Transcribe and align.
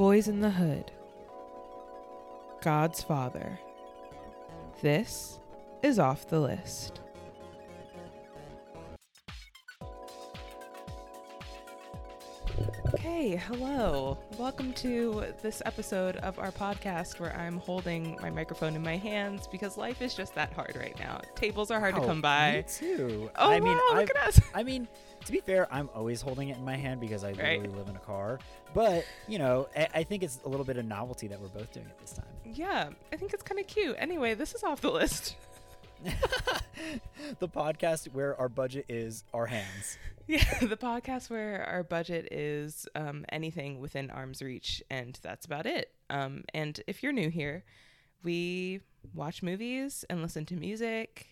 Boyz 0.00 0.28
n 0.28 0.40
the 0.40 0.48
Hood. 0.48 0.90
God's 2.62 3.02
Father. 3.02 3.60
This 4.80 5.38
is 5.82 5.98
off 5.98 6.26
the 6.26 6.40
list. 6.40 7.02
Okay, 13.20 13.36
hello. 13.36 14.16
Welcome 14.38 14.72
to 14.72 15.26
this 15.42 15.60
episode 15.66 16.16
of 16.16 16.38
our 16.38 16.50
podcast 16.50 17.20
where 17.20 17.36
I'm 17.36 17.58
holding 17.58 18.16
my 18.22 18.30
microphone 18.30 18.74
in 18.74 18.82
my 18.82 18.96
hands 18.96 19.46
because 19.46 19.76
life 19.76 20.00
is 20.00 20.14
just 20.14 20.34
that 20.36 20.54
hard 20.54 20.74
right 20.74 20.98
now. 20.98 21.20
Tables 21.34 21.70
are 21.70 21.78
hard 21.78 21.96
to 21.96 22.00
oh, 22.00 22.06
come 22.06 22.22
by. 22.22 22.52
Me 22.52 22.64
too. 22.66 23.30
Oh, 23.36 23.50
I 23.50 23.60
mean, 23.60 23.76
look 23.76 23.94
I've- 23.94 24.12
at 24.16 24.26
us. 24.26 24.40
I 24.54 24.62
mean, 24.62 24.88
to 25.26 25.32
be 25.32 25.40
fair, 25.40 25.68
I'm 25.70 25.90
always 25.94 26.22
holding 26.22 26.48
it 26.48 26.56
in 26.56 26.64
my 26.64 26.76
hand 26.76 26.98
because 26.98 27.22
I 27.22 27.32
Right. 27.32 27.60
literally 27.60 27.76
live 27.76 27.88
in 27.88 27.96
a 27.96 28.00
car. 28.00 28.38
But 28.72 29.04
you 29.28 29.38
know, 29.38 29.68
I, 29.76 29.88
I 29.96 30.02
think 30.02 30.22
it's 30.22 30.40
a 30.46 30.48
little 30.48 30.64
bit 30.64 30.78
of 30.78 30.86
novelty 30.86 31.28
that 31.28 31.38
we're 31.38 31.48
both 31.48 31.70
doing 31.74 31.84
it 31.90 31.98
this 31.98 32.14
time. 32.14 32.24
Yeah, 32.46 32.88
I 33.12 33.16
think 33.16 33.34
it's 33.34 33.42
kind 33.42 33.60
of 33.60 33.66
cute. 33.66 33.96
Anyway, 33.98 34.32
this 34.32 34.54
is 34.54 34.62
off 34.62 34.80
the 34.80 34.92
list. 34.92 35.36
the 37.38 37.48
podcast 37.48 38.12
where 38.12 38.38
our 38.38 38.48
budget 38.48 38.86
is 38.88 39.24
our 39.32 39.46
hands. 39.46 39.98
Yeah, 40.26 40.44
the 40.60 40.76
podcast 40.76 41.28
where 41.28 41.64
our 41.64 41.82
budget 41.82 42.28
is 42.32 42.86
um, 42.94 43.24
anything 43.32 43.80
within 43.80 44.12
arm's 44.12 44.40
reach, 44.40 44.80
and 44.88 45.18
that's 45.22 45.44
about 45.44 45.66
it. 45.66 45.90
Um, 46.08 46.44
and 46.54 46.80
if 46.86 47.02
you're 47.02 47.10
new 47.10 47.30
here, 47.30 47.64
we 48.22 48.80
watch 49.12 49.42
movies 49.42 50.04
and 50.08 50.22
listen 50.22 50.46
to 50.46 50.54
music. 50.54 51.26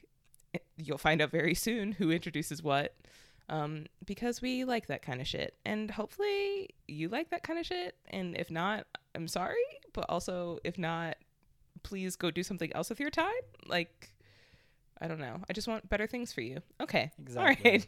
You'll 0.76 0.98
find 0.98 1.22
out 1.22 1.30
very 1.30 1.54
soon 1.54 1.92
who 1.92 2.10
introduces 2.10 2.60
what, 2.60 2.96
um, 3.48 3.86
because 4.04 4.42
we 4.42 4.64
like 4.64 4.88
that 4.88 5.02
kind 5.02 5.20
of 5.20 5.28
shit. 5.28 5.54
And 5.64 5.92
hopefully, 5.92 6.70
you 6.88 7.08
like 7.08 7.30
that 7.30 7.44
kind 7.44 7.60
of 7.60 7.66
shit. 7.66 7.94
And 8.08 8.36
if 8.36 8.50
not, 8.50 8.84
I'm 9.14 9.28
sorry, 9.28 9.56
but 9.92 10.06
also 10.08 10.58
if 10.64 10.76
not, 10.76 11.16
please 11.84 12.16
go 12.16 12.32
do 12.32 12.42
something 12.42 12.72
else 12.72 12.90
with 12.90 12.98
your 12.98 13.10
time. 13.10 13.30
Like, 13.66 14.10
I 15.00 15.06
don't 15.08 15.20
know. 15.20 15.40
I 15.48 15.52
just 15.52 15.68
want 15.68 15.88
better 15.88 16.06
things 16.06 16.32
for 16.32 16.40
you. 16.40 16.60
Okay. 16.80 17.10
Exactly. 17.20 17.70
All 17.70 17.72
right. 17.72 17.86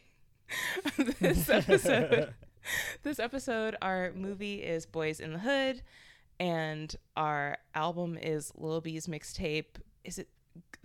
this 1.21 1.49
episode 1.49 2.35
this 3.05 3.19
episode 3.21 3.77
our 3.81 4.13
movie 4.15 4.57
is 4.63 4.85
boys 4.85 5.21
in 5.21 5.33
the 5.33 5.39
hood 5.39 5.81
and 6.41 6.97
our 7.17 7.57
album 7.75 8.19
is 8.21 8.51
lil 8.57 8.81
b's 8.81 9.07
mixtape 9.07 9.77
is 10.03 10.19
it 10.19 10.29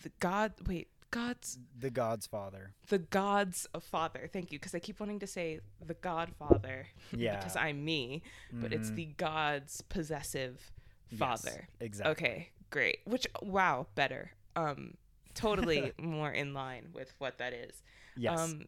the 0.04 0.12
god 0.20 0.54
wait 0.68 0.90
god's 1.10 1.58
the 1.80 1.90
God's 1.90 2.28
Father. 2.28 2.74
the 2.90 3.00
god's 3.00 3.68
father 3.80 4.30
thank 4.32 4.52
you 4.52 4.60
because 4.60 4.76
i 4.76 4.80
keep 4.80 5.00
wanting 5.00 5.18
to 5.20 5.28
say 5.28 5.60
the 5.84 5.96
godfather 5.96 6.86
Yeah. 7.12 7.38
because 7.38 7.56
i'm 7.56 7.84
me 7.84 8.22
but 8.54 8.72
it's 8.72 8.92
Mhm. 8.92 8.96
the 8.96 9.06
god's 9.18 9.82
possessive 9.82 10.72
Yes, 11.10 11.18
father 11.20 11.68
exactly. 11.80 12.12
okay 12.12 12.50
great 12.70 13.00
which 13.06 13.26
wow 13.42 13.88
better 13.96 14.32
um 14.56 14.94
totally 15.36 15.92
more 16.02 16.32
in 16.32 16.54
line 16.54 16.88
with 16.94 17.14
what 17.20 17.38
that 17.38 17.54
is 17.54 17.84
Yes. 18.18 18.40
um, 18.40 18.66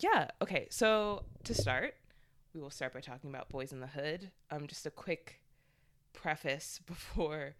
yeah. 0.00 0.28
Okay. 0.42 0.66
So 0.70 1.24
to 1.44 1.54
start, 1.54 1.94
we 2.54 2.60
will 2.60 2.70
start 2.70 2.92
by 2.92 3.00
talking 3.00 3.30
about 3.30 3.48
Boyz 3.48 3.72
n 3.72 3.80
the 3.80 3.86
Hood. 3.86 4.30
Um, 4.50 4.66
just 4.66 4.84
a 4.86 4.90
quick 4.90 5.40
preface 6.12 6.80
before 6.86 7.54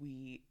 we 0.00 0.42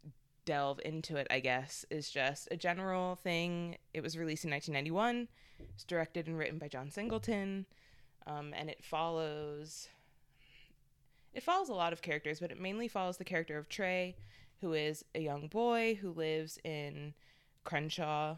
delve 0.46 0.80
into 0.84 1.16
it. 1.18 1.28
I 1.30 1.40
guess 1.40 1.86
is 1.90 2.10
just 2.10 2.48
a 2.52 2.58
general 2.58 3.16
thing. 3.16 3.78
It 3.94 4.02
was 4.02 4.18
released 4.18 4.44
in 4.46 4.52
1991. 4.52 5.28
It's 5.74 5.84
directed 5.84 6.28
and 6.28 6.38
written 6.38 6.58
by 6.58 6.68
John 6.68 6.90
Singleton, 6.92 7.66
um, 8.28 8.54
and 8.56 8.70
it 8.70 8.84
follows. 8.84 9.88
It 11.34 11.44
follows 11.44 11.70
a 11.70 11.74
lot 11.74 11.94
of 11.94 12.02
characters, 12.02 12.40
but 12.40 12.52
it 12.52 12.60
mainly 12.60 12.88
follows 12.88 13.18
the 13.18 13.24
character 13.26 13.58
of 13.58 13.68
Trey, 13.70 14.16
who 14.62 14.74
is 14.74 15.04
a 15.14 15.20
young 15.20 15.48
boy 15.48 15.96
who 15.96 16.12
lives 16.12 16.58
in 16.64 17.14
Crenshaw, 17.64 18.38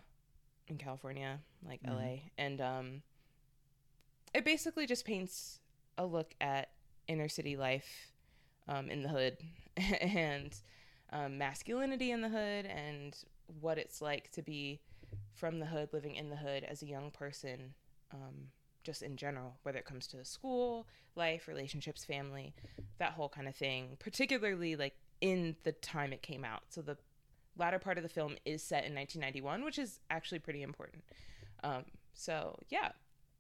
in 0.67 0.78
California, 0.78 1.39
like 1.66 1.81
Mhm. 1.83 1.89
LA, 1.94 2.19
and 2.38 2.61
um, 2.61 3.01
it 4.33 4.44
basically 4.45 4.85
just 4.85 5.06
paints 5.06 5.59
a 5.97 6.06
look 6.06 6.33
at 6.41 6.69
inner 7.07 7.29
city 7.29 7.56
life 7.56 8.11
um, 8.67 8.89
in 8.89 9.01
the 9.03 9.09
hood 9.09 9.38
and 10.01 10.56
um, 11.11 11.38
masculinity 11.38 12.11
in 12.11 12.22
the 12.22 12.29
hood 12.29 12.66
and 12.66 13.17
what 13.61 13.77
it's 13.77 14.01
like 14.01 14.29
to 14.31 14.41
be 14.41 14.79
from 15.33 15.59
the 15.59 15.66
hood, 15.66 15.89
living 15.94 16.16
in 16.16 16.29
the 16.29 16.35
hood 16.35 16.63
as 16.63 16.81
a 16.81 16.85
young 16.88 17.11
person, 17.11 17.73
um, 18.13 18.50
just 18.83 19.01
in 19.01 19.16
general, 19.16 19.56
whether 19.63 19.77
it 19.77 19.85
comes 19.85 20.07
to 20.07 20.23
school, 20.25 20.85
life, 21.16 21.47
relationships, 21.47 22.03
family, 22.03 22.53
that 23.00 23.13
whole 23.13 23.29
kind 23.29 23.47
of 23.47 23.56
thing, 23.56 23.95
particularly 24.00 24.75
like 24.75 24.95
in 25.22 25.55
the 25.63 25.72
time 25.72 26.13
it 26.13 26.22
came 26.22 26.44
out. 26.45 26.63
So 26.69 26.81
the 26.81 26.97
latter 27.57 27.79
part 27.79 27.97
of 27.97 28.03
the 28.03 28.09
film 28.09 28.35
is 28.45 28.61
set 28.61 28.85
in 28.85 28.94
1991, 28.94 29.63
which 29.63 29.79
is 29.79 30.00
actually 30.09 30.39
pretty 30.39 30.61
important. 30.61 31.03
Um, 31.63 31.85
so 32.13 32.57
yeah, 32.69 32.91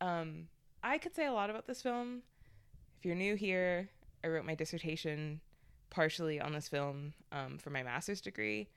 um, 0.01 0.47
I 0.83 0.97
could 0.97 1.15
say 1.15 1.25
a 1.27 1.31
lot 1.33 1.49
about 1.49 1.67
this 1.67 1.81
film. 1.81 2.21
If 2.97 3.05
you're 3.05 3.15
new 3.15 3.35
here, 3.35 3.89
I 4.23 4.27
wrote 4.27 4.45
my 4.45 4.55
dissertation 4.55 5.39
partially 5.89 6.41
on 6.41 6.51
this 6.53 6.67
film 6.67 7.13
um, 7.31 7.57
for 7.59 7.69
my 7.69 7.83
master's 7.83 8.19
degree, 8.21 8.67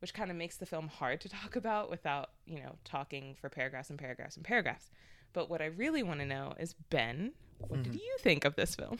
which 0.00 0.14
kind 0.14 0.30
of 0.30 0.36
makes 0.36 0.56
the 0.56 0.66
film 0.66 0.88
hard 0.88 1.20
to 1.22 1.28
talk 1.28 1.56
about 1.62 1.90
without 1.90 2.30
you 2.46 2.60
know 2.60 2.76
talking 2.84 3.34
for 3.40 3.48
paragraphs 3.48 3.90
and 3.90 3.98
paragraphs 3.98 4.36
and 4.36 4.44
paragraphs. 4.44 4.90
But 5.32 5.50
what 5.50 5.60
I 5.60 5.66
really 5.66 6.04
want 6.04 6.20
to 6.20 6.26
know 6.26 6.54
is 6.60 6.74
Ben, 6.90 7.32
what 7.58 7.82
did 7.82 7.94
Mhm. 7.94 7.96
you 8.00 8.16
think 8.20 8.44
of 8.44 8.54
this 8.54 8.76
film? 8.76 8.98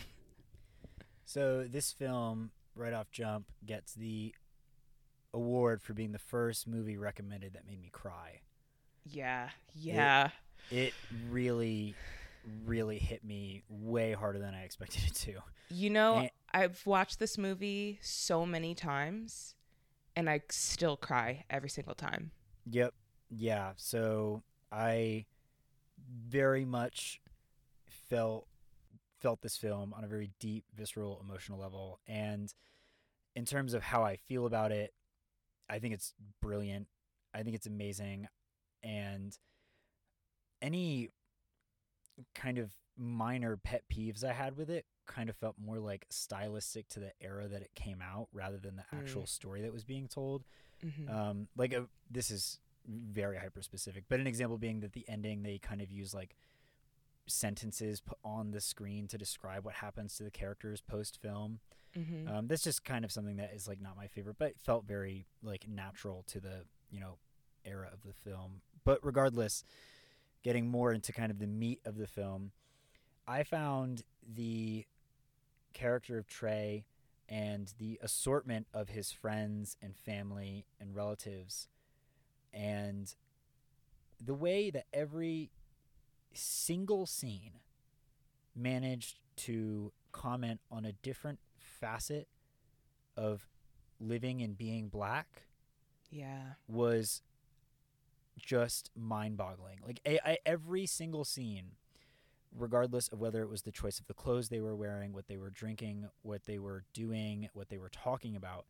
So 1.24 1.64
this 1.64 1.92
film, 1.92 2.50
right 2.74 2.92
off 2.92 3.10
jump, 3.10 3.46
gets 3.64 3.94
the 3.94 4.34
award 5.32 5.82
for 5.82 5.94
being 5.94 6.12
the 6.12 6.18
first 6.18 6.66
movie 6.66 6.96
recommended 6.96 7.54
that 7.54 7.66
made 7.66 7.80
me 7.80 7.90
cry. 7.92 8.40
Yeah, 9.04 9.50
yeah. 9.74 10.30
It 10.70 10.94
really, 11.28 11.94
really 12.64 12.98
hit 12.98 13.24
me 13.24 13.62
way 13.68 14.12
harder 14.12 14.38
than 14.38 14.54
I 14.54 14.62
expected 14.62 15.02
it 15.06 15.14
to. 15.16 15.34
You 15.70 15.90
know, 15.90 16.16
And- 16.18 16.30
I've 16.52 16.86
watched 16.86 17.18
this 17.18 17.36
movie 17.36 17.98
so 18.00 18.46
many 18.46 18.74
times 18.74 19.56
and 20.14 20.30
I 20.30 20.40
still 20.50 20.96
cry 20.96 21.44
every 21.50 21.68
single 21.68 21.94
time. 21.96 22.30
Yep. 22.70 22.94
Yeah. 23.30 23.72
So 23.76 24.42
I 24.70 25.26
very 26.08 26.64
much 26.64 27.20
felt 28.08 28.46
felt 29.24 29.40
this 29.40 29.56
film 29.56 29.94
on 29.94 30.04
a 30.04 30.06
very 30.06 30.30
deep, 30.38 30.64
visceral, 30.76 31.18
emotional 31.26 31.58
level. 31.58 31.98
And 32.06 32.52
in 33.34 33.46
terms 33.46 33.72
of 33.72 33.82
how 33.82 34.04
I 34.04 34.16
feel 34.16 34.44
about 34.44 34.70
it, 34.70 34.92
I 35.70 35.78
think 35.78 35.94
it's 35.94 36.12
brilliant. 36.42 36.88
I 37.32 37.42
think 37.42 37.56
it's 37.56 37.66
amazing. 37.66 38.28
And 38.82 39.34
any 40.60 41.08
kind 42.34 42.58
of 42.58 42.70
minor 42.98 43.56
pet 43.56 43.82
peeves 43.92 44.22
I 44.22 44.32
had 44.34 44.56
with 44.58 44.68
it 44.70 44.84
kind 45.06 45.28
of 45.30 45.36
felt 45.36 45.56
more 45.58 45.78
like 45.78 46.06
stylistic 46.10 46.86
to 46.90 47.00
the 47.00 47.12
era 47.20 47.48
that 47.48 47.62
it 47.62 47.70
came 47.74 48.00
out 48.02 48.28
rather 48.32 48.58
than 48.58 48.76
the 48.76 48.84
actual 48.92 49.22
Mm. 49.22 49.28
story 49.28 49.62
that 49.62 49.72
was 49.72 49.84
being 49.84 50.06
told 50.06 50.44
Mhm. 50.82 51.08
um 51.10 51.48
like 51.56 51.72
a, 51.72 51.88
this 52.10 52.30
is 52.30 52.60
very 52.86 53.36
hyper 53.36 53.62
specific 53.62 54.04
but 54.08 54.20
an 54.20 54.26
example 54.26 54.58
being 54.58 54.80
that 54.80 54.92
the 54.92 55.08
ending 55.08 55.42
they 55.42 55.58
kind 55.58 55.80
of 55.80 55.90
use 55.90 56.14
like 56.14 56.36
sentences 57.26 58.00
put 58.00 58.18
on 58.24 58.50
the 58.50 58.60
screen 58.60 59.06
to 59.08 59.16
describe 59.18 59.64
what 59.64 59.74
happens 59.76 60.16
to 60.16 60.22
the 60.22 60.30
characters 60.30 60.80
post 60.80 61.18
film 61.20 61.60
Mhm. 61.96 62.28
um 62.28 62.46
that's 62.48 62.62
just 62.64 62.84
kind 62.84 63.04
of 63.04 63.12
something 63.12 63.36
that 63.36 63.52
is 63.54 63.68
like 63.68 63.80
not 63.80 63.96
my 63.96 64.08
favorite 64.08 64.36
but 64.38 64.58
felt 64.58 64.84
very 64.84 65.26
like 65.42 65.68
natural 65.68 66.24
to 66.26 66.40
the 66.40 66.64
you 66.90 67.00
know 67.00 67.18
era 67.64 67.88
of 67.92 68.02
the 68.02 68.12
film 68.12 68.60
but 68.84 68.98
regardless 69.04 69.64
getting 70.42 70.68
more 70.68 70.92
into 70.92 71.12
kind 71.12 71.30
of 71.30 71.38
the 71.38 71.46
meat 71.46 71.80
of 71.84 71.96
the 71.96 72.06
film 72.06 72.50
i 73.28 73.42
found 73.42 74.02
the 74.34 74.84
character 75.72 76.18
of 76.18 76.26
trey 76.26 76.84
and 77.28 77.72
the 77.78 77.98
assortment 78.02 78.66
of 78.74 78.88
his 78.90 79.10
friends 79.12 79.76
and 79.80 79.96
family 79.96 80.66
and 80.80 80.94
relatives 80.94 81.68
and 82.52 83.14
the 84.20 84.34
way 84.34 84.68
that 84.70 84.84
every 84.92 85.50
single 86.34 87.06
scene 87.06 87.60
managed 88.54 89.18
to 89.36 89.92
comment 90.12 90.60
on 90.70 90.84
a 90.84 90.92
different 90.92 91.40
facet 91.58 92.28
of 93.16 93.48
living 94.00 94.42
and 94.42 94.56
being 94.56 94.88
black 94.88 95.44
yeah. 96.10 96.54
was 96.68 97.22
just 98.36 98.90
mind-boggling. 98.96 99.78
Like 99.86 100.00
a, 100.06 100.18
I, 100.26 100.38
every 100.46 100.86
single 100.86 101.24
scene, 101.24 101.72
regardless 102.56 103.08
of 103.08 103.20
whether 103.20 103.42
it 103.42 103.48
was 103.48 103.62
the 103.62 103.72
choice 103.72 103.98
of 103.98 104.06
the 104.06 104.14
clothes 104.14 104.48
they 104.48 104.60
were 104.60 104.76
wearing, 104.76 105.12
what 105.12 105.26
they 105.26 105.36
were 105.36 105.50
drinking, 105.50 106.08
what 106.22 106.44
they 106.44 106.58
were 106.58 106.84
doing, 106.92 107.48
what 107.52 107.68
they 107.68 107.78
were 107.78 107.90
talking 107.90 108.36
about, 108.36 108.66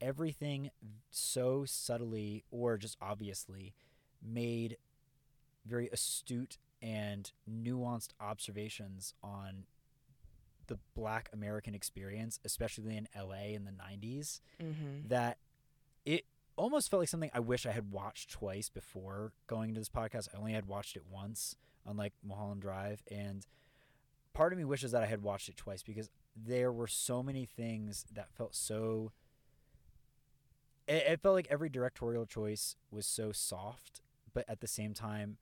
everything 0.00 0.70
so 1.10 1.64
subtly 1.64 2.44
or 2.50 2.76
just 2.76 2.96
obviously 3.00 3.74
made 4.22 4.76
very 5.64 5.88
astute 5.92 6.58
and 6.84 7.32
nuanced 7.50 8.10
observations 8.20 9.14
on 9.22 9.64
the 10.66 10.78
black 10.94 11.28
American 11.32 11.74
experience, 11.74 12.38
especially 12.44 12.96
in 12.96 13.08
LA 13.16 13.54
in 13.54 13.64
the 13.64 13.70
90s, 13.72 14.40
Mm-hmm. 14.62 15.08
that 15.08 15.38
it 16.04 16.26
almost 16.56 16.90
felt 16.90 17.00
like 17.00 17.08
something 17.08 17.30
I 17.34 17.40
wish 17.40 17.64
I 17.66 17.72
had 17.72 17.90
watched 17.90 18.30
twice 18.30 18.68
before 18.68 19.32
going 19.46 19.70
into 19.70 19.80
this 19.80 19.88
podcast. 19.88 20.28
I 20.34 20.38
only 20.38 20.52
had 20.52 20.66
watched 20.66 20.94
it 20.96 21.02
once, 21.10 21.56
unlike 21.86 22.12
Mulholland 22.22 22.60
Drive, 22.62 23.02
and 23.10 23.46
part 24.34 24.52
of 24.52 24.58
me 24.58 24.64
wishes 24.64 24.92
that 24.92 25.02
I 25.02 25.06
had 25.06 25.22
watched 25.22 25.48
it 25.48 25.56
twice 25.56 25.82
because 25.82 26.10
there 26.36 26.70
were 26.72 26.86
so 26.88 27.22
many 27.22 27.44
things 27.46 28.04
that 28.12 28.30
felt 28.32 28.54
so. 28.54 29.12
It, 30.86 31.04
it 31.06 31.20
felt 31.22 31.34
like 31.34 31.46
every 31.50 31.68
directorial 31.68 32.26
choice 32.26 32.76
was 32.90 33.06
so 33.06 33.32
soft, 33.32 34.02
but 34.32 34.44
at 34.48 34.60
the 34.60 34.66
same 34.66 34.92
time, 34.94 35.38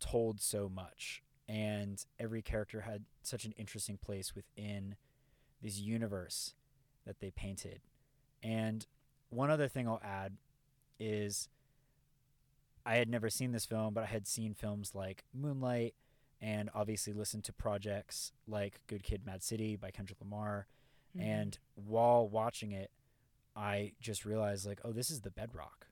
told 0.00 0.40
so 0.40 0.68
much, 0.68 1.22
and 1.48 2.04
every 2.18 2.42
character 2.42 2.82
had 2.82 3.04
such 3.22 3.44
an 3.44 3.52
interesting 3.56 3.98
place 3.98 4.34
within 4.34 4.96
this 5.62 5.78
universe 5.78 6.54
that 7.06 7.20
they 7.20 7.30
painted. 7.30 7.80
And 8.42 8.86
one 9.30 9.50
other 9.50 9.68
thing 9.68 9.88
I'll 9.88 10.02
add 10.04 10.36
is 10.98 11.48
I 12.84 12.96
had 12.96 13.08
never 13.08 13.30
seen 13.30 13.52
this 13.52 13.64
film, 13.64 13.94
but 13.94 14.04
I 14.04 14.06
had 14.06 14.26
seen 14.26 14.54
films 14.54 14.94
like 14.94 15.24
Moonlight 15.34 15.94
and 16.40 16.70
obviously 16.74 17.12
listened 17.12 17.44
to 17.44 17.52
projects 17.52 18.32
like 18.46 18.80
Good 18.86 19.02
Kid 19.02 19.22
Mad 19.24 19.42
City 19.42 19.76
by 19.76 19.90
Kendrick 19.90 20.20
Lamar. 20.20 20.66
Mm-hmm. 21.16 21.26
And 21.26 21.58
while 21.74 22.28
watching 22.28 22.72
it, 22.72 22.90
I 23.56 23.92
just 24.00 24.24
realized 24.24 24.66
like, 24.66 24.80
oh, 24.84 24.92
this 24.92 25.10
is 25.10 25.22
the 25.22 25.30
bedrock. 25.30 25.85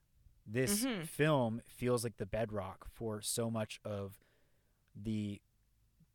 This 0.45 0.83
Mhm. 0.85 1.07
film 1.07 1.61
feels 1.67 2.03
like 2.03 2.17
the 2.17 2.25
bedrock 2.25 2.87
for 2.89 3.21
so 3.21 3.49
much 3.49 3.79
of 3.83 4.19
the 4.95 5.41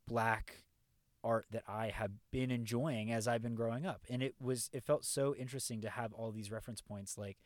black 0.07 0.63
art 1.23 1.45
that 1.51 1.63
I 1.67 1.89
have 1.89 2.11
been 2.31 2.49
enjoying 2.49 3.11
as 3.11 3.27
I've 3.27 3.41
been 3.43 3.55
growing 3.55 3.85
up. 3.85 4.05
And 4.09 4.23
it 4.23 4.35
was 4.41 4.69
it 4.73 4.83
felt 4.83 5.05
so 5.05 5.35
interesting 5.35 5.81
to 5.81 5.89
have 5.89 6.13
all 6.13 6.31
these 6.31 6.49
reference 6.51 6.81
points 6.81 7.17
like 7.17 7.37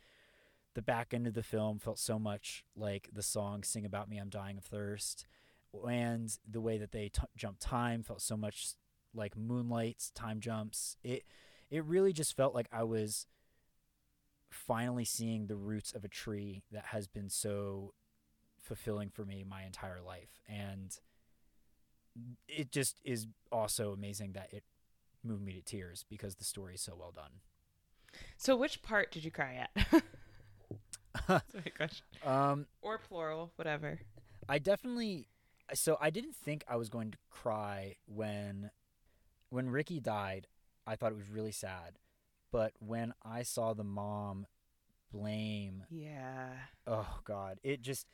the 0.76 0.82
back 0.82 1.14
end 1.14 1.26
of 1.28 1.34
the 1.34 1.44
film 1.44 1.80
felt 1.80 2.00
so 2.00 2.18
much 2.20 2.66
like 2.76 3.10
the 3.12 3.24
song 3.24 3.64
Sing 3.64 3.86
About 3.86 4.10
Me 4.10 4.18
I'm 4.18 4.30
Dying 4.30 4.58
of 4.58 4.64
Thirst 4.66 5.26
and 5.90 6.38
the 6.48 6.62
way 6.62 6.78
that 6.78 6.92
they 6.92 7.10
t- 7.10 7.22
jump 7.36 7.58
time 7.60 8.02
felt 8.04 8.22
so 8.22 8.38
much 8.38 8.76
like 9.14 9.36
Moonlight's 9.36 10.12
time 10.12 10.40
jumps. 10.40 10.96
It 11.04 11.26
it 11.70 11.84
really 11.84 12.14
just 12.14 12.36
felt 12.38 12.54
like 12.54 12.68
I 12.72 12.84
was 12.84 13.26
finally 14.56 15.06
seeing 15.06 15.48
the 15.48 15.56
roots 15.56 15.92
of 15.94 16.04
a 16.04 16.08
tree 16.08 16.64
that 16.72 16.86
has 16.86 17.08
been 17.08 17.30
so 17.30 17.94
fulfilling 18.60 19.10
for 19.10 19.26
me 19.26 19.44
my 19.48 19.64
entire 19.64 20.02
life 20.02 20.40
and 20.50 21.00
it 22.48 22.72
just 22.72 23.00
is 23.04 23.28
also 23.52 23.92
amazing 23.92 24.32
that 24.34 24.52
it 24.52 24.64
moved 25.24 25.44
me 25.44 25.54
to 25.54 25.62
tears 25.62 26.06
because 26.10 26.36
the 26.36 26.44
story 26.46 26.76
is 26.76 26.82
so 26.82 26.96
well 26.98 27.12
done. 27.12 27.32
So, 28.38 28.56
which 28.56 28.82
part 28.82 29.12
did 29.12 29.26
you 29.26 29.32
cry 29.32 29.56
at? 29.56 29.86
That's 31.28 31.54
my 31.54 31.72
question. 31.76 32.06
Um, 32.24 32.68
Or 32.82 32.98
plural, 32.98 33.52
whatever. 33.56 34.00
I 34.48 34.60
definitely 34.60 35.28
so 35.74 35.98
I 36.00 36.10
didn't 36.12 36.36
think 36.36 36.64
I 36.68 36.76
was 36.76 36.90
going 36.90 37.12
to 37.12 37.18
cry 37.30 37.96
when 38.06 38.70
when 39.50 39.70
Ricky 39.70 40.00
died. 40.00 40.48
I 40.88 40.96
thought 40.96 41.12
it 41.12 41.18
was 41.18 41.30
really 41.30 41.52
sad, 41.52 41.98
but 42.56 42.72
when 42.80 43.14
I 43.26 43.44
saw 43.44 43.74
the 43.74 43.84
mom 43.84 44.46
blame, 45.12 45.84
Yeah. 45.90 46.50
oh 46.88 47.20
god, 47.26 47.60
it 47.64 47.82
just, 47.82 48.08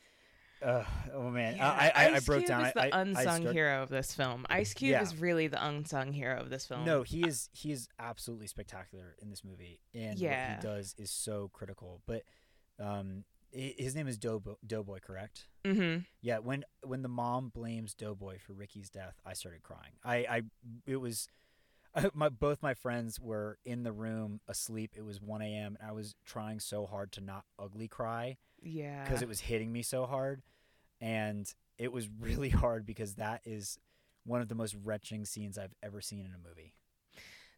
uh, 0.64 0.84
oh 1.14 1.30
man, 1.30 1.58
Yeah, 1.58 1.70
I, 1.70 1.92
I, 1.96 2.16
I 2.16 2.20
broke 2.20 2.40
Cube 2.42 2.48
down. 2.48 2.66
Is 2.66 2.74
the 2.74 2.94
I 2.96 3.02
unsung 3.02 3.42
start- 3.42 3.56
hero 3.56 3.84
of 3.84 3.90
this 3.90 4.14
film. 4.14 4.46
Ice 4.50 4.74
Cube 4.74 4.92
Yeah. 4.92 5.02
is 5.02 5.16
really 5.16 5.48
the 5.48 5.64
unsung 5.64 6.12
hero 6.14 6.40
of 6.40 6.50
this 6.50 6.66
film. 6.68 6.86
No, 6.86 7.04
he 7.04 7.22
is 7.28 7.50
he 7.52 7.72
is 7.72 7.88
absolutely 8.00 8.48
spectacular 8.48 9.16
in 9.22 9.30
this 9.30 9.44
movie, 9.44 9.80
and 9.94 10.18
Yeah. 10.20 10.56
what 10.56 10.62
he 10.64 10.68
does 10.68 10.96
is 10.98 11.12
so 11.12 11.50
critical. 11.54 12.02
But 12.08 12.24
um, 12.80 13.24
his 13.52 13.96
name 13.96 14.08
is 14.08 14.18
Doughboy, 14.18 14.54
Doughboy, 14.66 15.00
correct? 15.02 15.46
Mm-hmm. 15.66 16.02
Yeah. 16.22 16.40
When 16.40 16.64
when 16.84 17.02
the 17.02 17.10
mom 17.10 17.50
blames 17.50 17.94
Doughboy 17.94 18.38
for 18.40 18.54
Ricky's 18.54 18.90
death, 18.90 19.20
I 19.26 19.34
started 19.34 19.62
crying. 19.64 19.94
I 20.04 20.16
I 20.30 20.42
it 20.86 20.98
was. 20.98 21.28
My 22.14 22.30
both 22.30 22.62
my 22.64 22.74
friends 22.74 23.20
were 23.20 23.58
in 23.66 23.84
the 23.84 23.92
room 23.92 24.40
asleep. 24.48 24.94
It 24.96 25.04
was 25.04 25.22
1 25.22 25.42
a.m. 25.42 25.78
and 25.80 25.90
I 25.90 25.92
was 25.94 26.16
trying 26.26 26.60
so 26.60 26.86
hard 26.86 27.12
to 27.14 27.22
not 27.22 27.44
ugly 27.60 27.88
cry 27.88 28.38
Yeah. 28.62 29.04
because 29.04 29.22
it 29.22 29.28
was 29.28 29.42
hitting 29.42 29.72
me 29.72 29.82
so 29.84 30.06
hard, 30.06 30.42
and 31.00 31.52
it 31.78 31.92
was 31.92 32.08
really 32.20 32.50
hard 32.50 32.86
because 32.86 33.16
that 33.16 33.42
is 33.46 33.78
one 34.24 34.42
of 34.42 34.48
the 34.50 34.56
most 34.56 34.76
wrenching 34.84 35.26
scenes 35.26 35.58
I've 35.58 35.74
ever 35.82 36.00
seen 36.02 36.20
in 36.26 36.34
a 36.34 36.48
movie. 36.48 36.74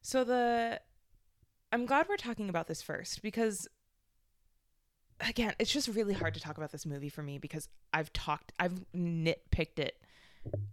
So 0.02 0.24
the 0.24 0.80
I'm 1.72 1.86
glad 1.86 2.08
we're 2.10 2.18
talking 2.18 2.50
about 2.50 2.68
this 2.68 2.82
first 2.82 3.22
because 3.22 3.68
again, 5.28 5.54
it's 5.60 5.72
just 5.72 5.88
really 5.88 6.14
hard 6.14 6.34
to 6.34 6.40
talk 6.40 6.58
about 6.58 6.72
this 6.72 6.86
movie 6.86 7.10
for 7.10 7.22
me 7.24 7.38
because 7.38 7.68
I've 7.94 8.12
talked 8.14 8.52
I've 8.60 8.80
nitpicked 8.96 9.80
it 9.80 9.98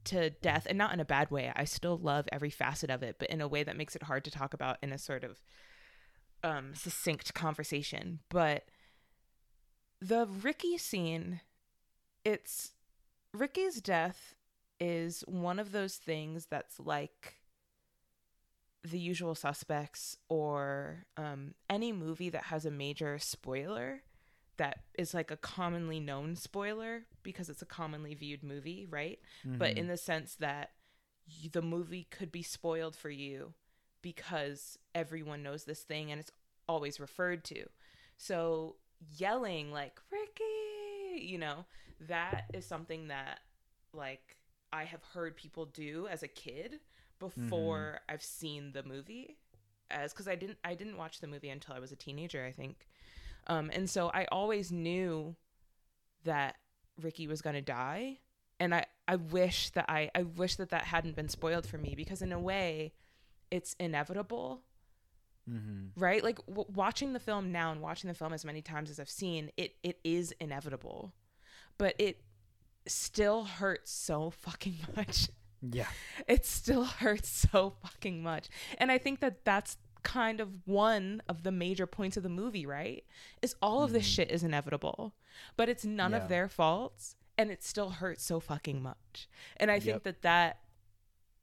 to 0.05 0.31
death 0.31 0.67
and 0.69 0.79
not 0.79 0.93
in 0.93 1.01
a 1.01 1.05
bad 1.05 1.31
way. 1.31 1.53
I 1.55 1.65
still 1.65 1.97
love 1.97 2.29
every 2.33 2.51
facet 2.51 2.91
of 2.91 3.03
it, 3.03 3.17
but 3.19 3.31
in 3.31 3.41
a 3.41 3.49
way 3.49 3.63
that 3.63 3.77
makes 3.77 3.95
it 3.97 4.05
hard 4.05 4.25
to 4.25 4.31
talk 4.31 4.55
about 4.55 4.79
in 4.83 4.93
a 4.93 4.99
sort 4.99 5.25
of 5.25 5.41
um 6.43 6.75
succinct 6.75 7.35
conversation. 7.35 8.21
But 8.29 8.65
the 10.01 10.27
Ricky 10.27 10.79
scene 10.79 11.41
it's 12.25 12.73
Ricky's 13.33 13.81
death 13.81 14.35
is 14.79 15.23
one 15.27 15.59
of 15.59 15.73
those 15.73 15.97
things 15.97 16.47
that's 16.51 16.81
like 16.81 17.37
the 18.83 18.99
usual 18.99 19.35
suspects 19.35 20.17
or 20.29 21.05
um, 21.17 21.55
any 21.69 21.93
movie 21.93 22.31
that 22.31 22.45
has 22.45 22.65
a 22.65 22.71
major 22.71 23.19
spoiler 23.19 24.03
that 24.61 24.77
is 25.03 25.15
like 25.15 25.31
a 25.31 25.37
commonly 25.37 25.99
known 26.01 26.37
spoiler 26.37 27.05
because 27.23 27.49
it's 27.49 27.63
a 27.63 27.67
commonly 27.67 28.15
viewed 28.15 28.43
movie 28.43 28.87
right 28.99 29.19
but 29.45 29.71
Mhm. 29.75 29.79
in 29.81 29.87
the 29.89 29.97
sense 29.97 30.37
that 30.37 30.67
y 31.27 31.49
the 31.53 31.63
movie 31.63 32.05
could 32.17 32.31
be 32.31 32.43
spoiled 32.43 32.95
for 32.97 33.11
you 33.11 33.55
because 34.03 34.79
everyone 34.95 35.43
knows 35.43 35.65
this 35.65 35.83
thing 35.83 36.11
and 36.11 36.21
it's 36.21 36.33
always 36.69 37.01
referred 37.01 37.45
to 37.45 37.61
so 38.17 38.77
yelling 39.17 39.73
like 39.73 40.01
ricky 40.11 41.25
you 41.25 41.39
know 41.39 41.65
that 42.01 42.45
is 42.53 42.65
something 42.67 43.09
that 43.09 43.41
like 43.93 44.37
i 44.73 44.85
have 44.85 45.03
heard 45.15 45.37
people 45.37 45.65
do 45.67 46.07
as 46.09 46.23
a 46.23 46.29
kid 46.29 46.81
before 47.19 48.01
I've 48.09 48.23
seen 48.23 48.73
the 48.73 48.83
movie 48.83 49.37
as 49.91 50.13
cuz 50.15 50.27
I 50.27 50.37
didn't 50.37 50.59
I 50.65 50.75
didn't 50.75 50.97
watch 50.97 51.21
the 51.21 51.27
movie 51.27 51.51
until 51.51 51.75
I 51.75 51.79
was 51.79 51.93
a 51.93 51.97
teenager 51.97 52.43
I 52.47 52.53
think. 52.53 52.89
Um 53.47 53.71
and 53.73 53.89
so 53.89 54.11
I 54.13 54.27
always 54.31 54.71
knew 54.73 55.37
that 56.25 56.57
Ricky 57.01 57.27
was 57.27 57.41
going 57.43 57.55
to 57.55 57.63
die 57.63 58.19
and 58.59 58.75
I 58.75 58.87
I 59.09 59.17
wish 59.17 59.71
that 59.71 59.87
I 59.89 60.11
I 60.15 60.23
wish 60.23 60.57
that 60.57 60.71
that 60.71 60.83
hadn't 60.85 61.17
been 61.17 61.29
spoiled 61.29 61.67
for 61.67 61.79
me 61.79 61.95
because 61.97 62.23
in 62.23 62.33
a 62.33 62.39
way 62.41 62.93
it's 63.51 63.75
inevitable 63.81 64.63
Mm-hmm. 65.51 66.01
right 66.01 66.23
like 66.23 66.37
w- 66.47 66.69
watching 66.73 67.13
the 67.15 67.19
film 67.19 67.51
now 67.51 67.73
and 67.73 67.81
watching 67.81 68.07
the 68.09 68.15
film 68.15 68.33
as 68.33 68.45
many 68.45 68.61
times 68.63 68.89
as 68.91 69.01
i've 69.01 69.09
seen 69.11 69.51
it 69.57 69.75
it 69.83 69.99
is 70.05 70.33
inevitable 70.39 71.13
but 71.79 71.95
it 71.99 72.21
still 72.87 73.45
hurts 73.45 73.91
so 73.91 74.31
fucking 74.31 74.77
much 74.97 75.29
Yeah. 75.63 75.87
it 76.29 76.45
still 76.47 76.85
hurts 76.85 77.29
so 77.51 77.71
fucking 77.83 78.23
much. 78.23 78.49
And 78.79 78.93
I 78.93 78.99
think 78.99 79.21
that 79.21 79.45
that's 79.45 79.77
kind 80.03 80.41
of 80.41 80.67
one 80.67 81.23
of 81.29 81.43
the 81.43 81.53
major 81.53 81.87
points 81.87 82.17
of 82.17 82.23
the 82.23 82.29
movie, 82.29 82.67
right? 82.67 83.05
Is 83.43 83.55
all 83.63 83.83
of 83.83 83.93
this 83.93 84.07
Mhm. 84.07 84.15
shit 84.15 84.31
is 84.31 84.43
inevitable, 84.43 85.15
but 85.57 85.69
it's 85.69 85.85
none 85.85 86.13
Yeah. 86.13 86.19
of 86.19 86.29
their 86.29 86.49
faults 86.49 87.17
and 87.39 87.51
it 87.51 87.63
still 87.63 87.91
hurts 87.91 88.23
so 88.25 88.41
fucking 88.41 88.83
much. 88.83 89.29
And 89.57 89.71
I 89.71 89.81
think 89.81 90.03
that 90.03 90.23
that 90.23 90.61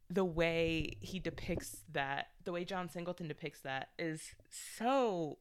the 0.10 0.24
way 0.26 0.98
he 1.02 1.20
depicts 1.20 1.84
that, 1.92 2.32
the 2.44 2.52
way 2.52 2.64
John 2.64 2.88
Singleton 2.90 3.28
depicts 3.28 3.62
that 3.62 3.90
is 4.00 4.36
so 4.50 5.40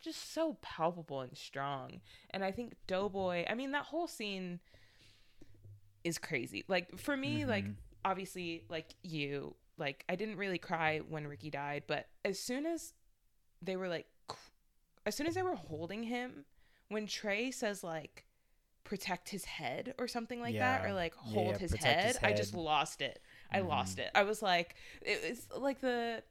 just 0.00 0.32
so 0.32 0.54
palpable 0.60 1.20
and 1.20 1.36
strong. 1.36 2.00
And 2.30 2.44
I 2.44 2.52
think 2.52 2.74
Doughboy, 2.86 3.44
I 3.48 3.54
mean 3.54 3.70
that 3.72 3.86
whole 3.86 4.06
scene 4.06 4.60
is 6.04 6.18
crazy. 6.18 6.64
Like 6.68 6.98
for 6.98 7.16
me, 7.16 7.44
like 7.44 7.64
Mhm. 7.64 7.76
obviously 8.04 8.64
like 8.68 8.94
you 9.02 9.56
like 9.78 10.04
i 10.08 10.14
didn't 10.16 10.36
really 10.36 10.58
cry 10.58 10.98
when 11.08 11.26
ricky 11.26 11.50
died 11.50 11.82
but 11.86 12.06
as 12.24 12.38
soon 12.38 12.66
as 12.66 12.92
they 13.62 13.76
were 13.76 13.88
like 13.88 14.06
as 15.04 15.14
soon 15.14 15.26
as 15.26 15.34
they 15.34 15.42
were 15.42 15.54
holding 15.54 16.02
him 16.04 16.44
when 16.88 17.06
trey 17.06 17.50
says 17.50 17.82
like 17.84 18.24
protect 18.84 19.30
his 19.30 19.44
head 19.44 19.94
or 19.98 20.06
something 20.06 20.40
like 20.40 20.56
that 20.58 20.84
or 20.86 20.92
like 20.94 21.12
hold 21.14 21.48
yeah, 21.54 21.58
his, 21.58 21.74
head, 21.74 22.04
his 22.06 22.18
i 22.22 22.32
just 22.32 22.54
lost 22.54 23.02
it. 23.02 23.20
I 23.50 23.60
lost 23.60 23.96
Mhm. 23.98 24.02
it. 24.02 24.10
I 24.14 24.22
was 24.22 24.42
like 24.42 24.76
it 25.02 25.28
was 25.28 25.48
like 25.60 25.80
the 25.80 26.22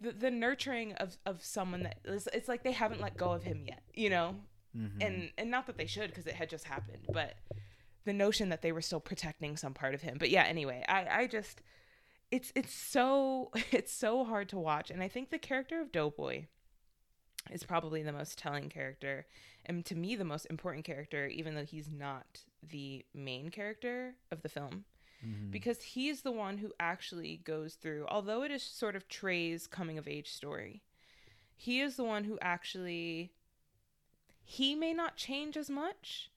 the, 0.00 0.12
the 0.12 0.30
nurturing 0.30 0.94
of 0.94 1.18
of 1.26 1.44
someone 1.44 1.82
that 1.82 1.98
it's, 2.04 2.26
it's 2.32 2.48
like 2.48 2.62
they 2.62 2.72
haven't 2.72 3.02
let 3.02 3.16
go 3.18 3.32
of 3.32 3.42
him 3.42 3.62
yet 3.66 3.82
you 3.94 4.08
know? 4.08 4.36
Mhm. 4.74 5.02
and 5.02 5.32
and 5.36 5.50
not 5.50 5.66
that 5.66 5.76
they 5.76 5.86
should 5.86 6.08
because 6.08 6.26
it 6.26 6.34
had 6.34 6.48
just 6.48 6.64
happened 6.64 7.06
but 7.12 7.34
the 8.04 8.12
notion 8.14 8.48
that 8.48 8.62
they 8.62 8.72
were 8.72 8.80
still 8.80 9.00
protecting 9.00 9.58
some 9.58 9.74
part 9.74 9.92
of 9.92 10.00
him. 10.00 10.16
But 10.18 10.30
yeah 10.30 10.44
anyway 10.44 10.82
i 10.88 11.06
i 11.10 11.26
just 11.26 11.60
it's 12.30 12.52
it's 12.54 12.74
so 12.74 13.50
it's 13.72 13.92
so 13.92 14.24
hard 14.24 14.48
to 14.50 14.58
watch 14.58 14.90
and 14.90 15.02
I 15.02 15.08
think 15.08 15.30
the 15.30 15.38
character 15.38 15.80
of 15.80 15.92
Doughboy 15.92 16.46
is 17.50 17.62
probably 17.64 18.02
the 18.02 18.12
most 18.12 18.36
telling 18.38 18.68
character 18.68 19.26
and 19.66 19.84
to 19.86 19.94
me 19.94 20.14
the 20.16 20.24
most 20.24 20.46
important 20.46 20.84
character 20.84 21.26
even 21.26 21.54
though 21.54 21.64
he's 21.64 21.90
not 21.90 22.40
the 22.62 23.04
main 23.14 23.50
character 23.50 24.14
of 24.30 24.42
the 24.42 24.48
film 24.48 24.84
Mhm. 25.24 25.50
because 25.50 25.82
he's 25.82 26.20
the 26.22 26.30
one 26.30 26.58
who 26.58 26.72
actually 26.78 27.38
goes 27.38 27.74
through 27.74 28.06
although 28.08 28.42
it 28.44 28.52
is 28.52 28.62
sort 28.62 28.94
of 28.94 29.08
Trey's 29.08 29.66
coming 29.66 29.98
of 29.98 30.06
age 30.06 30.30
story 30.30 30.82
he 31.56 31.80
is 31.80 31.96
the 31.96 32.04
one 32.04 32.22
who 32.24 32.38
actually 32.40 33.32
he 34.44 34.74
may 34.76 34.92
not 34.94 35.16
change 35.16 35.56
as 35.56 35.68
much 35.68 36.30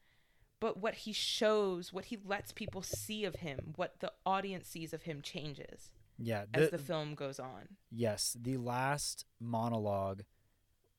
but 0.62 0.78
what 0.78 0.94
he 0.94 1.12
shows 1.12 1.92
what 1.92 2.06
he 2.06 2.18
lets 2.24 2.54
people 2.54 2.82
see 2.82 3.26
of 3.26 3.36
him 3.36 3.74
what 3.76 4.00
the 4.00 4.12
audience 4.26 4.70
sees 4.70 4.94
of 4.94 5.02
him 5.02 5.22
changes 5.22 5.92
yeah, 6.18 6.46
as 6.54 6.70
the, 6.70 6.78
the 6.78 6.84
film 6.84 7.16
goes 7.16 7.40
on 7.40 7.68
yes, 7.92 8.38
the 8.40 8.56
last 8.58 9.26
monologue. 9.40 10.22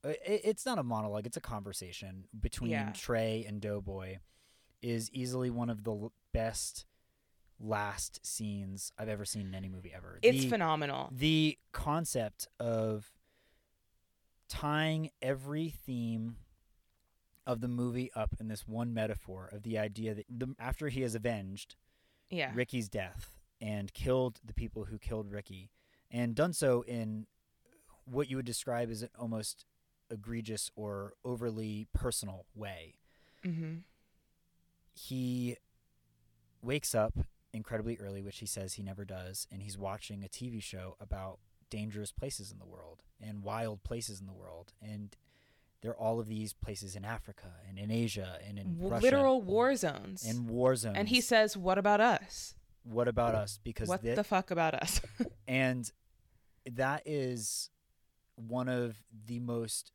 uh, 0.05 0.09
It, 0.27 0.41
it's 0.45 0.67
not 0.67 0.79
a 0.79 0.83
monologue; 0.83 1.27
it's 1.27 1.37
a 1.37 1.41
conversation 1.41 2.25
between 2.39 2.73
Yeah. 2.73 2.93
Trey 2.93 3.45
and 3.47 3.61
Doughboy. 3.61 4.19
Is 4.81 5.09
easily 5.13 5.49
one 5.49 5.71
of 5.71 5.85
the 5.85 6.09
best 6.33 6.87
last 7.61 8.19
scenes 8.27 8.93
I've 8.99 9.09
ever 9.09 9.25
seen 9.25 9.47
in 9.47 9.55
any 9.55 9.69
movie 9.69 9.93
ever. 9.95 10.19
it's 10.23 10.43
the, 10.43 10.49
phenomenal 10.49 11.09
the 11.13 11.57
concept 11.71 12.49
of 12.59 13.13
tying 14.49 15.11
every 15.23 15.69
theme 15.71 16.37
of 17.47 17.61
the 17.61 17.69
movie 17.69 18.11
up 18.15 18.31
in 18.41 18.49
this 18.49 18.67
one 18.67 18.95
metaphor 18.95 19.49
of 19.53 19.63
the 19.63 19.79
idea 19.79 20.15
that 20.15 20.27
the, 20.29 20.55
after 20.59 20.89
he 20.89 21.03
has 21.03 21.15
avenged 21.15 21.77
yeah 22.31 22.51
Ricky's 22.55 22.89
death 22.89 23.39
and 23.61 23.93
killed 23.95 24.41
the 24.45 24.53
people 24.53 24.85
who 24.85 24.99
killed 24.99 25.31
Ricky, 25.31 25.71
and 26.11 26.35
done 26.35 26.53
so 26.53 26.83
in 26.83 27.27
what 28.05 28.29
you 28.29 28.37
would 28.37 28.45
describe 28.45 28.91
as 28.91 29.03
an 29.03 29.11
almost 29.17 29.65
egregious 30.11 30.71
or 30.75 31.15
overly 31.25 31.87
personal 31.95 32.45
way. 32.55 32.97
mm-hmm. 33.45 33.77
He 34.95 35.57
wakes 36.61 36.95
up 36.95 37.15
incredibly 37.53 37.97
early, 37.99 38.21
which 38.21 38.39
he 38.39 38.47
says 38.47 38.75
he 38.75 38.83
never 38.83 39.05
does, 39.05 39.47
and 39.51 39.63
he's 39.63 39.79
watching 39.79 40.25
a 40.25 40.29
TV 40.29 40.63
show 40.63 40.97
about 41.01 41.39
dangerous 41.71 42.13
places 42.13 42.51
in 42.53 42.59
the 42.59 42.67
world 42.67 43.03
and 43.21 43.43
wild 43.43 43.83
places 43.85 44.21
in 44.21 44.27
the 44.27 44.33
world. 44.33 44.73
And 44.83 45.17
there 45.83 45.91
are 45.93 45.97
all 45.99 46.19
of 46.21 46.27
these 46.29 46.53
places 46.55 46.97
in 46.97 47.05
Africa 47.05 47.49
and 47.69 47.79
in 47.79 47.91
Asia 47.91 48.39
and 48.49 48.59
in 48.59 48.79
Russia 48.81 49.03
literal 49.03 49.43
war 49.43 49.75
zones 49.77 50.25
and 50.25 50.49
war 50.49 50.75
zones. 50.77 50.97
and 50.97 51.09
he 51.09 51.21
says 51.21 51.57
what 51.57 51.77
about 51.79 52.01
us 52.01 52.55
"What 52.85 53.07
about 53.09 53.35
us?" 53.35 53.61
Because 53.63 53.89
what 53.89 54.03
the 54.03 54.25
fuck 54.25 54.51
about 54.51 54.75
us 54.75 55.01
and 55.49 55.91
that 56.71 57.03
is 57.07 57.71
one 58.37 58.69
of 58.69 58.97
the 59.27 59.39
most 59.41 59.93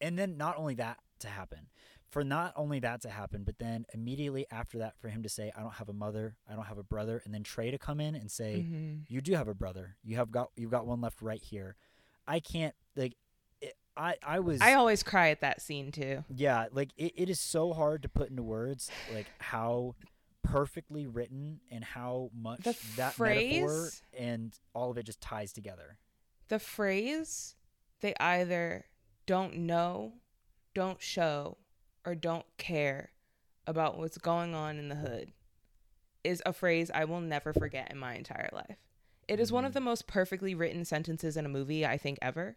and 0.00 0.18
then 0.18 0.36
not 0.36 0.56
only 0.58 0.74
that 0.74 0.98
to 1.20 1.28
happen 1.28 1.68
for 2.10 2.22
not 2.22 2.52
only 2.56 2.78
that 2.80 3.00
to 3.02 3.08
happen 3.10 3.42
but 3.44 3.58
then 3.58 3.84
immediately 3.92 4.46
after 4.50 4.78
that 4.78 4.96
for 5.00 5.08
him 5.08 5.22
to 5.22 5.28
say 5.28 5.50
i 5.56 5.60
don't 5.60 5.74
have 5.74 5.88
a 5.88 5.92
mother 5.92 6.36
i 6.48 6.54
don't 6.54 6.66
have 6.66 6.78
a 6.78 6.82
brother 6.82 7.20
and 7.24 7.32
then 7.34 7.42
trey 7.42 7.70
to 7.70 7.78
come 7.78 8.00
in 8.00 8.14
and 8.14 8.30
say 8.30 8.64
Mhm. 8.68 9.04
you 9.08 9.20
do 9.20 9.34
have 9.34 9.48
a 9.48 9.54
brother 9.54 9.96
you 10.04 10.16
have 10.16 10.30
got 10.30 10.50
you've 10.56 10.70
got 10.70 10.86
one 10.86 11.00
left 11.00 11.20
right 11.22 11.42
here 11.42 11.76
i 12.28 12.38
can't 12.38 12.74
like 12.94 13.16
i 13.96 14.14
i 14.24 14.38
was 14.40 14.60
i 14.60 14.74
always 14.74 15.02
cry 15.02 15.30
at 15.30 15.40
that 15.40 15.60
scene 15.60 15.90
too 15.92 16.22
yeah 16.34 16.66
like 16.72 16.90
it, 16.96 17.12
it 17.16 17.30
is 17.30 17.40
so 17.40 17.72
hard 17.72 18.02
to 18.02 18.08
put 18.08 18.28
into 18.30 18.42
words 18.42 18.90
like 19.14 19.26
how 19.38 19.94
perfectly 20.42 21.06
written 21.06 21.60
and 21.70 21.82
how 21.82 22.30
much 22.36 22.62
The 22.62 22.76
that 22.96 23.18
metaphor 23.18 23.68
phrase- 23.88 24.02
and 24.16 24.56
all 24.74 24.90
of 24.90 24.98
it 24.98 25.04
just 25.06 25.20
ties 25.20 25.52
together 25.52 25.98
the 26.48 26.58
phrase 26.58 27.56
they 28.00 28.14
either 28.20 28.84
don't 29.26 29.56
know, 29.56 30.12
don't 30.74 31.02
show, 31.02 31.56
or 32.04 32.14
don't 32.14 32.44
care 32.58 33.10
about 33.66 33.98
what's 33.98 34.18
going 34.18 34.54
on 34.54 34.78
in 34.78 34.88
the 34.88 34.94
hood 34.94 35.32
is 36.22 36.40
a 36.46 36.52
phrase 36.52 36.90
I 36.94 37.06
will 37.06 37.20
never 37.22 37.52
forget 37.52 37.90
in 37.90 37.98
my 37.98 38.14
entire 38.14 38.50
life. 38.52 38.76
It 39.26 39.40
is 39.40 39.50
one 39.50 39.64
of 39.64 39.72
Mhm. 39.72 39.74
the 39.74 39.80
most 39.80 40.06
perfectly 40.06 40.54
written 40.54 40.84
sentences 40.84 41.36
in 41.36 41.44
a 41.46 41.48
movie 41.48 41.84
I 41.84 41.96
think 41.98 42.18
ever 42.22 42.56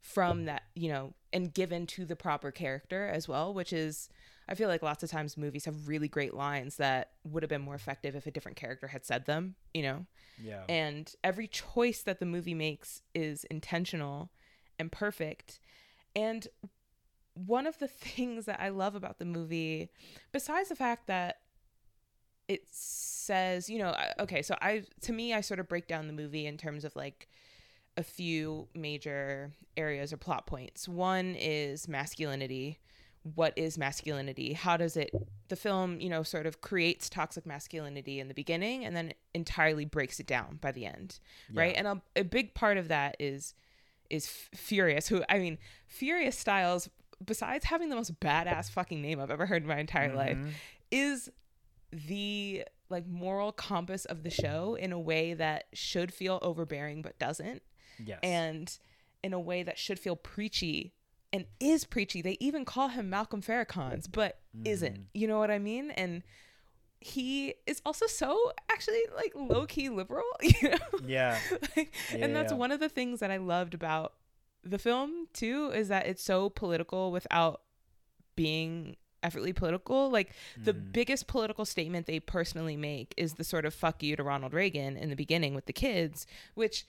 from 0.00 0.46
that, 0.46 0.62
you 0.74 0.88
know, 0.90 1.14
and 1.32 1.52
given 1.52 1.86
to 1.86 2.04
the 2.04 2.16
proper 2.16 2.50
character 2.50 3.06
as 3.06 3.28
well, 3.28 3.52
which 3.52 3.72
is 3.72 4.08
I 4.48 4.54
feel 4.54 4.68
like 4.68 4.82
lots 4.82 5.04
of 5.04 5.10
times 5.10 5.36
movies 5.36 5.66
have 5.66 5.86
really 5.86 6.08
great 6.08 6.34
lines 6.34 6.76
that 6.76 7.12
would 7.24 7.42
have 7.42 7.50
been 7.50 7.62
more 7.62 7.76
effective 7.76 8.16
if 8.16 8.26
a 8.26 8.32
different 8.32 8.56
character 8.56 8.88
had 8.88 9.04
said 9.04 9.26
them, 9.26 9.54
you 9.72 9.82
know? 9.82 10.06
Yeah. 10.42 10.64
And 10.68 11.12
every 11.22 11.46
choice 11.46 12.02
that 12.02 12.18
the 12.18 12.26
movie 12.26 12.54
makes 12.54 13.02
is 13.14 13.44
intentional 13.44 14.30
and 14.78 14.90
perfect. 14.90 15.60
And 16.16 16.48
one 17.46 17.66
of 17.66 17.78
the 17.78 17.88
things 17.88 18.46
that 18.46 18.60
i 18.60 18.68
love 18.68 18.94
about 18.94 19.18
the 19.18 19.24
movie 19.24 19.90
besides 20.32 20.68
the 20.68 20.76
fact 20.76 21.06
that 21.06 21.38
it 22.48 22.66
says 22.70 23.70
you 23.70 23.78
know 23.78 23.90
uh, 23.90 24.12
okay 24.18 24.42
so 24.42 24.56
i 24.60 24.82
to 25.00 25.12
me 25.12 25.32
i 25.32 25.40
sort 25.40 25.60
of 25.60 25.68
break 25.68 25.86
down 25.86 26.06
the 26.06 26.12
movie 26.12 26.46
in 26.46 26.56
terms 26.56 26.84
of 26.84 26.94
like 26.96 27.28
a 27.96 28.02
few 28.02 28.68
major 28.74 29.52
areas 29.76 30.12
or 30.12 30.16
plot 30.16 30.46
points. 30.46 30.88
One 30.88 31.34
is 31.38 31.88
masculinity. 31.88 32.78
What 33.34 33.52
is 33.56 33.76
masculinity? 33.76 34.54
How 34.54 34.76
does 34.76 34.96
it 34.96 35.10
the 35.48 35.56
film 35.56 36.00
you 36.00 36.08
know 36.08 36.22
sort 36.22 36.46
of 36.46 36.60
creates 36.60 37.10
toxic 37.10 37.44
masculinity 37.44 38.20
in 38.20 38.28
the 38.28 38.34
beginning 38.34 38.84
and 38.84 38.94
then 38.96 39.12
entirely 39.34 39.84
breaks 39.84 40.20
it 40.20 40.26
down 40.26 40.58
by 40.60 40.72
the 40.72 40.86
end 40.86 41.18
right? 41.52 41.74
And 41.76 41.86
a, 41.88 42.02
a 42.16 42.22
big 42.24 42.54
part 42.54 42.78
of 42.78 42.88
that 42.88 43.16
is 43.18 43.54
is 44.08 44.26
F- 44.26 44.58
furious 44.58 45.06
who 45.08 45.22
i 45.28 45.38
mean 45.38 45.58
furious 45.86 46.36
styles 46.38 46.88
besides 47.24 47.64
having 47.66 47.90
the 47.90 47.96
most 47.96 48.18
badass 48.20 48.70
fucking 48.70 49.00
name 49.02 49.20
i've 49.20 49.30
ever 49.30 49.46
heard 49.46 49.62
in 49.62 49.68
my 49.68 49.78
entire 49.78 50.14
life 50.14 50.36
Mhm. 50.38 50.50
is 50.90 51.30
the 51.92 52.64
like 52.88 53.06
moral 53.06 53.52
compass 53.52 54.04
of 54.04 54.22
the 54.22 54.30
show 54.30 54.74
in 54.76 54.92
a 54.92 54.98
way 54.98 55.34
that 55.34 55.64
should 55.72 56.12
feel 56.14 56.38
overbearing 56.42 57.02
but 57.02 57.18
doesn't 57.18 57.62
yes 58.04 58.18
and 58.22 58.78
in 59.22 59.32
a 59.32 59.40
way 59.40 59.62
that 59.62 59.78
should 59.78 59.98
feel 59.98 60.16
preachy 60.16 60.92
and 61.32 61.44
is 61.60 61.84
preachy. 61.84 62.22
They 62.22 62.36
even 62.40 62.64
call 62.64 62.88
him 62.88 63.08
Malcolm 63.10 63.40
Farrakhan's, 63.42 64.08
but 64.08 64.38
isn't. 64.64 64.96
Mhm. 64.98 65.04
You 65.14 65.28
know 65.28 65.38
what 65.38 65.50
I 65.50 65.58
mean? 65.58 65.90
And 65.92 66.22
he 67.00 67.54
is 67.66 67.80
also 67.86 68.06
so 68.06 68.52
actually 68.70 69.02
like 69.14 69.32
low 69.34 69.64
key 69.66 69.88
liberal, 69.88 70.24
you 70.42 70.70
know? 70.70 70.98
yeah 71.06 71.38
Like, 71.76 71.92
Yeah, 72.14 72.24
and 72.24 72.34
that's 72.36 72.52
yeah. 72.52 72.58
one 72.58 72.72
of 72.72 72.80
the 72.80 72.88
things 72.88 73.20
that 73.20 73.30
I 73.30 73.36
loved 73.36 73.74
about 73.74 74.14
the 74.64 74.78
film 74.78 75.28
too 75.32 75.70
is 75.74 75.88
that 75.88 76.06
it's 76.06 76.22
so 76.22 76.50
political 76.50 77.10
without 77.12 77.62
being 78.36 78.96
effortly 79.22 79.52
political. 79.52 80.10
Like 80.10 80.32
the 80.56 80.72
Mhm. 80.74 80.92
biggest 80.92 81.26
political 81.26 81.64
statement 81.64 82.06
they 82.06 82.20
personally 82.20 82.76
make 82.76 83.14
is 83.16 83.34
the 83.34 83.44
sort 83.44 83.64
of 83.64 83.74
fuck 83.74 84.02
you 84.02 84.16
to 84.16 84.22
Ronald 84.22 84.54
Reagan 84.54 84.96
in 84.96 85.10
the 85.10 85.16
beginning 85.16 85.54
with 85.54 85.66
the 85.66 85.72
kids, 85.72 86.26
which 86.54 86.86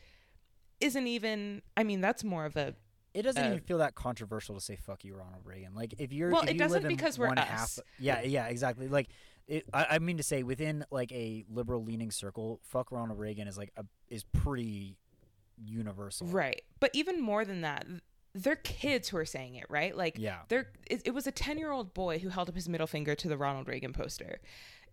isn't 0.82 1.08
even 1.08 1.62
I 1.78 1.84
mean, 1.84 2.02
that's 2.02 2.24
more 2.24 2.46
of 2.46 2.56
a 2.58 2.76
it 3.14 3.24
doesn't 3.24 3.44
uh, 3.44 3.48
even 3.48 3.60
feel 3.60 3.80
that 3.80 3.96
controversial 3.96 4.56
to 4.56 4.62
say 4.62 4.76
"fuck 4.76 5.04
you, 5.04 5.16
Ronald 5.16 5.46
Reagan." 5.46 5.76
Like 5.76 5.96
if 5.98 6.14
you're, 6.14 6.32
Well, 6.32 6.44
if 6.44 6.50
it 6.50 6.54
you 6.54 6.60
doesn't 6.60 6.84
live 6.84 6.90
because 6.90 7.20
we're 7.20 7.28
one 7.28 7.38
us. 7.38 7.48
half, 7.48 7.80
yeah, 8.00 8.22
yeah, 8.22 8.48
exactly. 8.48 8.88
Like, 8.88 9.10
it, 9.48 9.66
I, 9.74 9.88
I 9.92 10.00
mean 10.00 10.18
to 10.18 10.24
say 10.24 10.44
within 10.44 10.86
like 10.92 11.12
a 11.12 11.44
liberal 11.50 11.84
leaning 11.84 12.12
circle, 12.12 12.62
"fuck 12.64 12.92
Ronald 12.92 13.20
Reagan" 13.20 13.48
is 13.50 13.58
like 13.58 13.72
a 13.76 13.84
is 14.08 14.24
pretty 14.24 14.98
universal, 15.58 16.28
right. 16.28 16.62
But 16.80 16.92
even 16.94 17.22
more 17.22 17.44
than 17.44 17.62
that, 17.62 17.86
th- 17.86 18.02
they're 18.34 18.56
kids 18.56 19.10
who 19.10 19.18
are 19.18 19.26
saying 19.26 19.56
it, 19.56 19.66
right? 19.70 19.96
Like 19.96 20.18
Yeah, 20.18 20.40
there 20.48 20.70
it, 20.90 21.02
it 21.06 21.14
was 21.14 21.28
a 21.28 21.32
10 21.32 21.58
year 21.58 21.72
old 21.72 21.94
boy 21.94 22.20
who 22.20 22.30
held 22.30 22.48
up 22.50 22.56
his 22.56 22.70
middle 22.70 22.88
finger 22.88 23.14
to 23.16 23.28
the 23.28 23.38
ronald 23.38 23.68
reagan 23.68 23.94
poster 23.94 24.40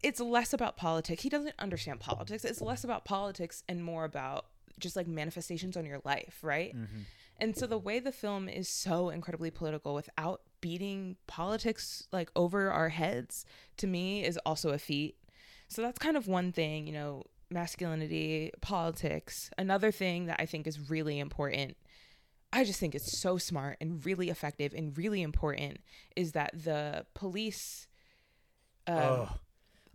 it's 0.03 0.21
less 0.21 0.53
about 0.53 0.77
politics 0.77 1.23
he 1.23 1.29
doesn't 1.29 1.55
understand 1.59 1.99
politics 2.01 2.45
it's 2.45 2.61
less 2.61 2.85
about 2.85 3.05
politics 3.05 3.63
and 3.69 3.85
more 3.85 4.05
about 4.05 4.47
just 4.79 4.97
like 4.97 5.07
manifestations 5.07 5.77
on 5.77 5.85
your 5.85 6.01
life 6.05 6.39
right? 6.43 6.73
Hmm 6.73 7.03
and 7.39 7.57
so 7.57 7.67
the 7.67 7.79
way 7.79 8.01
the 8.01 8.13
film 8.13 8.49
is 8.49 8.69
so 8.69 9.11
incredibly 9.11 9.51
political 9.51 9.95
without 9.95 10.43
beating 10.61 11.17
politics 11.27 12.09
like 12.11 12.31
over 12.35 12.71
our 12.71 12.89
heads 12.89 13.45
to 13.77 13.87
me 13.87 14.25
is 14.25 14.39
also 14.45 14.71
a 14.71 14.79
feat. 14.79 15.17
So 15.69 15.83
that's 15.83 15.99
kind 15.99 16.17
of 16.17 16.27
one 16.27 16.53
thing 16.53 16.87
you 16.87 16.93
know 16.93 17.25
masculinity 17.51 18.51
politics. 18.61 19.51
Another 19.57 19.91
thing 19.91 20.27
that 20.27 20.37
i 20.39 20.47
think 20.47 20.67
is 20.67 20.91
really 20.91 21.19
important 21.19 21.77
I 22.51 22.65
just 22.65 22.81
think 22.81 22.95
it's 22.95 23.19
so 23.19 23.37
smart 23.37 23.77
and 23.79 24.05
really 24.05 24.31
effective 24.31 24.73
and 24.73 24.97
really 24.97 25.21
important 25.21 25.81
is 26.17 26.33
that 26.33 26.65
the 26.65 27.05
police 27.15 27.87
um, 28.87 28.97
oh, 28.97 29.29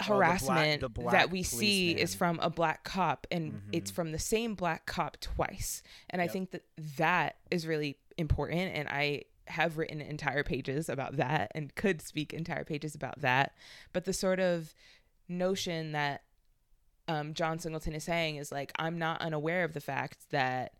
harassment 0.07 0.81
the 0.81 0.89
black 0.89 1.13
that 1.13 1.29
we 1.31 1.43
see 1.43 1.91
is 1.91 2.15
from 2.15 2.39
a 2.41 2.49
black 2.49 2.83
cop 2.83 3.27
and 3.31 3.61
it's 3.71 3.91
Mhm. 3.91 3.95
from 3.95 4.11
the 4.11 4.19
same 4.19 4.55
black 4.55 4.85
cop 4.85 5.17
twice. 5.19 5.81
And 6.09 6.21
I 6.21 6.27
think 6.27 6.51
that 6.51 6.63
that 6.97 7.37
is 7.51 7.65
really 7.67 7.97
important 8.17 8.73
and 8.75 8.87
I 8.89 9.23
have 9.47 9.77
written 9.77 9.99
entire 10.01 10.43
pages 10.43 10.87
about 10.87 11.17
that 11.17 11.51
and 11.53 11.75
could 11.75 12.01
speak 12.01 12.33
entire 12.33 12.63
pages 12.63 12.95
about 12.95 13.19
that. 13.21 13.53
But 13.91 14.05
the 14.05 14.13
sort 14.13 14.39
of 14.39 14.73
notion 15.27 15.91
that 15.91 16.23
um, 17.09 17.33
John 17.33 17.59
Singleton 17.59 17.93
is 17.95 18.05
saying 18.05 18.37
is 18.37 18.49
like, 18.51 18.71
I'm 18.79 18.97
not 18.97 19.19
unaware 19.21 19.65
of 19.65 19.73
the 19.73 19.81
fact 19.81 20.29
that, 20.31 20.73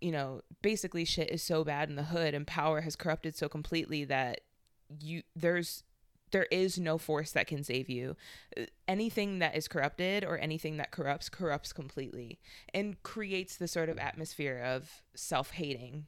you 0.00 0.10
know, 0.10 0.40
basically 0.62 1.04
shit 1.04 1.30
is 1.30 1.42
so 1.42 1.64
bad 1.64 1.90
in 1.90 1.96
the 1.96 2.04
hood 2.04 2.32
and 2.32 2.46
power 2.46 2.80
has 2.80 2.96
corrupted 2.96 3.36
so 3.36 3.46
completely 3.48 4.04
that 4.04 4.40
you 5.00 5.22
there's 5.36 5.82
there 6.34 6.46
is 6.50 6.78
no 6.78 6.98
force 6.98 7.32
that 7.32 7.46
can 7.46 7.64
save 7.64 7.88
you. 7.88 8.16
Uh, 8.56 8.64
Anything 8.86 9.38
that 9.38 9.56
is 9.56 9.66
corrupted 9.66 10.24
or 10.24 10.36
anything 10.38 10.76
that 10.76 10.90
corrupts 10.90 11.30
corrupts 11.30 11.72
completely 11.72 12.38
and 12.74 13.02
creates 13.02 13.56
the 13.56 13.66
sort 13.66 13.88
of 13.88 13.98
atmosphere 13.98 14.58
of 14.62 15.02
self-hating 15.14 16.06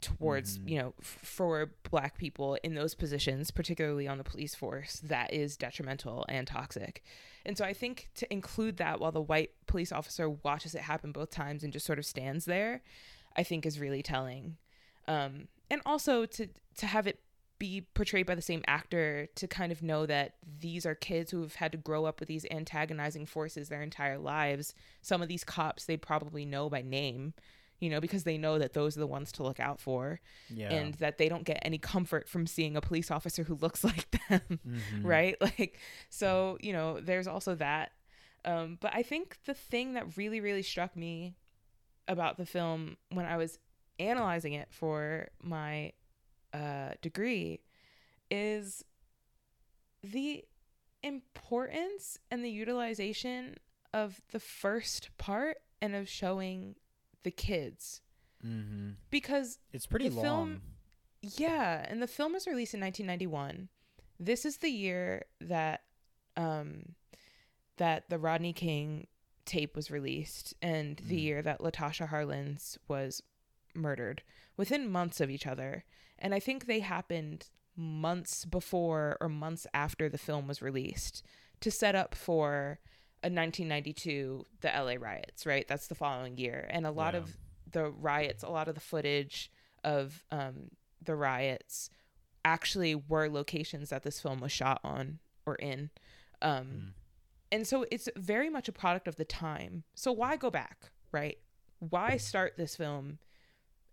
towards 0.00 0.58
Mhm. 0.58 0.68
you 0.70 0.78
know 0.78 0.94
f- 0.98 1.18
for 1.22 1.74
black 1.90 2.16
people 2.16 2.54
in 2.62 2.74
those 2.74 2.94
positions 2.94 3.50
particularly 3.50 4.08
on 4.08 4.16
the 4.16 4.24
police 4.24 4.54
force 4.54 4.98
that 5.00 5.30
is 5.32 5.58
detrimental 5.58 6.24
and 6.28 6.46
toxic 6.46 7.04
and 7.44 7.58
so 7.58 7.64
i 7.66 7.74
think 7.74 8.08
to 8.14 8.30
include 8.32 8.78
that 8.78 8.98
while 8.98 9.12
the 9.12 9.20
white 9.20 9.50
police 9.66 9.92
officer 9.92 10.28
watches 10.30 10.74
it 10.74 10.80
happen 10.82 11.12
both 11.12 11.30
times 11.30 11.62
and 11.62 11.72
just 11.72 11.84
sort 11.84 11.98
of 11.98 12.06
stands 12.06 12.46
there 12.46 12.80
i 13.36 13.42
think 13.42 13.66
is 13.66 13.78
really 13.78 14.02
telling 14.02 14.56
um, 15.06 15.48
and 15.70 15.82
also 15.84 16.24
to 16.24 16.48
to 16.76 16.86
have 16.86 17.06
it 17.06 17.20
be 17.60 17.82
portrayed 17.94 18.26
by 18.26 18.34
the 18.34 18.42
same 18.42 18.62
actor 18.66 19.28
to 19.36 19.46
kind 19.46 19.70
of 19.70 19.80
know 19.82 20.04
that 20.06 20.34
these 20.60 20.84
are 20.84 20.96
kids 20.96 21.30
who 21.30 21.42
have 21.42 21.54
had 21.54 21.70
to 21.70 21.78
grow 21.78 22.04
up 22.06 22.18
with 22.18 22.28
these 22.28 22.44
antagonizing 22.50 23.26
forces 23.26 23.68
their 23.68 23.82
entire 23.82 24.18
lives 24.18 24.74
some 25.02 25.22
of 25.22 25.28
these 25.28 25.44
cops 25.44 25.84
they 25.84 25.96
probably 25.96 26.44
know 26.44 26.68
by 26.68 26.82
name 26.82 27.34
you 27.78 27.88
know 27.88 28.00
because 28.00 28.24
they 28.24 28.36
know 28.38 28.58
that 28.58 28.72
those 28.72 28.96
are 28.96 29.00
the 29.00 29.06
ones 29.06 29.30
to 29.30 29.42
look 29.44 29.60
out 29.60 29.78
for 29.80 30.20
Yeah. 30.48 30.72
and 30.72 30.94
that 30.94 31.18
they 31.18 31.28
don't 31.28 31.44
get 31.44 31.58
any 31.62 31.78
comfort 31.78 32.28
from 32.28 32.46
seeing 32.46 32.76
a 32.76 32.80
police 32.80 33.10
officer 33.10 33.44
who 33.44 33.54
looks 33.60 33.84
like 33.84 34.10
them 34.28 34.58
Mhm. 34.66 35.04
right 35.04 35.36
like 35.40 35.78
so 36.08 36.56
you 36.60 36.72
know 36.72 36.98
there's 36.98 37.26
also 37.28 37.54
that 37.56 37.92
um 38.44 38.78
but 38.80 38.92
i 38.94 39.02
think 39.02 39.38
the 39.44 39.54
thing 39.54 39.92
that 39.94 40.16
really 40.16 40.40
really 40.40 40.62
struck 40.62 40.96
me 40.96 41.36
about 42.08 42.38
the 42.38 42.46
film 42.46 42.96
when 43.10 43.26
i 43.26 43.36
was 43.36 43.58
analyzing 43.98 44.54
it 44.54 44.68
for 44.72 45.28
my 45.42 45.92
uh 46.52 46.90
degree 47.00 47.60
is 48.30 48.84
the 50.02 50.44
importance 51.02 52.18
and 52.30 52.44
the 52.44 52.50
utilization 52.50 53.56
of 53.92 54.20
the 54.30 54.40
first 54.40 55.10
part 55.18 55.58
and 55.80 55.94
of 55.94 56.08
showing 56.08 56.76
the 57.22 57.30
kids 57.30 58.00
Mhm. 58.44 58.96
because 59.10 59.58
It's 59.72 59.86
pretty 59.86 60.08
long. 60.08 60.22
film- 60.24 60.62
yeah, 61.22 61.84
and 61.88 62.00
the 62.00 62.06
film 62.06 62.32
was 62.32 62.46
released 62.46 62.72
in 62.74 62.80
1991. 62.80 63.68
This 64.18 64.44
is 64.44 64.58
the 64.58 64.70
year 64.70 65.24
that 65.40 65.84
um 66.36 66.94
that 67.76 68.08
the 68.10 68.18
Rodney 68.18 68.52
King 68.52 69.06
tape 69.46 69.74
was 69.74 69.90
released 69.90 70.54
and 70.62 70.98
the 70.98 71.16
Mm. 71.16 71.22
year 71.22 71.42
that 71.42 71.60
Latasha 71.60 72.08
Harlins 72.08 72.78
was 72.88 73.22
murdered 73.74 74.22
within 74.56 74.88
months 74.90 75.20
of 75.20 75.30
each 75.30 75.46
other. 75.46 75.84
And 76.20 76.34
I 76.34 76.40
think 76.40 76.66
they 76.66 76.80
happened 76.80 77.48
months 77.76 78.44
before 78.44 79.16
or 79.20 79.28
months 79.28 79.66
after 79.72 80.08
the 80.08 80.18
film 80.18 80.46
was 80.46 80.60
released 80.60 81.22
to 81.60 81.70
set 81.70 81.94
up 81.94 82.14
for 82.14 82.78
a 83.22 83.28
1992 83.28 84.44
the 84.60 84.68
LA 84.68 84.94
riots, 84.98 85.46
right? 85.46 85.66
That's 85.68 85.86
the 85.86 85.94
following 85.94 86.36
year. 86.38 86.66
And 86.70 86.86
a 86.86 86.90
lot 86.90 87.14
Yeah. 87.14 87.20
of 87.20 87.36
the 87.70 87.90
riots, 87.90 88.42
a 88.42 88.48
lot 88.48 88.68
of 88.68 88.74
the 88.74 88.80
footage 88.80 89.50
of 89.84 90.24
um, 90.30 90.70
the 91.02 91.14
riots 91.14 91.90
actually 92.44 92.94
were 92.94 93.28
locations 93.28 93.90
that 93.90 94.02
this 94.02 94.20
film 94.20 94.40
was 94.40 94.52
shot 94.52 94.80
on 94.84 95.18
or 95.46 95.54
in. 95.56 95.90
Um, 96.42 96.66
Mm. 96.66 96.92
And 97.52 97.66
so 97.66 97.84
it's 97.90 98.08
very 98.16 98.48
much 98.48 98.68
a 98.68 98.72
product 98.72 99.08
of 99.08 99.16
the 99.16 99.24
time. 99.24 99.82
So 99.94 100.12
why 100.12 100.36
go 100.36 100.50
back, 100.50 100.90
right? 101.10 101.36
Why 101.80 102.16
start 102.16 102.56
this 102.56 102.76
film 102.76 103.18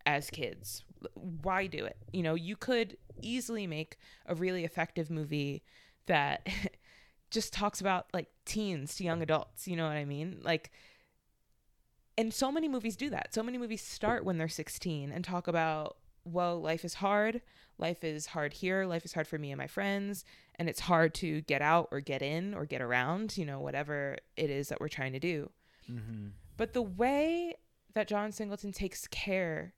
as 0.06 0.30
kids? 0.30 0.84
Why 1.14 1.68
do 1.68 1.86
it? 1.86 1.98
You 2.12 2.24
know, 2.24 2.36
you 2.36 2.56
could 2.56 2.98
easily 3.22 3.68
make 3.68 3.98
a 4.26 4.36
really 4.36 4.64
effective 4.64 5.10
movie 5.10 5.64
that 6.06 6.48
just 7.32 7.54
talks 7.54 7.82
about 7.82 8.08
like 8.14 8.28
teens 8.46 8.96
to 8.96 9.04
young 9.04 9.22
adults, 9.22 9.68
you 9.68 9.76
know 9.76 9.88
what 9.88 9.98
I 9.98 10.06
mean? 10.06 10.40
Like 10.44 10.72
and 12.18 12.34
so 12.34 12.52
many 12.52 12.68
movies 12.68 12.96
do 12.96 13.10
that. 13.12 13.34
So 13.34 13.44
many 13.44 13.58
movies 13.58 13.84
start 13.84 14.26
when 14.26 14.38
they're 14.38 14.48
16 14.48 15.12
and 15.12 15.24
talk 15.24 15.48
about, 15.48 15.98
well, 16.26 16.60
life 16.60 16.84
is 16.84 16.96
hard. 16.96 17.42
Life 17.78 18.04
is 18.04 18.26
hard 18.28 18.54
here. 18.54 18.86
Life 18.86 19.06
is 19.06 19.14
hard 19.14 19.28
for 19.28 19.38
me 19.38 19.52
and 19.52 19.60
my 19.60 19.68
friends. 19.68 20.26
And 20.56 20.68
it's 20.68 20.80
hard 20.80 21.14
to 21.16 21.42
get 21.42 21.62
out 21.62 21.90
or 21.92 22.00
get 22.00 22.24
in 22.24 22.56
or 22.56 22.66
get 22.66 22.82
around, 22.82 23.38
you 23.38 23.46
know, 23.46 23.60
whatever 23.60 24.18
it 24.36 24.50
is 24.50 24.70
that 24.70 24.82
we're 24.82 24.88
trying 24.88 25.14
to 25.14 25.20
do. 25.20 25.52
Mhm. 25.88 26.32
But 26.58 26.74
the 26.74 26.82
way 26.82 27.54
that 27.94 28.08
John 28.08 28.32
Singleton 28.32 28.72
takes 28.72 29.08
care 29.08 29.74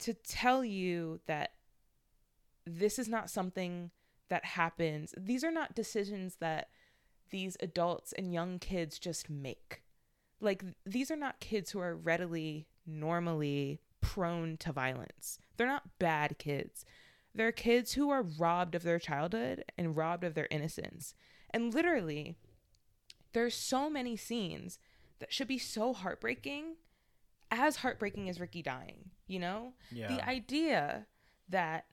to 0.00 0.14
tell 0.14 0.64
you 0.64 1.20
that 1.26 1.52
this 2.66 2.98
is 2.98 3.08
not 3.08 3.30
something 3.30 3.90
that 4.28 4.44
happens, 4.44 5.14
these 5.16 5.44
are 5.44 5.50
not 5.50 5.74
decisions 5.74 6.36
that 6.36 6.68
these 7.30 7.56
adults 7.60 8.12
and 8.12 8.32
young 8.32 8.58
kids 8.58 8.98
just 8.98 9.28
make. 9.28 9.82
Like, 10.40 10.62
these 10.84 11.10
are 11.10 11.16
not 11.16 11.40
kids 11.40 11.70
who 11.70 11.80
are 11.80 11.96
readily, 11.96 12.66
normally 12.86 13.80
prone 14.00 14.56
to 14.58 14.72
violence. 14.72 15.38
They're 15.56 15.66
not 15.66 15.98
bad 15.98 16.38
kids. 16.38 16.84
They're 17.34 17.52
kids 17.52 17.94
who 17.94 18.10
are 18.10 18.22
robbed 18.22 18.74
of 18.74 18.82
their 18.82 18.98
childhood 18.98 19.64
and 19.76 19.96
robbed 19.96 20.24
of 20.24 20.34
their 20.34 20.48
innocence. 20.50 21.14
And 21.50 21.74
literally, 21.74 22.36
there's 23.32 23.54
so 23.54 23.90
many 23.90 24.16
scenes 24.16 24.78
that 25.18 25.32
should 25.32 25.48
be 25.48 25.58
so 25.58 25.92
heartbreaking, 25.92 26.76
as 27.54 27.76
heartbreaking 27.76 28.28
as 28.28 28.40
Ricky 28.40 28.62
dying, 28.62 29.10
you 29.26 29.38
know? 29.38 29.72
Yeah. 29.90 30.08
The 30.08 30.28
idea 30.28 31.06
that 31.48 31.86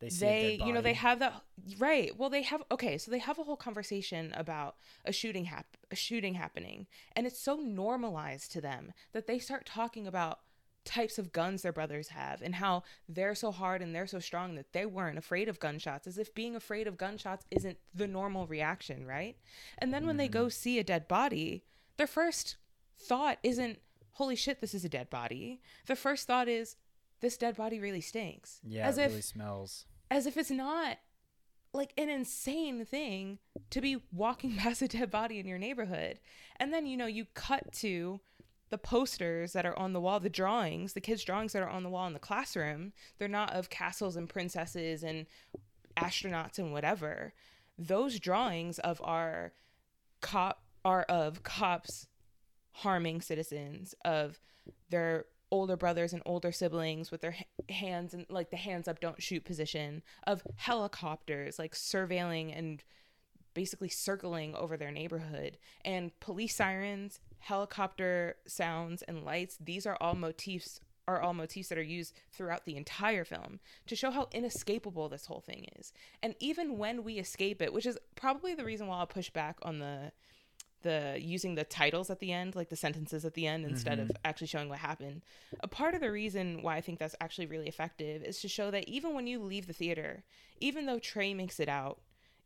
they 0.00 0.10
see 0.10 0.26
they 0.26 0.60
you 0.64 0.72
know 0.72 0.80
they 0.80 0.92
have 0.92 1.18
that 1.20 1.42
right 1.78 2.18
well 2.18 2.28
they 2.28 2.42
have 2.42 2.62
okay 2.70 2.98
so 2.98 3.10
they 3.10 3.18
have 3.18 3.38
a 3.38 3.44
whole 3.44 3.56
conversation 3.56 4.32
about 4.36 4.76
a 5.04 5.12
shooting 5.12 5.46
hap- 5.46 5.76
a 5.90 5.96
shooting 5.96 6.34
happening 6.34 6.86
and 7.14 7.26
it's 7.26 7.38
so 7.38 7.56
normalized 7.56 8.52
to 8.52 8.60
them 8.60 8.92
that 9.12 9.26
they 9.26 9.38
start 9.38 9.64
talking 9.64 10.06
about 10.06 10.40
types 10.84 11.18
of 11.18 11.32
guns 11.32 11.62
their 11.62 11.72
brothers 11.72 12.08
have 12.08 12.42
and 12.42 12.56
how 12.56 12.82
they're 13.08 13.34
so 13.34 13.50
hard 13.50 13.80
and 13.80 13.94
they're 13.94 14.06
so 14.06 14.18
strong 14.18 14.54
that 14.54 14.72
they 14.72 14.84
weren't 14.84 15.16
afraid 15.16 15.48
of 15.48 15.58
gunshots 15.58 16.06
as 16.06 16.18
if 16.18 16.34
being 16.34 16.54
afraid 16.54 16.86
of 16.86 16.98
gunshots 16.98 17.46
isn't 17.50 17.78
the 17.94 18.06
normal 18.06 18.46
reaction 18.46 19.06
right 19.06 19.36
and 19.78 19.94
then 19.94 20.06
when 20.06 20.18
they 20.18 20.26
mm-hmm. 20.26 20.44
go 20.44 20.48
see 20.48 20.78
a 20.78 20.84
dead 20.84 21.08
body 21.08 21.64
their 21.96 22.06
first 22.06 22.56
thought 22.98 23.38
isn't 23.42 23.78
holy 24.14 24.36
shit 24.36 24.60
this 24.60 24.74
is 24.74 24.84
a 24.84 24.88
dead 24.88 25.08
body 25.10 25.60
the 25.86 25.96
first 25.96 26.26
thought 26.26 26.48
is 26.48 26.76
this 27.20 27.36
dead 27.36 27.56
body 27.56 27.78
really 27.78 28.00
stinks 28.00 28.60
yeah, 28.62 28.86
as 28.86 28.98
it 28.98 29.02
if 29.04 29.10
really 29.10 29.22
smells. 29.22 29.86
as 30.10 30.26
if 30.26 30.36
it's 30.36 30.50
not 30.50 30.98
like 31.74 31.92
an 31.98 32.08
insane 32.08 32.84
thing 32.84 33.38
to 33.70 33.80
be 33.80 34.02
walking 34.12 34.56
past 34.56 34.80
a 34.80 34.88
dead 34.88 35.10
body 35.10 35.38
in 35.38 35.46
your 35.46 35.58
neighborhood. 35.58 36.20
And 36.56 36.72
then, 36.72 36.86
you 36.86 36.96
know, 36.96 37.06
you 37.06 37.26
cut 37.34 37.72
to 37.74 38.20
the 38.70 38.78
posters 38.78 39.52
that 39.52 39.66
are 39.66 39.78
on 39.78 39.92
the 39.92 40.00
wall, 40.00 40.20
the 40.20 40.30
drawings, 40.30 40.94
the 40.94 41.00
kids' 41.00 41.24
drawings 41.24 41.52
that 41.52 41.62
are 41.62 41.68
on 41.68 41.82
the 41.82 41.90
wall 41.90 42.06
in 42.06 42.12
the 42.12 42.18
classroom. 42.18 42.92
They're 43.18 43.28
not 43.28 43.52
of 43.52 43.70
castles 43.70 44.16
and 44.16 44.28
princesses 44.28 45.02
and 45.02 45.26
astronauts 45.96 46.58
and 46.58 46.72
whatever. 46.72 47.34
Those 47.76 48.18
drawings 48.18 48.78
of 48.78 49.00
our 49.04 49.52
cop 50.20 50.62
are 50.84 51.02
of 51.02 51.42
cops 51.42 52.06
harming 52.74 53.20
citizens, 53.20 53.94
of 54.04 54.40
their 54.90 55.26
older 55.50 55.76
brothers 55.76 56.12
and 56.12 56.22
older 56.26 56.50
siblings 56.50 57.10
with 57.10 57.20
their 57.20 57.36
hands 57.68 58.12
and 58.12 58.26
like 58.28 58.50
the 58.50 58.56
hands 58.56 58.88
up 58.88 58.98
don't 58.98 59.22
shoot 59.22 59.44
position 59.44 60.02
of 60.26 60.42
helicopters 60.56 61.58
like 61.58 61.74
surveilling 61.74 62.56
and 62.56 62.82
basically 63.52 63.88
circling 63.88 64.54
over 64.56 64.76
their 64.76 64.90
neighborhood. 64.90 65.56
And 65.84 66.18
police 66.18 66.56
sirens 66.56 67.20
helicopter 67.38 68.36
sounds 68.46 69.02
and 69.02 69.24
lights 69.24 69.56
these 69.60 69.86
are 69.86 69.96
all 70.00 70.14
motifs 70.14 70.80
are 71.06 71.20
all 71.20 71.34
motifs 71.34 71.68
that 71.68 71.78
are 71.78 71.82
used 71.82 72.14
throughout 72.32 72.64
the 72.64 72.76
entire 72.76 73.24
film 73.24 73.60
to 73.86 73.94
show 73.94 74.10
how 74.10 74.26
inescapable 74.32 75.08
this 75.08 75.26
whole 75.26 75.42
thing 75.42 75.66
is. 75.78 75.92
And 76.22 76.34
even 76.40 76.78
when 76.78 77.04
we 77.04 77.18
escape 77.18 77.62
it 77.62 77.72
which 77.72 77.86
is 77.86 77.98
probably 78.16 78.54
the 78.54 78.64
reason 78.64 78.88
why 78.88 78.98
i'll 78.98 79.06
push 79.06 79.30
back 79.30 79.58
on 79.62 79.78
the 79.78 80.10
the 80.84 81.18
using 81.20 81.56
the 81.56 81.64
titles 81.64 82.08
at 82.10 82.20
the 82.20 82.30
end, 82.30 82.54
like 82.54 82.68
the 82.68 82.76
sentences 82.76 83.24
at 83.24 83.34
the 83.34 83.48
end, 83.48 83.64
instead 83.66 83.98
of 83.98 84.12
actually 84.24 84.46
showing 84.46 84.68
what 84.68 84.78
happened. 84.78 85.22
A 85.60 85.68
part 85.68 85.94
of 85.94 86.00
the 86.00 86.12
reason 86.12 86.62
why 86.62 86.76
I 86.76 86.80
think 86.80 87.00
that's 87.00 87.16
actually 87.20 87.46
really 87.46 87.66
effective 87.66 88.22
is 88.22 88.40
to 88.42 88.48
show 88.48 88.70
that 88.70 88.88
even 88.88 89.14
when 89.14 89.26
you 89.26 89.42
leave 89.42 89.66
the 89.66 89.72
theater, 89.72 90.22
even 90.60 90.86
though 90.86 91.00
Trey 91.00 91.34
makes 91.34 91.58
it 91.58 91.68
out, 91.68 92.00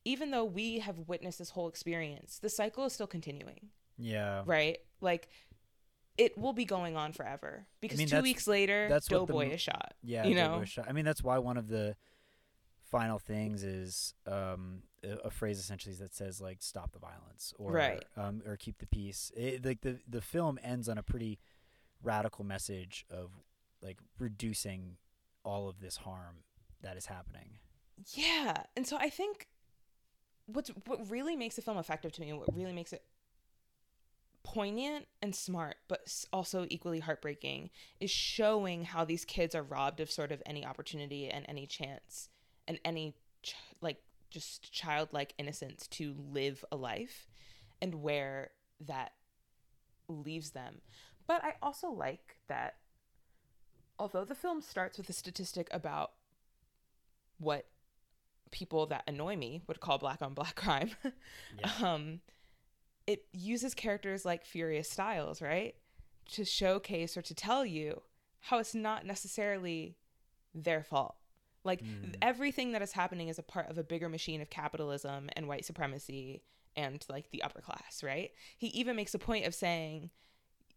even 0.06 0.30
though 0.30 0.44
we 0.44 0.78
have 0.78 0.96
witnessed 1.06 1.38
this 1.38 1.50
whole 1.50 1.68
experience, 1.68 2.38
the 2.38 2.48
cycle 2.48 2.86
is 2.86 2.94
still 2.94 3.06
continuing, 3.06 3.68
Yeah. 3.98 4.42
right? 4.46 4.78
Like 5.02 5.28
it 6.16 6.36
will 6.38 6.54
be 6.54 6.64
going 6.64 6.96
on 6.96 7.12
forever 7.12 7.66
because 7.80 7.98
mean, 7.98 8.08
two 8.08 8.22
weeks 8.22 8.46
later, 8.46 8.88
that's 8.88 9.10
what 9.10 9.26
the 9.26 9.32
Doughboy 9.32 9.52
is 9.52 9.60
shot. 9.60 9.94
Yeah, 10.02 10.24
you 10.26 10.34
know? 10.34 10.64
I 10.86 10.92
mean, 10.92 11.04
that's 11.04 11.22
why 11.22 11.38
one 11.38 11.56
of 11.56 11.68
the 11.68 11.94
final 12.90 13.18
things 13.18 13.62
is 13.62 14.14
um, 14.26 14.82
a, 15.02 15.30
phrase 15.30 15.58
essentially 15.58 15.94
that 15.96 16.14
says 16.14 16.40
like 16.40 16.58
"stop 16.62 16.92
the 16.92 16.98
violence" 16.98 17.54
or 17.58 17.72
Right. 17.72 18.04
um, 18.16 18.42
or 18.46 18.56
"keep 18.56 18.78
the 18.78 18.86
peace." 18.86 19.30
It, 19.36 19.64
like 19.64 19.80
the 19.82 19.98
the 20.08 20.20
film 20.20 20.58
ends 20.62 20.88
on 20.88 20.98
a 20.98 21.02
pretty 21.02 21.38
radical 22.02 22.44
message 22.44 23.04
of 23.10 23.30
like 23.82 23.98
reducing 24.18 24.96
all 25.44 25.68
of 25.68 25.80
this 25.80 25.98
harm 25.98 26.36
that 26.82 26.96
is 26.96 27.06
happening. 27.06 27.58
Yeah, 28.12 28.62
and 28.76 28.86
so 28.86 28.96
I 28.96 29.10
think 29.10 29.48
what's 30.46 30.70
what 30.86 31.10
really 31.10 31.36
makes 31.36 31.56
the 31.56 31.62
film 31.62 31.78
effective 31.78 32.12
to 32.12 32.20
me, 32.20 32.30
and 32.30 32.38
what 32.38 32.54
really 32.54 32.72
makes 32.72 32.92
it 32.92 33.02
poignant 34.44 35.06
and 35.20 35.34
smart, 35.34 35.76
but 35.88 36.24
also 36.32 36.66
equally 36.70 37.00
heartbreaking, 37.00 37.70
is 38.00 38.10
showing 38.10 38.84
how 38.84 39.04
these 39.04 39.24
kids 39.24 39.54
are 39.54 39.62
robbed 39.62 40.00
of 40.00 40.10
sort 40.10 40.32
of 40.32 40.42
any 40.46 40.64
opportunity 40.64 41.28
and 41.28 41.44
any 41.48 41.66
chance 41.66 42.28
and 42.66 42.78
any 42.84 43.14
ch- 43.42 43.54
like 43.82 43.98
just 44.30 44.72
childlike 44.72 45.34
innocence 45.38 45.86
to 45.88 46.14
live 46.18 46.64
a 46.70 46.76
life, 46.76 47.26
and 47.80 47.96
where 48.02 48.50
that 48.80 49.12
leaves 50.08 50.50
them. 50.50 50.80
But 51.26 51.44
I 51.44 51.54
also 51.62 51.88
like 51.90 52.36
that 52.48 52.76
although 53.98 54.24
the 54.24 54.34
film 54.34 54.60
starts 54.62 54.96
with 54.96 55.08
a 55.10 55.12
statistic 55.12 55.66
about 55.72 56.12
what 57.38 57.66
people 58.52 58.86
that 58.86 59.02
annoy 59.06 59.36
me 59.36 59.60
would 59.66 59.80
call 59.80 59.98
black 59.98 60.22
on 60.22 60.34
black 60.34 60.54
crime 60.64 60.90
Yeah. 61.58 61.70
um 61.82 62.20
it 63.06 63.24
uses 63.32 63.74
characters 63.74 64.24
like 64.24 64.44
furious 64.44 64.88
styles 64.88 65.42
right 65.42 65.74
to 66.32 66.44
showcase 66.44 67.16
or 67.16 67.22
to 67.22 67.34
tell 67.34 67.66
you 67.66 68.02
how 68.40 68.58
it's 68.58 68.74
not 68.74 69.04
necessarily 69.04 69.96
their 70.54 70.82
fault 70.84 71.16
like 71.64 71.82
Mm. 71.82 72.14
everything 72.22 72.72
that 72.72 72.82
is 72.82 72.92
happening 72.92 73.28
is 73.28 73.38
a 73.38 73.42
part 73.42 73.68
of 73.70 73.78
a 73.78 73.82
bigger 73.84 74.08
machine 74.08 74.40
of 74.40 74.50
capitalism 74.50 75.28
and 75.36 75.48
white 75.48 75.64
supremacy 75.64 76.42
and 76.76 77.04
like 77.08 77.30
the 77.30 77.42
upper 77.42 77.60
class 77.60 78.02
right 78.02 78.32
he 78.56 78.68
even 78.68 78.94
makes 78.96 79.14
a 79.14 79.18
point 79.18 79.44
of 79.46 79.54
saying 79.54 80.10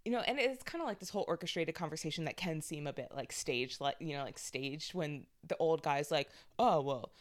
you 0.04 0.12
know 0.12 0.20
and 0.22 0.39
it's 0.39 0.63
kind 0.63 0.82
of 0.82 0.88
like 0.88 1.00
this 1.00 1.10
whole 1.12 1.26
orchestrated 1.28 1.76
conversation 1.76 2.26
that 2.26 2.36
can 2.38 2.62
seem 2.62 2.88
a 2.88 2.94
bit 2.94 3.10
like 3.15 3.32
staged 3.32 3.80
like 3.80 3.96
you 4.00 4.15
know 4.15 4.24
like 4.24 4.39
staged 4.39 4.94
when 4.96 5.26
the 5.48 5.56
old 5.58 5.84
guy's 5.84 6.10
like 6.10 6.30
oh 6.58 6.82
well 6.82 7.12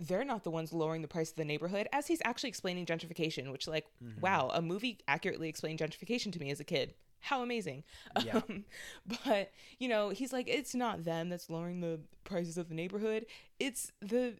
they're 0.00 0.24
not 0.24 0.42
the 0.44 0.50
ones 0.50 0.72
lowering 0.72 1.00
the 1.02 1.08
price 1.08 1.30
of 1.30 1.36
the 1.36 1.44
neighborhood 1.44 1.86
as 1.92 2.06
he's 2.06 2.20
actually 2.24 2.48
explaining 2.48 2.84
gentrification 2.84 3.50
which 3.52 3.66
like 3.68 3.86
Mhm. 4.02 4.20
wow 4.20 4.50
a 4.52 4.60
movie 4.60 4.98
accurately 5.08 5.48
explained 5.48 5.78
gentrification 5.78 6.32
to 6.32 6.38
me 6.40 6.50
as 6.50 6.60
a 6.60 6.64
kid 6.64 6.94
how 7.24 7.42
amazing. 7.42 7.84
Yeah. 8.24 8.36
um, 8.36 8.64
but 9.26 9.50
you 9.78 9.88
know 9.88 10.10
he's 10.10 10.32
like 10.32 10.48
it's 10.48 10.74
not 10.74 11.04
them 11.04 11.28
that's 11.28 11.48
lowering 11.50 11.80
the 11.80 12.00
prices 12.24 12.56
of 12.58 12.68
the 12.68 12.74
neighborhood. 12.74 13.26
It's 13.58 13.92
the 14.00 14.34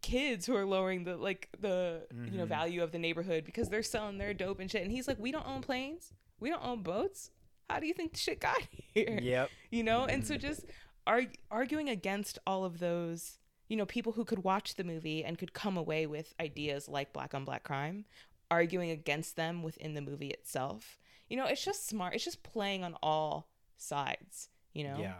kids 0.00 0.46
who 0.46 0.56
are 0.56 0.64
lowering 0.64 1.04
the 1.04 1.16
like 1.16 1.48
the 1.60 2.02
you 2.30 2.38
know 2.38 2.44
Mhm. 2.44 2.48
value 2.48 2.82
of 2.82 2.92
the 2.92 2.98
neighborhood 2.98 3.44
because 3.44 3.68
they're 3.68 3.82
selling 3.82 4.18
their 4.18 4.32
dope 4.34 4.58
and 4.60 4.70
shit. 4.70 4.82
And 4.82 4.90
he's 4.90 5.06
like 5.06 5.18
we 5.18 5.30
don't 5.32 5.46
own 5.46 5.60
planes. 5.60 6.12
We 6.40 6.48
don't 6.50 6.64
own 6.64 6.82
boats. 6.82 7.30
How 7.70 7.78
do 7.80 7.86
you 7.86 7.94
think 7.94 8.12
the 8.12 8.18
shit 8.18 8.40
got 8.40 8.60
here? 8.94 9.18
Yep. 9.22 9.50
you 9.70 9.82
know? 9.84 10.04
And 10.04 10.26
so 10.26 10.36
just 10.36 10.64
arg- 11.06 11.36
arguing 11.50 11.88
against 11.88 12.38
all 12.46 12.64
of 12.64 12.78
those 12.78 13.38
you 13.68 13.76
know 13.76 13.86
people 13.86 14.12
who 14.12 14.24
could 14.24 14.42
watch 14.44 14.74
the 14.74 14.84
movie 14.84 15.24
and 15.24 15.38
could 15.38 15.52
come 15.52 15.76
away 15.76 16.06
with 16.06 16.34
ideas 16.40 16.88
like 16.88 17.12
black 17.12 17.32
on 17.34 17.44
black 17.44 17.62
crime 17.62 18.04
arguing 18.50 18.90
against 18.90 19.36
them 19.36 19.62
within 19.62 19.94
the 19.94 20.02
movie 20.02 20.28
itself 20.28 20.98
you 21.32 21.38
know 21.38 21.46
it's 21.46 21.64
just 21.64 21.88
smart 21.88 22.14
it's 22.14 22.24
just 22.24 22.42
playing 22.42 22.84
on 22.84 22.94
all 23.02 23.48
sides 23.78 24.50
you 24.74 24.84
know 24.84 24.98
Yeah. 25.00 25.14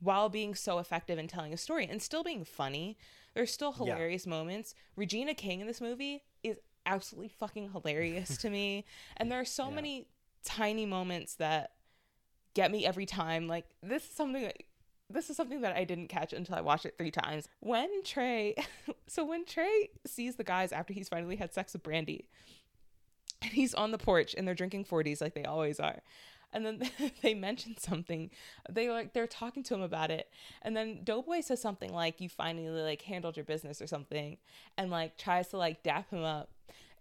while 0.00 0.28
being 0.28 0.54
so 0.54 0.78
effective 0.78 1.18
in 1.18 1.26
telling 1.26 1.52
a 1.52 1.56
story 1.56 1.86
and 1.90 2.00
still 2.00 2.22
being 2.22 2.44
funny 2.44 2.96
there's 3.34 3.52
still 3.52 3.72
Yeah. 3.76 3.78
hilarious 3.94 4.26
moments 4.28 4.74
regina 4.94 5.34
king 5.34 5.60
in 5.60 5.66
this 5.66 5.80
movie 5.80 6.22
is 6.44 6.58
absolutely 6.86 7.28
fucking 7.28 7.72
hilarious 7.72 8.36
to 8.38 8.48
me 8.48 8.84
and 9.16 9.30
there 9.30 9.40
are 9.40 9.44
so 9.44 9.68
Yeah. 9.68 9.74
many 9.74 10.06
tiny 10.44 10.86
moments 10.86 11.34
that 11.34 11.72
get 12.54 12.70
me 12.70 12.86
every 12.86 13.06
time 13.06 13.48
like 13.48 13.66
this 13.82 14.04
is 14.04 14.10
something 14.10 14.42
that 14.42 14.62
this 15.10 15.30
is 15.30 15.36
something 15.36 15.60
that 15.62 15.76
I 15.76 15.84
didn't 15.84 16.08
catch 16.08 16.32
until 16.32 16.56
I 16.56 16.60
watched 16.60 16.84
it 16.84 16.96
three 16.98 17.12
times. 17.12 17.46
When 17.60 18.02
Trey, 18.02 18.56
so 19.06 19.24
when 19.24 19.44
Trey 19.44 19.90
sees 20.04 20.34
the 20.34 20.42
guys 20.42 20.72
after 20.72 20.92
he's 20.92 21.08
finally 21.08 21.36
had 21.36 21.54
sex 21.54 21.74
with 21.74 21.84
Brandy, 21.84 22.28
and 23.42 23.52
he's 23.52 23.74
on 23.74 23.90
the 23.90 23.98
porch 23.98 24.34
and 24.36 24.46
they're 24.46 24.54
drinking 24.54 24.84
40s 24.84 25.20
like 25.20 25.34
they 25.34 25.44
always 25.44 25.80
are. 25.80 26.02
And 26.52 26.64
then 26.64 26.82
they 27.22 27.34
mention 27.34 27.76
something. 27.76 28.30
They 28.70 28.88
like 28.90 29.12
they're 29.12 29.26
talking 29.26 29.62
to 29.64 29.74
him 29.74 29.82
about 29.82 30.10
it. 30.10 30.30
And 30.62 30.76
then 30.76 31.00
Doughboy 31.04 31.40
says 31.40 31.60
something 31.60 31.92
like 31.92 32.20
you 32.20 32.28
finally 32.28 32.68
like 32.68 33.02
handled 33.02 33.36
your 33.36 33.44
business 33.44 33.82
or 33.82 33.86
something 33.86 34.38
and 34.76 34.90
like 34.90 35.16
tries 35.18 35.48
to 35.48 35.56
like 35.56 35.82
dap 35.82 36.10
him 36.10 36.24
up. 36.24 36.50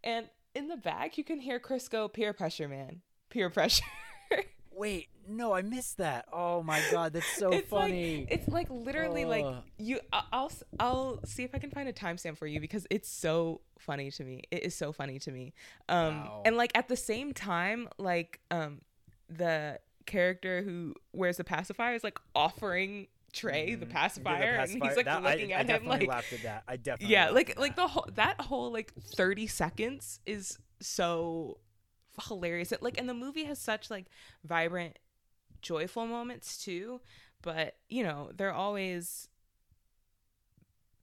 And 0.03 0.29
in 0.53 0.67
the 0.67 0.77
back 0.77 1.17
you 1.17 1.23
can 1.23 1.39
hear 1.39 1.59
Chris 1.59 1.87
go 1.87 2.07
peer 2.07 2.33
pressure 2.33 2.67
man. 2.67 3.01
Peer 3.29 3.49
pressure. 3.49 3.83
Wait, 4.75 5.07
no, 5.27 5.53
I 5.53 5.61
missed 5.61 5.97
that. 5.97 6.25
Oh 6.33 6.61
my 6.61 6.81
god, 6.91 7.13
that's 7.13 7.25
so 7.37 7.49
it's 7.53 7.69
funny. 7.69 8.19
Like, 8.21 8.27
it's 8.31 8.47
like 8.49 8.67
literally 8.69 9.25
like 9.25 9.45
you. 9.77 9.99
I'll 10.11 10.51
I'll 10.79 11.19
see 11.25 11.43
if 11.43 11.55
I 11.55 11.59
can 11.59 11.71
find 11.71 11.87
a 11.87 11.93
timestamp 11.93 12.37
for 12.37 12.45
you 12.47 12.59
because 12.59 12.85
it's 12.89 13.09
so 13.09 13.61
funny 13.79 14.11
to 14.11 14.23
me. 14.23 14.43
It 14.51 14.63
is 14.63 14.75
so 14.75 14.91
funny 14.91 15.17
to 15.19 15.31
me. 15.31 15.53
Um, 15.89 16.25
Wow. 16.25 16.41
and 16.45 16.57
like 16.57 16.71
at 16.75 16.87
the 16.89 16.97
same 16.97 17.33
time, 17.33 17.87
like 17.97 18.39
um, 18.51 18.81
the 19.29 19.79
character 20.05 20.61
who 20.61 20.93
wears 21.13 21.37
the 21.37 21.43
pacifier 21.43 21.95
is 21.95 22.03
like 22.03 22.19
offering 22.35 23.07
Trey 23.33 23.75
the 23.75 23.85
Mhm. 23.85 23.89
pacifier, 23.89 24.51
and 24.55 24.69
he's 24.71 24.95
like 24.95 25.05
That- 25.05 25.23
looking 25.23 25.51
I, 25.53 25.57
at 25.57 25.69
him 25.69 25.85
like. 25.85 25.99
I 25.99 26.03
definitely 26.03 26.07
like 26.07 26.07
laughed 26.07 26.33
at 26.33 26.43
that. 26.43 26.63
I 26.67 26.77
definitely 26.77 27.13
yeah, 27.13 27.29
like 27.31 27.57
like 27.59 27.75
that. 27.75 27.81
the 27.81 27.87
whole 27.87 28.07
that 28.15 28.39
whole 28.41 28.71
like 28.71 28.93
thirty 28.93 29.47
seconds 29.47 30.19
is 30.25 30.57
so 30.79 31.57
hilarious. 32.27 32.71
It, 32.71 32.81
like, 32.81 32.97
and 32.97 33.07
the 33.09 33.13
movie 33.13 33.43
has 33.45 33.59
such 33.59 33.89
like 33.89 34.05
vibrant, 34.43 34.97
joyful 35.61 36.05
moments 36.05 36.57
too. 36.63 37.01
But 37.41 37.75
you 37.89 38.03
know, 38.03 38.31
they're 38.35 38.53
always 38.53 39.27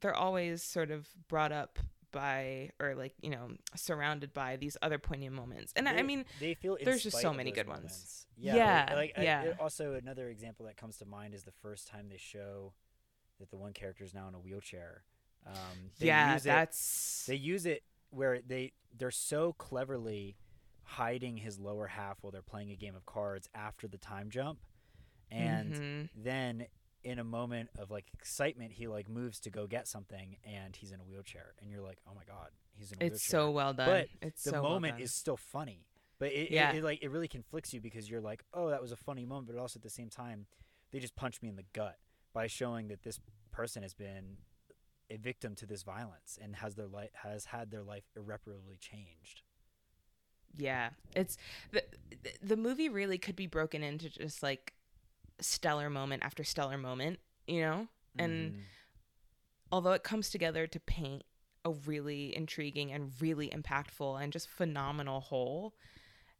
they're 0.01 0.15
always 0.15 0.63
sort 0.63 0.91
of 0.91 1.09
brought 1.29 1.53
up 1.53 1.79
by 2.11 2.71
or 2.79 2.95
like 2.95 3.15
you 3.23 3.31
know 3.31 3.53
surrounded 3.75 4.33
by 4.35 4.57
these 4.57 4.77
other 4.83 4.99
poignant 4.99 5.35
moments. 5.35 5.73
And 5.77 5.89
I 5.89 6.03
mean, 6.03 6.25
they 6.41 6.55
feel 6.55 6.77
there's 6.83 7.03
just 7.03 7.21
so 7.21 7.33
many 7.33 7.51
good 7.53 7.67
ones. 7.67 7.79
moments. 7.79 8.27
Yeah, 8.37 8.87
like, 8.89 8.97
like, 9.17 9.25
yeah. 9.25 9.43
it- 9.43 9.57
also, 9.61 9.95
another 9.95 10.29
example 10.29 10.67
that 10.67 10.77
comes 10.77 10.99
to 10.99 11.07
mind 11.07 11.33
is 11.35 11.45
the 11.45 11.53
first 11.63 11.87
time 11.87 12.09
they 12.11 12.17
show 12.17 12.73
that 13.39 13.51
the 13.51 13.57
one 13.57 13.73
character 13.73 14.05
is 14.05 14.13
now 14.15 14.27
in 14.29 14.35
a 14.35 14.39
wheelchair. 14.39 15.05
Um, 15.47 15.55
they 15.99 16.07
yeah, 16.07 16.35
use 16.35 16.43
it- 16.45 16.49
that's 16.49 17.25
they 17.27 17.37
use 17.37 17.67
it 17.67 17.83
where 18.11 18.41
they 18.41 18.73
they're 18.99 19.11
so 19.11 19.53
cleverly 19.55 20.37
hiding 20.93 21.37
his 21.37 21.59
lower 21.59 21.87
half 21.87 22.19
while 22.23 22.31
they're 22.31 22.43
playing 22.43 22.71
a 22.71 22.77
game 22.77 22.95
of 22.95 23.05
cards 23.07 23.49
after 23.55 23.89
the 23.89 23.99
time 23.99 24.31
jump, 24.31 24.59
and 25.31 25.73
Mhm. 25.75 26.09
then 26.15 26.67
in 27.05 27.19
a 27.19 27.25
moment 27.25 27.69
of 27.79 27.91
like 27.91 28.07
excitement, 28.15 28.73
he 28.73 28.87
like 28.87 29.09
moves 29.09 29.41
to 29.41 29.51
go 29.51 29.67
get 29.67 29.89
something, 29.89 30.37
and 30.45 30.77
he's 30.77 30.93
in 30.93 31.01
a 31.01 31.05
wheelchair, 31.05 31.55
and 31.61 31.71
you're 31.71 31.81
like, 31.83 31.99
oh 32.07 32.15
my 32.15 32.25
god, 32.25 32.51
he's 32.75 32.93
in 32.93 32.99
a 33.03 33.07
it's 33.07 33.13
wheelchair 33.27 33.41
so 33.41 33.51
well 33.51 33.73
done. 33.75 33.87
But 33.89 34.09
it's 34.21 34.45
the 34.45 34.51
so 34.51 34.63
well 34.63 34.73
moment 34.73 34.95
done. 34.95 35.03
is 35.03 35.15
still 35.15 35.37
funny 35.37 35.87
but 36.19 36.31
it, 36.31 36.35
it- 36.35 36.51
Yeah. 36.53 36.73
it, 36.75 36.85
like 36.85 37.03
it 37.03 37.09
really 37.11 37.27
conflicts 37.27 37.73
you 37.75 37.81
because 37.81 38.09
you're 38.09 38.21
like 38.21 38.45
oh 38.55 38.69
that 38.71 38.81
was 38.81 38.93
a 38.93 38.97
funny 38.97 39.25
moment 39.27 39.49
but 39.49 39.57
also 39.61 39.79
at 39.79 39.83
the 39.83 39.91
same 39.91 40.09
time 40.09 40.47
they 40.93 41.01
just 41.01 41.17
punch 41.17 41.43
me 41.43 41.49
in 41.49 41.57
the 41.57 41.65
gut 41.73 41.99
by 42.33 42.47
showing 42.47 42.87
that 42.89 43.03
this 43.03 43.19
person 43.51 43.83
has 43.83 43.93
been 43.93 44.37
a 45.11 45.17
victim 45.17 45.57
to 45.57 45.67
this 45.67 45.83
violence 45.83 46.39
and 46.41 46.55
has 46.57 46.77
their 46.77 46.87
life 46.87 47.11
has 47.15 47.47
had 47.47 47.73
their 47.73 47.83
life 47.83 48.05
irreparably 48.15 48.77
changed 48.77 49.43
Yeah, 50.57 50.91
it's 51.15 51.37
the 51.71 51.83
the 52.43 52.57
movie 52.57 52.89
really 52.89 53.19
could 53.19 53.37
be 53.37 53.47
broken 53.47 53.83
into 53.83 54.09
just 54.11 54.43
like 54.43 54.75
stellar 55.41 55.91
moment 55.91 56.23
after 56.25 56.45
stellar 56.45 56.79
moment, 56.79 57.19
you 57.47 57.61
know. 57.61 57.89
And 58.19 58.53
Mhm. 58.53 58.61
although 59.71 59.93
it 59.93 60.03
comes 60.03 60.31
together 60.31 60.67
to 60.67 60.81
paint 60.81 61.25
a 61.65 61.71
really 61.71 62.35
intriguing 62.37 62.93
and 62.93 63.13
really 63.21 63.49
impactful 63.49 64.23
and 64.23 64.33
just 64.33 64.49
phenomenal 64.49 65.21
whole, 65.21 65.75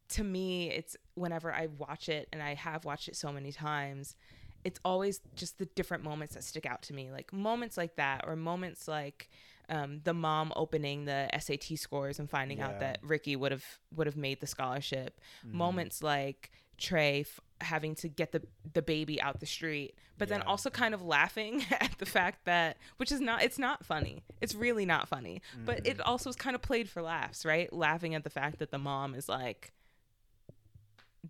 to 0.09 0.23
me, 0.23 0.69
it's 0.69 0.95
whenever 1.15 1.51
I 1.51 1.67
watch 1.67 2.09
it 2.09 2.27
and 2.31 2.43
I 2.43 2.53
have 2.53 2.85
watched 2.85 3.07
it 3.07 3.15
so 3.15 3.31
many 3.31 3.51
times, 3.51 4.15
it's 4.63 4.79
always 4.85 5.21
just 5.35 5.57
the 5.57 5.65
different 5.65 6.03
moments 6.03 6.35
that 6.35 6.43
stick 6.43 6.65
out 6.65 6.81
to 6.83 6.93
me, 6.93 7.09
like 7.11 7.33
moments 7.33 7.77
like 7.77 7.95
that, 7.95 8.23
or 8.27 8.35
moments 8.35 8.87
like 8.87 9.29
um, 9.73 10.01
the 10.03 10.13
mom 10.13 10.51
opening 10.55 11.05
the 11.05 11.27
SAT 11.39 11.77
scores 11.77 12.19
and 12.19 12.29
finding 12.29 12.57
Yeah. 12.59 12.67
out 12.67 12.79
that 12.79 12.99
Ricky 13.01 13.35
would 13.35 13.51
have 13.51 13.65
would 13.95 14.07
have 14.07 14.17
made 14.17 14.39
the 14.39 14.47
scholarship. 14.47 15.19
Mhm. 15.45 15.51
Moments 15.53 16.03
like 16.03 16.51
Trey 16.77 17.21
f- 17.21 17.39
having 17.61 17.95
to 17.95 18.07
get 18.09 18.31
the 18.31 18.41
the 18.73 18.81
baby 18.81 19.21
out 19.21 19.39
the 19.39 19.45
street, 19.45 19.95
but 20.17 20.27
then 20.27 20.41
also 20.41 20.69
kind 20.69 20.93
of 20.93 21.01
laughing 21.01 21.63
at 21.71 21.97
the 21.97 22.05
fact 22.05 22.45
that 22.45 22.77
which 22.97 23.11
is 23.11 23.21
not 23.21 23.41
it's 23.43 23.59
not 23.59 23.85
funny. 23.85 24.23
It's 24.41 24.55
really 24.55 24.85
not 24.85 25.07
funny. 25.07 25.41
But 25.65 25.85
it 25.87 25.97
Mhm. 25.97 26.01
also 26.05 26.29
is 26.29 26.35
kind 26.35 26.55
of 26.55 26.61
played 26.61 26.89
for 26.89 27.01
laughs, 27.01 27.45
right? 27.45 27.71
Laughing 27.71 28.15
at 28.15 28.23
the 28.23 28.29
fact 28.29 28.59
that 28.59 28.71
the 28.71 28.79
mom 28.79 29.15
is 29.15 29.29
like 29.29 29.71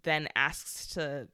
then 0.04 0.28
asks 0.36 0.88
to 0.96 1.28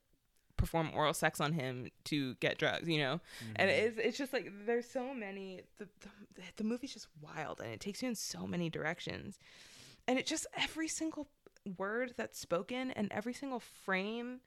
perform 0.59 0.91
oral 0.93 1.13
sex 1.13 1.39
on 1.41 1.53
him 1.53 1.87
to 2.05 2.35
get 2.35 2.57
drugs, 2.59 2.87
you 2.87 2.99
know? 2.99 3.19
And 3.55 3.69
Mhm. 3.71 3.73
it's 3.73 3.97
it's 3.97 4.17
just 4.17 4.33
like 4.33 4.51
there's 4.67 4.87
so 4.89 5.13
many 5.13 5.61
the, 5.79 5.87
the 6.35 6.41
the 6.57 6.63
movie's 6.63 6.93
just 6.93 7.07
wild 7.21 7.59
and 7.61 7.71
it 7.71 7.79
takes 7.79 8.01
you 8.03 8.09
in 8.09 8.15
so 8.15 8.45
many 8.45 8.69
directions. 8.69 9.39
And 10.07 10.19
it 10.19 10.25
just 10.27 10.45
every 10.55 10.87
single 10.87 11.27
word 11.77 12.13
that's 12.17 12.39
spoken 12.39 12.91
and 12.91 13.11
every 13.11 13.33
single 13.33 13.59
frame 13.59 14.41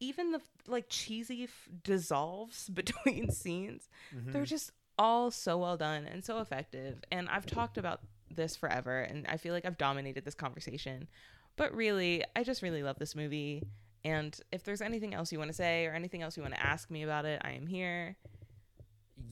even 0.00 0.32
the 0.32 0.40
like 0.66 0.86
cheesy 0.88 1.44
f- 1.44 1.68
dissolves 1.84 2.68
between 2.80 3.30
scenes 3.30 3.88
they're 4.26 4.42
Mhm. 4.44 4.46
just 4.46 4.70
all 4.98 5.30
so 5.30 5.56
well 5.58 5.76
done 5.78 6.04
and 6.06 6.22
so 6.24 6.40
effective. 6.40 7.02
And 7.10 7.26
I've 7.30 7.46
talked 7.46 7.78
about 7.78 8.00
this 8.30 8.54
forever, 8.54 9.00
and 9.00 9.26
I 9.28 9.38
feel 9.38 9.54
like 9.54 9.64
I've 9.64 9.78
dominated 9.78 10.26
this 10.26 10.34
conversation. 10.34 11.08
But 11.56 11.74
really, 11.74 12.22
I 12.36 12.42
just 12.44 12.60
really 12.60 12.82
love 12.82 12.98
this 12.98 13.16
movie. 13.16 13.62
And 14.04 14.38
if 14.50 14.64
there's 14.64 14.80
anything 14.80 15.14
else 15.14 15.30
you 15.32 15.38
want 15.38 15.50
to 15.50 15.56
say 15.56 15.86
or 15.86 15.92
anything 15.92 16.22
else 16.22 16.36
you 16.36 16.42
want 16.42 16.54
to 16.54 16.66
ask 16.66 16.90
me 16.90 17.02
about 17.02 17.24
it, 17.24 17.40
I 17.44 17.52
am 17.52 17.66
here. 17.66 18.16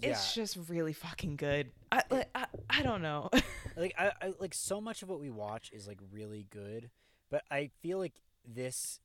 yeah. 0.02 0.10
It's 0.10 0.34
just 0.34 0.58
really 0.68 0.92
fucking 0.92 1.36
good. 1.36 1.70
I 1.90 2.02
like, 2.10 2.28
I, 2.34 2.46
I 2.68 2.82
don't 2.82 3.02
know. 3.02 3.30
like 3.76 3.94
I, 3.98 4.12
I 4.20 4.32
like 4.38 4.54
so 4.54 4.80
much 4.80 5.02
of 5.02 5.08
what 5.08 5.20
we 5.20 5.30
watch 5.30 5.70
is 5.72 5.86
like 5.86 6.00
really 6.12 6.46
good, 6.50 6.90
but 7.30 7.44
I 7.50 7.70
feel 7.82 7.98
like 7.98 8.20
this 8.46 9.00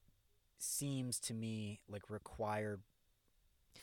seems 0.58 1.20
to 1.20 1.34
me 1.34 1.80
like 1.90 2.10
required 2.10 2.82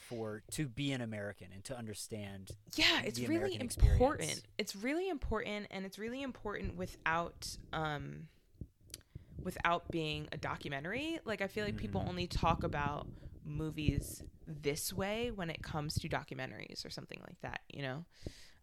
for 0.09 0.43
to 0.51 0.67
be 0.67 0.93
an 0.93 1.01
American 1.01 1.49
and 1.55 1.63
to 1.65 1.77
understand. 1.77 2.51
yeah, 2.75 3.03
it's 3.05 3.19
really 3.21 3.57
American 3.57 3.61
important. 3.63 4.21
experience. 4.21 4.43
It's 4.59 4.77
really 4.77 5.09
important, 5.09 5.67
and 5.71 5.87
it's 5.87 5.99
really 5.99 6.23
important 6.23 6.77
without 6.77 7.57
um 7.73 8.29
without 9.43 9.91
being 9.91 10.29
a 10.33 10.37
documentary. 10.37 11.19
Like 11.25 11.41
I 11.41 11.47
feel 11.49 11.65
like 11.65 11.77
people 11.77 12.01
Mhm. 12.03 12.09
only 12.09 12.27
talk 12.27 12.63
about 12.63 13.07
movies 13.45 14.23
this 14.47 14.93
way 14.93 15.31
when 15.31 15.51
it 15.51 15.63
comes 15.63 15.95
to 15.95 16.09
documentaries 16.09 16.85
or 16.85 16.91
something 16.91 17.21
like 17.27 17.41
that, 17.41 17.61
you 17.73 17.83
know. 17.83 18.05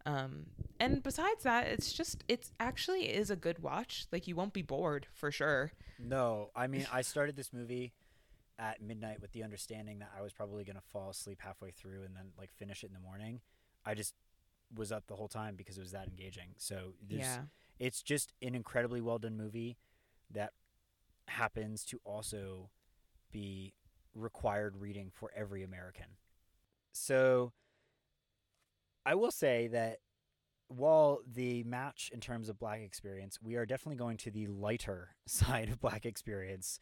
Um, 0.06 0.46
and 0.80 1.02
besides 1.02 1.42
that, 1.42 1.66
it's 1.66 1.92
just 1.92 2.24
it's 2.28 2.52
actually 2.60 3.08
is 3.08 3.30
a 3.30 3.36
good 3.36 3.58
watch. 3.58 4.06
Like 4.12 4.26
you 4.26 4.36
won't 4.36 4.52
be 4.52 4.62
bored 4.62 5.06
for 5.12 5.30
sure. 5.30 5.72
No, 5.98 6.50
I 6.54 6.66
mean 6.66 6.86
I 6.92 7.02
started 7.02 7.36
this 7.36 7.52
movie 7.52 7.92
at 8.58 8.80
midnight 8.80 9.20
with 9.20 9.32
the 9.32 9.42
understanding 9.44 9.98
that 10.00 10.10
I 10.16 10.22
was 10.22 10.32
probably 10.32 10.64
gonna 10.64 10.80
fall 10.80 11.10
asleep 11.10 11.40
halfway 11.42 11.70
through 11.70 12.04
and 12.04 12.16
then 12.16 12.32
like 12.38 12.50
finish 12.52 12.82
it 12.84 12.88
in 12.88 12.92
the 12.94 13.00
morning. 13.00 13.40
I 13.84 13.94
just 13.94 14.14
was 14.74 14.92
up 14.92 15.06
the 15.06 15.16
whole 15.16 15.28
time 15.28 15.56
because 15.56 15.78
it 15.78 15.80
was 15.80 15.92
that 15.92 16.08
engaging. 16.08 16.50
So 16.58 16.94
yeah. 17.08 17.42
it's 17.78 18.02
just 18.02 18.32
an 18.42 18.54
incredibly 18.54 19.00
well 19.00 19.18
done 19.18 19.36
movie 19.36 19.76
that 20.30 20.52
happens 21.28 21.84
to 21.86 22.00
also 22.04 22.70
be 23.30 23.74
required 24.14 24.76
reading 24.76 25.10
for 25.12 25.30
every 25.36 25.62
American. 25.62 26.06
So 26.92 27.52
I 29.04 29.14
will 29.14 29.30
say 29.30 29.68
that 29.68 29.98
while 30.68 31.20
the 31.26 31.64
match 31.64 32.10
in 32.12 32.20
terms 32.20 32.48
of 32.48 32.58
black 32.58 32.80
experience, 32.80 33.38
we 33.42 33.56
are 33.56 33.64
definitely 33.64 33.96
going 33.96 34.16
to 34.18 34.30
the 34.30 34.46
lighter 34.46 35.10
side 35.26 35.68
of 35.70 35.80
black 35.80 36.04
experience 36.04 36.78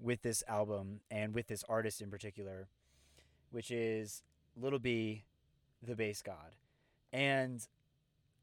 with 0.00 0.22
this 0.22 0.42
album 0.48 1.00
and 1.10 1.34
with 1.34 1.46
this 1.46 1.64
artist 1.68 2.00
in 2.00 2.10
particular, 2.10 2.68
which 3.50 3.70
is 3.70 4.22
Little 4.56 4.78
B, 4.78 5.24
the 5.82 5.94
BasedGod. 5.94 6.54
And 7.12 7.66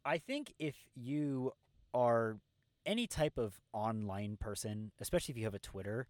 I 0.05 0.17
think 0.17 0.53
if 0.59 0.75
you 0.95 1.53
are 1.93 2.37
any 2.87 3.05
type 3.05 3.37
of 3.37 3.59
online 3.73 4.37
person, 4.37 4.91
especially 4.99 5.33
if 5.33 5.37
you 5.37 5.43
have 5.43 5.53
a 5.53 5.59
Twitter, 5.59 6.07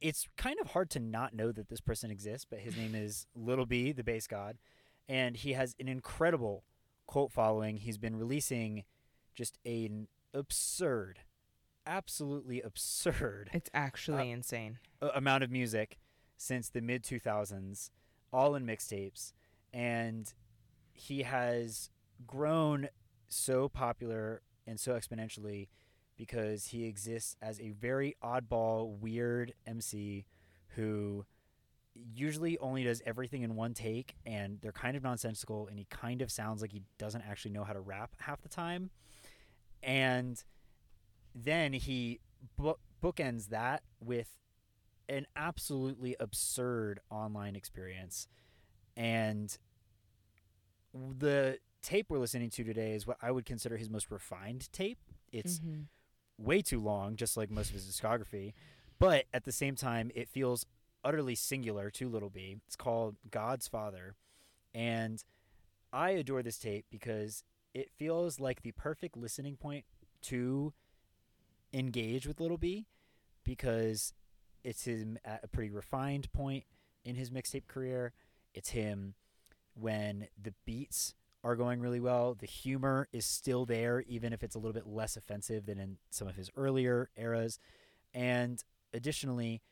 it's 0.00 0.26
kind 0.36 0.58
of 0.60 0.68
hard 0.68 0.90
to 0.90 0.98
not 0.98 1.34
know 1.34 1.52
that 1.52 1.68
this 1.68 1.80
person 1.80 2.10
exists, 2.10 2.46
but 2.48 2.58
his 2.58 2.76
name 2.76 2.94
is 2.94 3.26
Little 3.36 3.66
B, 3.66 3.92
the 3.92 4.02
BasedGod, 4.02 4.54
and 5.08 5.36
he 5.36 5.52
has 5.52 5.76
an 5.78 5.86
incredible 5.86 6.64
cult 7.10 7.30
following. 7.30 7.76
He's 7.76 7.98
been 7.98 8.16
releasing 8.16 8.84
just 9.34 9.58
an 9.64 10.08
absurd, 10.34 11.20
absolutely 11.86 12.60
absurd 12.60 13.50
It's 13.52 13.70
actually 13.72 14.30
insane 14.30 14.78
amount 15.00 15.44
of 15.44 15.50
music 15.50 15.98
since 16.36 16.70
the 16.70 16.80
mid 16.80 17.04
2000s, 17.04 17.90
all 18.32 18.54
in 18.54 18.66
mixtapes, 18.66 19.32
and 19.72 20.32
he 20.92 21.22
has 21.22 21.90
grown 22.26 22.88
so 23.28 23.68
popular 23.68 24.42
and 24.70 24.78
so 24.78 24.92
exponentially 24.92 25.68
because 26.16 26.66
he 26.66 26.84
exists 26.84 27.36
as 27.42 27.60
a 27.60 27.70
very 27.70 28.16
oddball, 28.22 28.98
weird 28.98 29.52
MC 29.66 30.24
who 30.68 31.24
usually 32.14 32.56
only 32.58 32.84
does 32.84 33.02
everything 33.04 33.42
in 33.42 33.56
one 33.56 33.74
take 33.74 34.14
and 34.24 34.58
they're 34.60 34.72
kind 34.72 34.96
of 34.96 35.02
nonsensical 35.02 35.66
and 35.66 35.78
he 35.78 35.86
kind 35.90 36.22
of 36.22 36.30
sounds 36.30 36.62
like 36.62 36.72
he 36.72 36.82
doesn't 36.98 37.22
actually 37.28 37.50
know 37.50 37.64
how 37.64 37.72
to 37.72 37.80
rap 37.80 38.12
half 38.18 38.40
the 38.42 38.48
time. 38.48 38.90
And 39.82 40.42
then 41.34 41.72
he 41.72 42.20
bo- 42.56 42.78
bookends 43.02 43.48
that 43.48 43.82
with 44.00 44.36
an 45.08 45.26
absolutely 45.34 46.14
absurd 46.20 47.00
online 47.10 47.56
experience. 47.56 48.28
And 48.96 49.56
the 50.92 51.58
tape 51.82 52.06
we're 52.10 52.18
listening 52.18 52.50
to 52.50 52.64
today 52.64 52.92
is 52.94 53.06
what 53.06 53.16
I 53.22 53.30
would 53.30 53.44
consider 53.44 53.76
his 53.76 53.90
most 53.90 54.10
refined 54.10 54.70
tape. 54.72 54.98
It's 55.32 55.58
Mhm. 55.60 55.88
way 56.38 56.62
too 56.62 56.80
long, 56.80 57.16
just 57.16 57.36
like 57.36 57.50
most 57.50 57.68
of 57.68 57.74
his 57.74 57.86
discography. 57.86 58.52
But 58.98 59.26
at 59.32 59.44
the 59.44 59.52
same 59.52 59.76
time, 59.76 60.10
it 60.14 60.28
feels 60.28 60.66
utterly 61.02 61.34
singular 61.34 61.90
to 61.92 62.08
Little 62.08 62.30
B. 62.30 62.60
It's 62.66 62.76
called 62.76 63.16
God's 63.30 63.66
Father. 63.68 64.16
And 64.74 65.24
I 65.92 66.10
adore 66.10 66.42
this 66.42 66.58
tape 66.58 66.86
because 66.90 67.42
it 67.72 67.90
feels 67.90 68.38
like 68.38 68.62
the 68.62 68.72
perfect 68.72 69.16
listening 69.16 69.56
point 69.56 69.86
to 70.22 70.74
engage 71.72 72.26
with 72.26 72.40
Little 72.40 72.58
B 72.58 72.86
because 73.44 74.12
it's 74.62 74.84
him 74.84 75.18
at 75.24 75.42
a 75.42 75.48
pretty 75.48 75.70
refined 75.70 76.30
point 76.32 76.66
in 77.04 77.16
his 77.16 77.30
mixtape 77.30 77.66
career. 77.66 78.12
It's 78.52 78.70
him 78.70 79.14
when 79.74 80.28
the 80.40 80.52
beats 80.64 81.14
are 81.42 81.56
going 81.56 81.80
really 81.80 82.00
well. 82.00 82.34
The 82.34 82.46
humor 82.46 83.08
is 83.12 83.24
still 83.24 83.64
there, 83.64 84.04
even 84.06 84.32
if 84.32 84.42
it's 84.42 84.54
a 84.54 84.58
little 84.58 84.72
bit 84.72 84.86
less 84.86 85.16
offensive 85.16 85.66
than 85.66 85.78
in 85.78 85.96
some 86.10 86.28
of 86.28 86.36
his 86.36 86.50
earlier 86.56 87.10
eras. 87.16 87.58
And 88.12 88.62
additionally, 88.92 89.62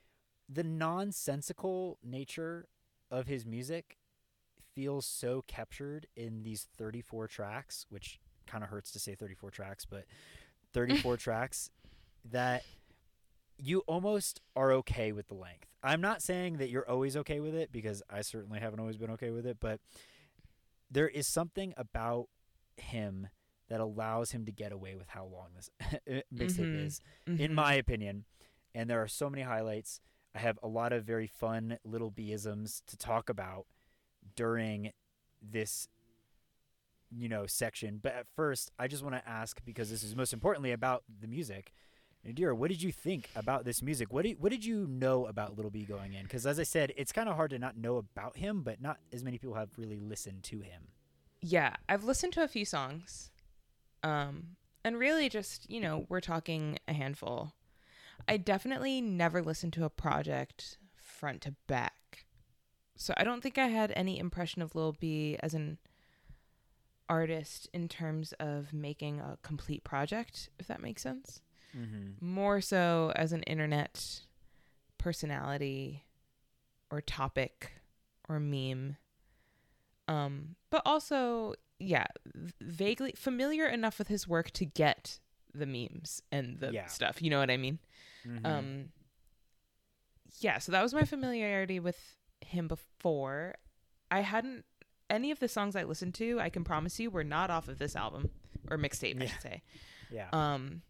the 0.48 0.64
nonsensical 0.64 1.98
nature 2.02 2.68
of 3.11 3.26
his 3.26 3.44
music 3.44 3.98
feels 4.74 5.07
so 5.07 5.44
captured 5.46 6.07
in 6.16 6.42
these 6.42 6.68
34 6.76 7.26
tracks, 7.28 7.85
which 7.90 8.18
kind 8.46 8.64
of 8.64 8.70
hurts 8.70 8.90
to 8.92 8.98
say 8.98 9.14
34 9.14 9.50
tracks, 9.50 9.85
but 9.85 10.04
34 10.72 11.16
tracks 11.18 11.70
that 12.31 12.62
you 13.59 13.81
almost 13.81 14.40
are 14.57 14.72
okay 14.72 15.12
with 15.12 15.28
the 15.28 15.35
length. 15.35 15.66
I'm 15.83 16.00
not 16.00 16.22
saying 16.22 16.59
that 16.59 16.70
you're 16.70 16.88
always 16.88 17.16
okay 17.18 17.40
with 17.40 17.54
it 17.54 17.70
because 17.72 18.02
I 18.09 18.22
certainly 18.22 18.61
haven't 18.61 18.81
always 18.81 18.96
been 18.96 19.11
okay 19.11 19.31
with 19.31 19.46
it, 19.46 19.59
but 19.61 19.81
there 20.90 21.09
is 21.09 21.27
something 21.27 21.74
about 21.77 22.29
him 22.77 23.29
that 23.68 23.81
allows 23.81 24.31
him 24.31 24.46
to 24.46 24.53
get 24.53 24.72
away 24.72 24.94
with 24.94 25.09
how 25.09 25.24
long 25.27 25.48
this 25.55 25.70
mixtape 26.33 26.72
Mhm. 26.72 26.87
is, 26.87 27.01
in 27.27 27.51
Mhm. 27.51 27.55
my 27.55 27.74
opinion. 27.74 28.24
And 28.74 28.88
there 28.88 29.03
are 29.03 29.09
so 29.09 29.29
many 29.29 29.42
highlights. 29.42 30.01
I 30.35 30.38
have 30.38 30.59
a 30.62 30.68
lot 30.68 30.92
of 30.92 31.05
very 31.05 31.27
fun 31.27 31.79
little 31.85 32.11
Bisms 32.11 32.83
to 32.87 32.96
talk 32.96 33.29
about 33.29 33.66
during 34.37 34.92
this 35.42 35.88
you 37.11 37.29
know 37.29 37.46
section. 37.46 37.98
But 38.03 38.12
at 38.14 38.27
first, 38.37 38.70
I 38.79 38.87
just 38.87 39.03
want 39.03 39.14
to 39.16 39.27
ask 39.29 39.64
because 39.64 39.90
this 39.90 40.03
is 40.03 40.14
most 40.14 40.33
importantly 40.33 40.72
about 40.72 41.05
the 41.20 41.27
music. 41.27 41.72
Nadira, 42.26 42.54
what 42.54 42.70
did 42.70 42.83
you 42.83 42.92
think 42.92 43.31
about 43.37 43.64
this 43.64 43.83
music? 43.83 44.12
What 44.12 44.24
did 44.24 44.40
what 44.40 44.50
did 44.50 44.64
you 44.64 44.87
know 44.87 45.26
about 45.26 45.57
Little 45.57 45.70
B 45.70 45.85
going 45.85 46.14
in? 46.14 46.24
Because 46.24 46.46
as 46.46 46.59
I 46.59 46.64
said, 46.64 46.92
it's 46.96 47.12
kind 47.12 47.28
of 47.28 47.37
hard 47.37 47.50
to 47.50 47.59
not 47.59 47.76
know 47.76 47.96
about 47.96 48.37
him, 48.37 48.62
but 48.62 48.81
not 48.81 48.98
as 49.12 49.24
many 49.24 49.38
people 49.38 49.54
have 49.54 49.70
really 49.76 49.98
listened 49.98 50.42
to 50.44 50.61
him. 50.61 50.88
Yeah, 51.40 51.74
I've 51.88 52.04
listened 52.04 52.33
to 52.35 52.42
a 52.42 52.48
few 52.48 52.64
songs. 52.64 53.31
Um 54.02 54.57
and 54.85 54.98
really 54.98 55.28
just, 55.28 55.68
you 55.70 55.81
know, 55.81 56.07
we're 56.09 56.20
talking 56.20 56.78
a 56.87 56.92
handful. 56.92 57.52
I 58.26 58.37
definitely 58.37 59.00
never 59.00 59.42
listened 59.42 59.72
to 59.74 59.85
a 59.85 59.90
project 59.90 60.78
front 60.96 61.42
to 61.42 61.54
back. 61.66 62.26
So 62.96 63.14
I 63.16 63.24
don't 63.24 63.42
think 63.42 63.59
I 63.59 63.68
had 63.68 63.92
any 63.94 64.18
impression 64.18 64.61
of 64.61 64.74
Lil 64.74 64.96
B 64.98 65.37
as 65.40 65.54
an 65.54 65.78
artist 67.09 67.68
in 67.72 67.88
terms 67.88 68.33
of 68.40 68.72
making 68.72 69.20
a 69.20 69.38
complete 69.42 69.85
project, 69.85 70.50
if 70.59 70.66
that 70.66 70.83
makes 70.83 71.02
sense. 71.02 71.40
Mm-hmm. 71.76 72.24
More 72.26 72.61
so 72.61 73.12
as 73.14 73.33
an 73.33 73.42
internet 73.44 74.20
personality 74.98 76.04
or 76.90 77.00
topic 77.00 77.72
or 78.28 78.40
meme. 78.40 78.96
Um, 80.09 80.57
but 80.70 80.83
also, 80.87 81.54
yeah, 81.78 82.07
vaguely 82.61 83.12
familiar 83.16 83.66
enough 83.66 83.98
with 83.98 84.09
his 84.09 84.26
work 84.26 84.50
to 84.52 84.64
get 84.64 85.20
the 85.54 85.66
memes 85.66 86.22
and 86.33 86.59
the 86.59 86.72
Yeah. 86.72 86.87
stuff. 86.87 87.20
You 87.22 87.31
know 87.31 87.38
what 87.38 87.50
I 87.50 87.57
mean? 87.57 87.78
Mm-hmm. 88.26 88.46
Um, 88.46 88.88
yeah, 90.40 90.59
so 90.59 90.72
that 90.72 90.83
was 90.83 90.94
my 90.94 91.04
familiarity 91.04 91.81
with 91.81 92.16
him 92.40 92.68
before. 92.68 93.54
I 94.11 94.20
hadn't 94.20 94.64
any 95.11 95.31
of 95.31 95.38
the 95.40 95.48
songs 95.48 95.74
I 95.74 95.85
listened 95.85 96.14
to, 96.16 96.38
I 96.40 96.50
can 96.50 96.64
promise 96.64 97.00
you, 97.00 97.11
were 97.11 97.24
not 97.24 97.50
off 97.50 97.68
of 97.68 97.78
this 97.78 97.96
album 97.96 98.31
or 98.70 98.76
mixtape, 98.76 99.20
I 99.22 99.26
should 99.26 99.40
say. 99.42 99.62
Yeah. 100.11 100.28
Um, 100.33 100.83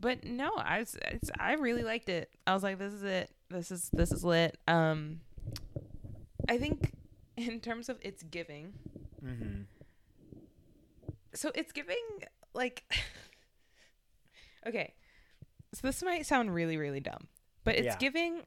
but 0.00 0.24
no, 0.24 0.50
I 0.56 0.80
was, 0.80 0.96
it's, 1.02 1.30
I 1.38 1.54
really 1.54 1.82
liked 1.82 2.08
it. 2.08 2.30
I 2.46 2.54
was 2.54 2.62
like, 2.62 2.78
this 2.78 2.92
is 2.92 3.02
it. 3.02 3.30
This 3.50 3.70
is 3.70 3.88
this 3.92 4.12
is 4.12 4.24
lit. 4.24 4.58
Um, 4.68 5.20
I 6.48 6.58
think 6.58 6.92
in 7.36 7.60
terms 7.60 7.88
of 7.88 7.98
its 8.02 8.22
giving, 8.22 8.74
mm-hmm. 9.24 9.62
so 11.34 11.50
it's 11.54 11.72
giving 11.72 11.96
like, 12.54 12.82
okay, 14.66 14.94
so 15.74 15.80
this 15.86 16.02
might 16.02 16.26
sound 16.26 16.54
really 16.54 16.76
really 16.76 17.00
dumb, 17.00 17.28
but 17.64 17.74
it's 17.76 17.86
Yeah. 17.86 17.96
giving 17.98 18.42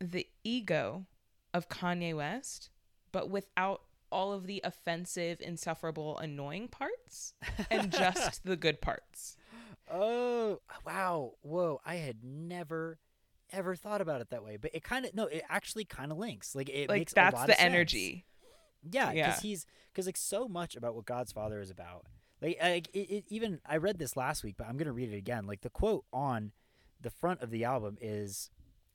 the 0.00 0.26
ego 0.42 1.06
of 1.52 1.68
Kanye 1.68 2.16
West, 2.16 2.70
but 3.12 3.30
without 3.30 3.82
all 4.10 4.32
of 4.32 4.46
the 4.46 4.60
offensive, 4.64 5.40
insufferable, 5.40 6.18
annoying 6.18 6.68
parts 6.68 7.34
and 7.70 7.90
just 7.92 8.44
the 8.44 8.56
good 8.56 8.80
parts. 8.80 9.36
Oh 9.90 10.60
wow! 10.86 11.32
Whoa! 11.42 11.80
I 11.84 11.96
had 11.96 12.24
never 12.24 12.98
ever 13.50 13.76
thought 13.76 14.00
about 14.00 14.20
it 14.20 14.30
that 14.30 14.42
way, 14.42 14.56
but 14.56 14.70
it 14.74 14.82
kind 14.82 15.04
of 15.04 15.14
no, 15.14 15.26
it 15.26 15.42
actually 15.48 15.84
kind 15.84 16.10
of 16.10 16.18
links. 16.18 16.54
Like 16.54 16.68
it 16.68 16.88
like 16.88 17.00
makes 17.00 17.12
a 17.12 17.16
that's 17.16 17.34
lot 17.34 17.46
the 17.46 17.52
of 17.52 17.58
sense. 17.58 17.72
energy. 17.72 18.24
Yeah, 18.90 19.12
because 19.12 19.16
Yeah. 19.16 19.40
he's 19.40 19.66
because 19.92 20.06
like 20.06 20.16
so 20.16 20.48
much 20.48 20.76
about 20.76 20.94
what 20.94 21.04
God's 21.06 21.32
Father 21.32 21.60
is 21.60 21.70
about. 21.70 22.06
Like, 22.42 22.58
like 22.62 22.88
it, 22.92 22.98
it, 23.10 23.24
even 23.28 23.60
I 23.66 23.76
read 23.76 23.98
this 23.98 24.16
last 24.16 24.42
week, 24.44 24.56
but 24.58 24.66
I'm 24.66 24.76
gonna 24.76 24.92
read 24.92 25.12
it 25.12 25.16
again. 25.16 25.46
Like 25.46 25.60
the 25.62 25.70
quote 25.70 26.04
on 26.12 26.52
the 27.00 27.10
front 27.10 27.42
of 27.42 27.50
the 27.50 27.64
album 27.64 27.96
is, 28.00 28.50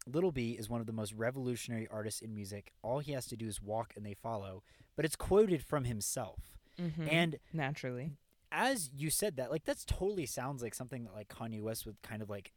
"Little 0.08 0.32
B 0.32 0.52
is 0.52 0.70
one 0.70 0.82
of 0.82 0.88
the 0.88 0.94
most 0.94 1.14
revolutionary 1.14 1.88
artists 1.90 2.22
in 2.22 2.34
music. 2.36 2.72
All 2.82 3.00
he 3.00 3.12
has 3.14 3.26
to 3.28 3.38
do 3.38 3.48
is 3.48 3.62
walk, 3.62 3.94
and 3.96 4.06
they 4.06 4.14
follow." 4.16 4.64
But 4.96 5.06
it's 5.06 5.16
quoted 5.16 5.64
from 5.64 5.86
himself, 5.86 6.58
Mhm. 6.78 7.08
and 7.10 7.40
naturally. 7.54 8.18
As 8.52 8.90
you 8.96 9.10
said 9.10 9.38
that, 9.38 9.52
like 9.52 9.66
that's 9.66 9.86
totally 9.86 10.26
sounds 10.26 10.62
like 10.64 10.74
something 10.74 11.04
that 11.04 11.14
like 11.14 11.28
Kanye 11.30 11.62
West 11.62 11.86
would 11.86 12.02
kind 12.02 12.22
of 12.22 12.30
like 12.30 12.52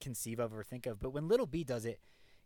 conceive 0.00 0.38
of 0.38 0.54
or 0.54 0.62
think 0.62 0.86
of. 0.86 1.00
But 1.00 1.10
when 1.10 1.28
Little 1.28 1.46
B 1.46 1.64
does 1.64 1.84
it, 1.84 2.00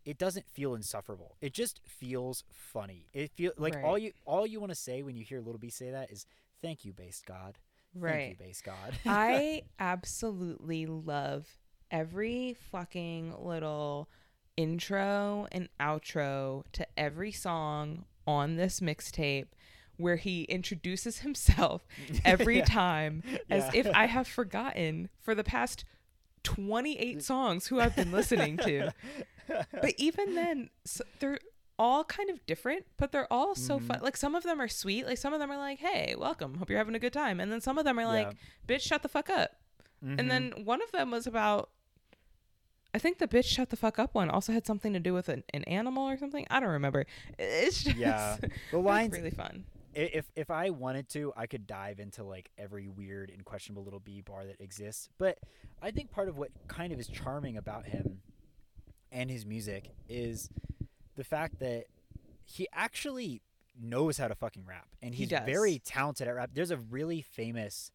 it 0.05 0.19
doesn't 0.19 0.47
feel 0.49 0.75
insufferable. 0.75 1.37
It 1.41 1.53
just 1.53 1.81
feels 1.85 2.45
funny. 2.51 3.09
It 3.13 3.33
feel 3.33 3.53
like 3.59 3.77
all 3.85 3.99
you 3.99 4.13
all 4.25 4.47
you 4.47 4.61
want 4.61 4.71
to 4.71 4.77
say 4.77 5.03
when 5.03 5.17
you 5.17 5.25
hear 5.25 5.41
Little 5.41 5.59
B 5.59 5.69
say 5.69 5.91
that 5.91 6.11
is 6.11 6.27
"Thank 6.63 6.85
you, 6.85 6.93
BasedGod." 6.93 7.55
Thank 7.93 7.95
you, 7.95 8.01
Right. 8.01 8.39
BasedGod. 8.39 8.95
I 9.07 9.63
absolutely 9.79 10.87
love 10.87 11.49
every 11.91 12.57
fucking 12.71 13.35
little 13.39 14.09
intro 14.57 15.47
and 15.53 15.69
outro 15.81 16.65
to 16.73 16.87
every 16.97 17.33
song 17.33 18.05
on 18.27 18.57
this 18.57 18.81
mixtape 18.81 19.49
where 20.01 20.17
he 20.17 20.45
introduces 20.45 21.19
himself 21.21 21.87
every 22.25 22.59
Yeah. 22.59 22.65
time 22.65 23.23
as 23.49 23.73
Yeah. 23.75 23.81
if 23.81 23.87
I 23.95 24.07
have 24.07 24.27
forgotten 24.27 25.09
for 25.21 25.35
the 25.35 25.45
past 25.45 25.85
28 26.43 27.23
songs 27.23 27.67
who 27.67 27.81
I've 27.81 27.97
been 27.97 28.13
listening 28.13 28.57
to. 28.59 28.93
But 29.73 29.95
even 29.99 30.37
then, 30.37 30.71
s 30.87 31.03
they're 31.19 31.41
all 31.77 32.05
kind 32.05 32.31
of 32.31 32.45
different, 32.47 32.87
but 32.97 33.11
they're 33.11 33.31
all 33.33 33.57
so 33.57 33.81
Mhm. 33.81 33.87
fun. 33.87 33.99
Like 34.01 34.17
some 34.17 34.37
of 34.37 34.45
them 34.45 34.61
are 34.61 34.69
sweet. 34.69 35.07
Like 35.07 35.19
some 35.19 35.33
of 35.33 35.41
them 35.41 35.51
are 35.51 35.57
like, 35.59 35.81
"Hey, 35.81 36.15
welcome. 36.17 36.55
Hope 36.55 36.71
you're 36.71 36.79
having 36.79 36.95
a 36.95 37.01
good 37.01 37.13
time." 37.13 37.41
And 37.41 37.51
then 37.51 37.61
some 37.61 37.77
of 37.77 37.85
them 37.85 37.99
are 37.99 38.07
like, 38.07 38.29
Yeah. 38.69 38.77
"Bitch, 38.77 38.83
shut 38.83 39.03
the 39.03 39.09
fuck 39.09 39.29
up." 39.29 39.57
Mhm. 40.05 40.21
And 40.21 40.31
then 40.31 40.53
one 40.65 40.81
of 40.83 40.93
them 40.93 41.11
was 41.11 41.27
about. 41.27 41.71
I 42.95 42.99
think 43.01 43.19
the 43.19 43.27
bitch 43.27 43.47
shut 43.47 43.71
the 43.71 43.77
fuck 43.77 43.99
up 43.99 44.15
one 44.15 44.31
also 44.31 44.53
had 44.53 44.67
something 44.67 44.93
to 44.93 45.01
do 45.01 45.15
with 45.15 45.29
an, 45.29 45.43
an 45.53 45.65
animal 45.65 46.09
or 46.09 46.17
something. 46.17 46.47
I 46.49 46.61
don't 46.61 46.71
remember. 46.71 47.07
It's 47.41 47.83
just 47.83 47.97
Yeah. 47.97 48.37
the 48.71 48.79
lines 48.79 49.13
really 49.17 49.31
fun. 49.31 49.65
If 49.95 50.31
if 50.37 50.51
I 50.51 50.71
wanted 50.71 51.09
to, 51.11 51.33
I 51.37 51.47
could 51.47 51.67
dive 51.67 51.99
into 51.99 52.23
like 52.23 52.51
every 52.59 52.89
weird 52.89 53.31
and 53.31 53.45
questionable 53.45 53.85
little 53.85 54.01
B 54.01 54.21
bar 54.21 54.47
that 54.47 54.61
exists. 54.61 55.09
But 55.19 55.39
I 55.83 55.91
think 55.91 56.11
part 56.11 56.29
of 56.29 56.37
what 56.37 56.51
kind 56.69 56.93
of 56.93 57.01
is 57.01 57.09
charming 57.09 57.57
about 57.57 57.87
him 57.87 58.19
and 59.13 59.31
his 59.31 59.45
music 59.45 59.91
is 60.09 60.51
the 61.17 61.25
fact 61.25 61.59
that 61.61 61.87
he 62.45 62.69
actually 62.73 63.43
knows 63.81 64.19
how 64.19 64.29
to 64.29 64.35
fucking 64.35 64.65
rap, 64.67 64.89
and 65.03 65.15
he's 65.15 65.29
does. 65.29 65.47
very 65.47 65.79
talented 65.79 66.29
at 66.29 66.35
rap. 66.35 66.51
There's 66.53 66.71
a 66.71 66.77
really 66.77 67.23
famous 67.23 67.91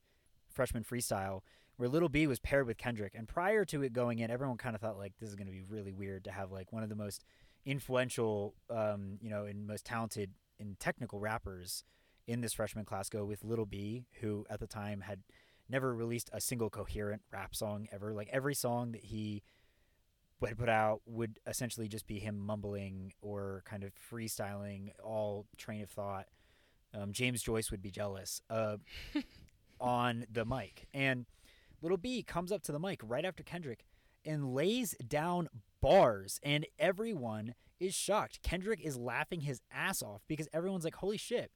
freshman 0.50 0.84
freestyle 0.84 1.42
where 1.78 1.90
Little 1.90 2.10
B 2.10 2.26
was 2.26 2.40
paired 2.40 2.68
with 2.68 2.78
Kendrick, 2.78 3.14
and 3.16 3.28
prior 3.28 3.66
to 3.66 3.84
it 3.84 3.94
going 3.94 4.20
in, 4.20 4.32
everyone 4.32 4.58
kind 4.58 4.76
of 4.76 4.82
thought 4.82 4.98
like 4.98 5.14
this 5.20 5.30
is 5.30 5.36
going 5.36 5.48
to 5.48 5.54
be 5.54 5.64
really 5.68 5.92
weird 5.92 6.24
to 6.26 6.32
have 6.32 6.52
like 6.52 6.72
one 6.72 6.84
of 6.84 6.90
the 6.90 6.96
most 6.96 7.24
influential, 7.66 8.54
um, 8.70 9.18
you 9.22 9.30
know, 9.30 9.46
and 9.46 9.68
most 9.68 9.86
talented 9.86 10.30
and 10.60 10.80
technical 10.80 11.20
rappers 11.20 11.84
in 12.28 12.42
this 12.42 12.54
freshman 12.54 12.86
class 12.86 13.10
go 13.10 13.26
with 13.26 13.44
Little 13.44 13.66
B, 13.66 14.06
who 14.22 14.46
at 14.50 14.60
the 14.60 14.68
time 14.68 15.02
had 15.02 15.22
never 15.70 15.94
released 15.94 16.30
a 16.34 16.42
single 16.42 16.70
coherent 16.70 17.22
rap 17.32 17.56
song 17.56 17.88
ever. 17.92 18.14
Like 18.14 18.30
every 18.32 18.56
song 18.56 18.92
that 18.92 19.06
he 19.06 19.44
would 20.40 20.58
put 20.58 20.70
out 20.70 21.02
would 21.06 21.40
essentially 21.48 21.88
just 21.88 22.08
be 22.08 22.20
him 22.20 22.38
mumbling 22.38 23.14
or 23.22 23.64
kind 23.66 23.84
of 23.84 23.92
freestyling 24.12 24.90
all 25.04 25.46
train 25.58 25.82
of 25.82 25.90
thought. 25.90 26.26
Um, 26.94 27.12
James 27.12 27.42
Joyce 27.42 27.72
would 27.72 27.82
be 27.82 27.92
jealous 27.92 28.42
uh, 28.50 28.78
on 29.80 30.26
the 30.32 30.46
mic. 30.46 30.88
And 30.94 31.26
Little 31.82 31.98
B 31.98 32.24
comes 32.24 32.52
up 32.52 32.64
to 32.64 32.72
the 32.72 32.80
mic 32.80 33.02
right 33.04 33.26
after 33.26 33.44
Kendrick 33.44 33.86
and 34.26 34.54
lays 34.54 34.96
down 35.08 35.50
bars, 35.82 36.40
and 36.42 36.66
everyone 36.80 37.54
is 37.80 37.94
shocked. 37.94 38.42
Kendrick 38.42 38.82
is 38.82 38.98
laughing 38.98 39.42
his 39.42 39.62
ass 39.72 40.02
off 40.02 40.22
because 40.28 40.48
everyone's 40.54 40.84
like, 40.84 40.96
holy 40.96 41.18
shit, 41.18 41.52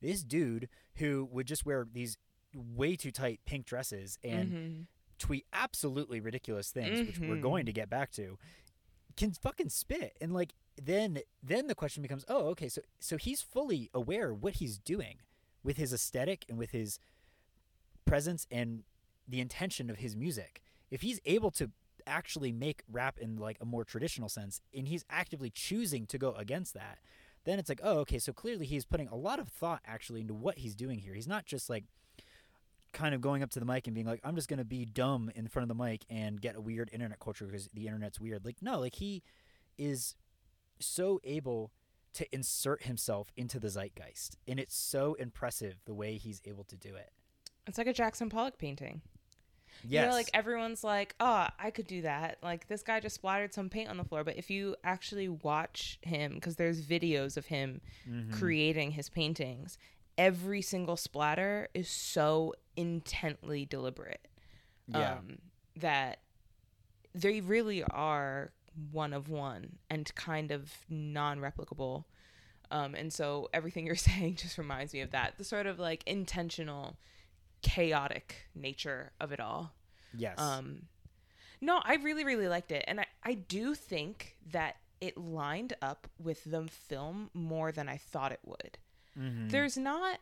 this 0.00 0.22
dude 0.22 0.68
who 0.96 1.28
would 1.30 1.46
just 1.46 1.64
wear 1.66 1.86
these 1.90 2.18
way 2.54 2.96
too 2.96 3.10
tight 3.10 3.40
pink 3.44 3.66
dresses 3.66 4.18
and 4.24 4.52
Mhm. 4.52 4.86
tweet 5.18 5.46
absolutely 5.52 6.20
ridiculous 6.20 6.70
things, 6.70 7.00
which 7.06 7.18
we're 7.18 7.36
Mhm. 7.36 7.42
going 7.42 7.66
to 7.66 7.72
get 7.72 7.88
back 7.90 8.10
to, 8.12 8.38
can 9.16 9.32
fucking 9.32 9.70
spit. 9.70 10.16
And 10.20 10.32
like 10.34 10.54
then 10.76 11.20
then 11.42 11.68
the 11.68 11.74
question 11.74 12.02
becomes, 12.02 12.24
oh, 12.28 12.48
okay, 12.48 12.68
so 12.68 12.82
so 12.98 13.16
he's 13.16 13.40
fully 13.40 13.88
aware 13.94 14.34
what 14.34 14.54
he's 14.56 14.78
doing 14.78 15.20
with 15.62 15.78
his 15.78 15.92
aesthetic 15.92 16.44
and 16.50 16.58
with 16.58 16.70
his 16.72 16.98
presence 18.04 18.46
and 18.50 18.84
the 19.26 19.40
intention 19.40 19.90
of 19.90 19.98
his 19.98 20.14
music. 20.14 20.62
If 20.90 21.00
he's 21.02 21.20
able 21.24 21.50
to 21.52 21.72
actually 22.06 22.52
make 22.52 22.82
rap 22.90 23.18
in 23.18 23.36
like 23.36 23.58
a 23.60 23.64
more 23.64 23.84
traditional 23.84 24.28
sense 24.28 24.60
and 24.76 24.88
he's 24.88 25.04
actively 25.10 25.50
choosing 25.50 26.06
to 26.06 26.18
go 26.18 26.32
against 26.32 26.74
that, 26.74 26.98
then 27.44 27.58
it's 27.58 27.68
like, 27.68 27.80
oh, 27.82 27.98
okay, 27.98 28.18
so 28.18 28.32
clearly 28.32 28.66
he's 28.66 28.84
putting 28.84 29.08
a 29.08 29.14
lot 29.14 29.38
of 29.38 29.48
thought 29.48 29.80
actually 29.86 30.20
into 30.20 30.34
what 30.34 30.58
he's 30.58 30.74
doing 30.74 30.98
here. 30.98 31.14
He's 31.14 31.28
not 31.28 31.46
just 31.46 31.70
like 31.70 31.84
kind 32.92 33.14
of 33.14 33.20
going 33.20 33.42
up 33.42 33.50
to 33.50 33.60
the 33.60 33.66
mic 33.66 33.86
and 33.86 33.94
being 33.94 34.06
like, 34.06 34.20
I'm 34.24 34.34
just 34.34 34.48
going 34.48 34.58
to 34.58 34.64
be 34.64 34.84
dumb 34.84 35.30
in 35.34 35.46
front 35.48 35.70
of 35.70 35.76
the 35.76 35.82
mic 35.82 36.04
and 36.10 36.40
get 36.40 36.56
a 36.56 36.60
weird 36.60 36.90
internet 36.92 37.20
culture 37.20 37.46
because 37.46 37.68
the 37.72 37.86
internet's 37.86 38.20
weird. 38.20 38.44
Like, 38.44 38.56
no, 38.60 38.80
like 38.80 38.96
he 38.96 39.22
is 39.78 40.16
so 40.80 41.20
able 41.22 41.72
to 42.14 42.26
insert 42.34 42.84
himself 42.84 43.30
into 43.36 43.60
the 43.60 43.68
zeitgeist. 43.68 44.38
And 44.48 44.58
it's 44.58 44.74
so 44.74 45.14
impressive 45.14 45.76
the 45.84 45.94
way 45.94 46.16
he's 46.16 46.40
able 46.46 46.64
to 46.64 46.76
do 46.76 46.94
it. 46.94 47.10
It's 47.66 47.78
like 47.78 47.86
a 47.86 47.92
Jackson 47.92 48.30
Pollock 48.30 48.58
painting. 48.58 49.02
Yes. 49.84 50.02
You 50.02 50.08
know, 50.08 50.14
like 50.14 50.30
everyone's 50.34 50.82
like, 50.84 51.14
oh, 51.20 51.46
I 51.58 51.70
could 51.70 51.86
do 51.86 52.02
that. 52.02 52.38
Like 52.42 52.68
this 52.68 52.82
guy 52.82 53.00
just 53.00 53.14
splattered 53.16 53.52
some 53.54 53.68
paint 53.68 53.88
on 53.88 53.96
the 53.96 54.04
floor. 54.04 54.24
But 54.24 54.36
if 54.36 54.50
you 54.50 54.76
actually 54.84 55.28
watch 55.28 55.98
him, 56.02 56.34
because 56.34 56.56
there's 56.56 56.80
videos 56.84 57.36
of 57.36 57.46
him 57.46 57.80
Mhm. 58.08 58.32
creating 58.32 58.92
his 58.92 59.08
paintings, 59.08 59.78
every 60.18 60.62
single 60.62 60.96
splatter 60.96 61.68
is 61.74 61.88
so 61.88 62.54
intently 62.76 63.64
deliberate 63.64 64.26
yeah. 64.88 65.14
um, 65.14 65.38
that 65.76 66.20
they 67.14 67.40
really 67.40 67.82
are 67.84 68.52
one 68.92 69.12
of 69.12 69.28
one 69.28 69.78
and 69.88 70.14
kind 70.14 70.50
of 70.50 70.72
non 70.88 71.38
replicable. 71.40 72.04
Um, 72.70 72.94
and 72.94 73.12
so 73.12 73.48
everything 73.54 73.86
you're 73.86 73.94
saying 73.94 74.36
just 74.36 74.58
reminds 74.58 74.92
me 74.92 75.00
of 75.00 75.12
that 75.12 75.38
the 75.38 75.44
sort 75.44 75.66
of 75.66 75.78
like 75.78 76.02
intentional, 76.06 76.98
chaotic 77.62 78.36
nature 78.54 79.12
of 79.20 79.32
it 79.32 79.40
all. 79.40 79.74
yes. 80.16 80.38
Um, 80.38 80.82
no, 81.60 81.80
I 81.82 81.94
really, 81.96 82.24
really 82.24 82.48
liked 82.48 82.70
it. 82.70 82.84
And 82.86 83.00
I, 83.00 83.06
I 83.24 83.34
do 83.34 83.74
think 83.74 84.36
that 84.50 84.76
it 85.00 85.16
lined 85.16 85.74
up 85.80 86.06
with 86.22 86.44
the 86.44 86.66
film 86.68 87.30
more 87.34 87.72
than 87.72 87.88
I 87.88 87.96
thought 87.96 88.32
it 88.32 88.40
would. 88.44 88.78
Mhm. 89.18 89.50
There's 89.50 89.76
not 89.78 90.18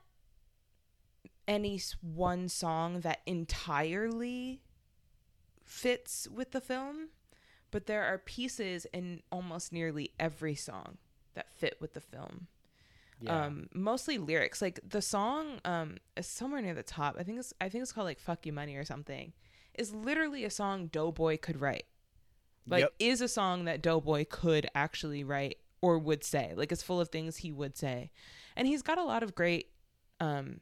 any 1.47 1.81
one 2.01 2.49
song 2.49 3.01
that 3.01 3.21
entirely 3.27 4.63
fits 5.65 6.29
with 6.29 6.53
the 6.53 6.61
film, 6.61 7.09
but 7.71 7.87
there 7.87 8.05
are 8.05 8.19
pieces 8.19 8.87
in 8.93 9.23
almost 9.33 9.73
nearly 9.73 10.11
every 10.19 10.55
song 10.55 10.99
that 11.35 11.53
fit 11.53 11.77
with 11.81 11.95
the 11.95 12.01
film. 12.01 12.47
Yeah. 13.21 13.45
Um, 13.47 13.69
mostly 13.75 14.19
lyrics. 14.19 14.61
Like 14.63 14.81
the 14.87 15.01
song 15.03 15.61
um 15.65 15.97
is 16.17 16.27
somewhere 16.27 16.61
near 16.63 16.75
the 16.75 16.83
top. 16.83 17.17
I 17.19 17.23
think 17.23 17.39
it's 17.39 17.53
I 17.61 17.69
think 17.69 17.83
it's 17.83 17.93
called 17.93 18.07
like 18.07 18.19
"Fuck 18.21 18.45
You 18.47 18.53
Money" 18.53 18.77
or 18.77 18.85
something. 18.85 19.33
Is 19.75 19.93
literally 19.95 20.45
a 20.45 20.51
song 20.51 20.87
Doughboy 20.89 21.39
could 21.39 21.61
write. 21.61 21.85
like 22.67 22.81
Yep. 22.83 22.93
is 22.99 23.21
a 23.21 23.29
song 23.29 23.65
that 23.67 23.83
Doughboy 23.83 24.25
could 24.31 24.67
actually 24.75 25.25
write 25.25 25.59
or 25.83 25.99
would 25.99 26.25
say. 26.25 26.53
Like 26.57 26.73
it's 26.73 26.83
full 26.83 27.01
of 27.01 27.09
things 27.09 27.37
he 27.39 27.53
would 27.53 27.77
say. 27.77 28.11
And 28.57 28.67
he's 28.69 28.83
got 28.83 28.99
a 28.99 29.05
lot 29.05 29.23
of 29.23 29.35
great 29.35 29.71
um 30.21 30.61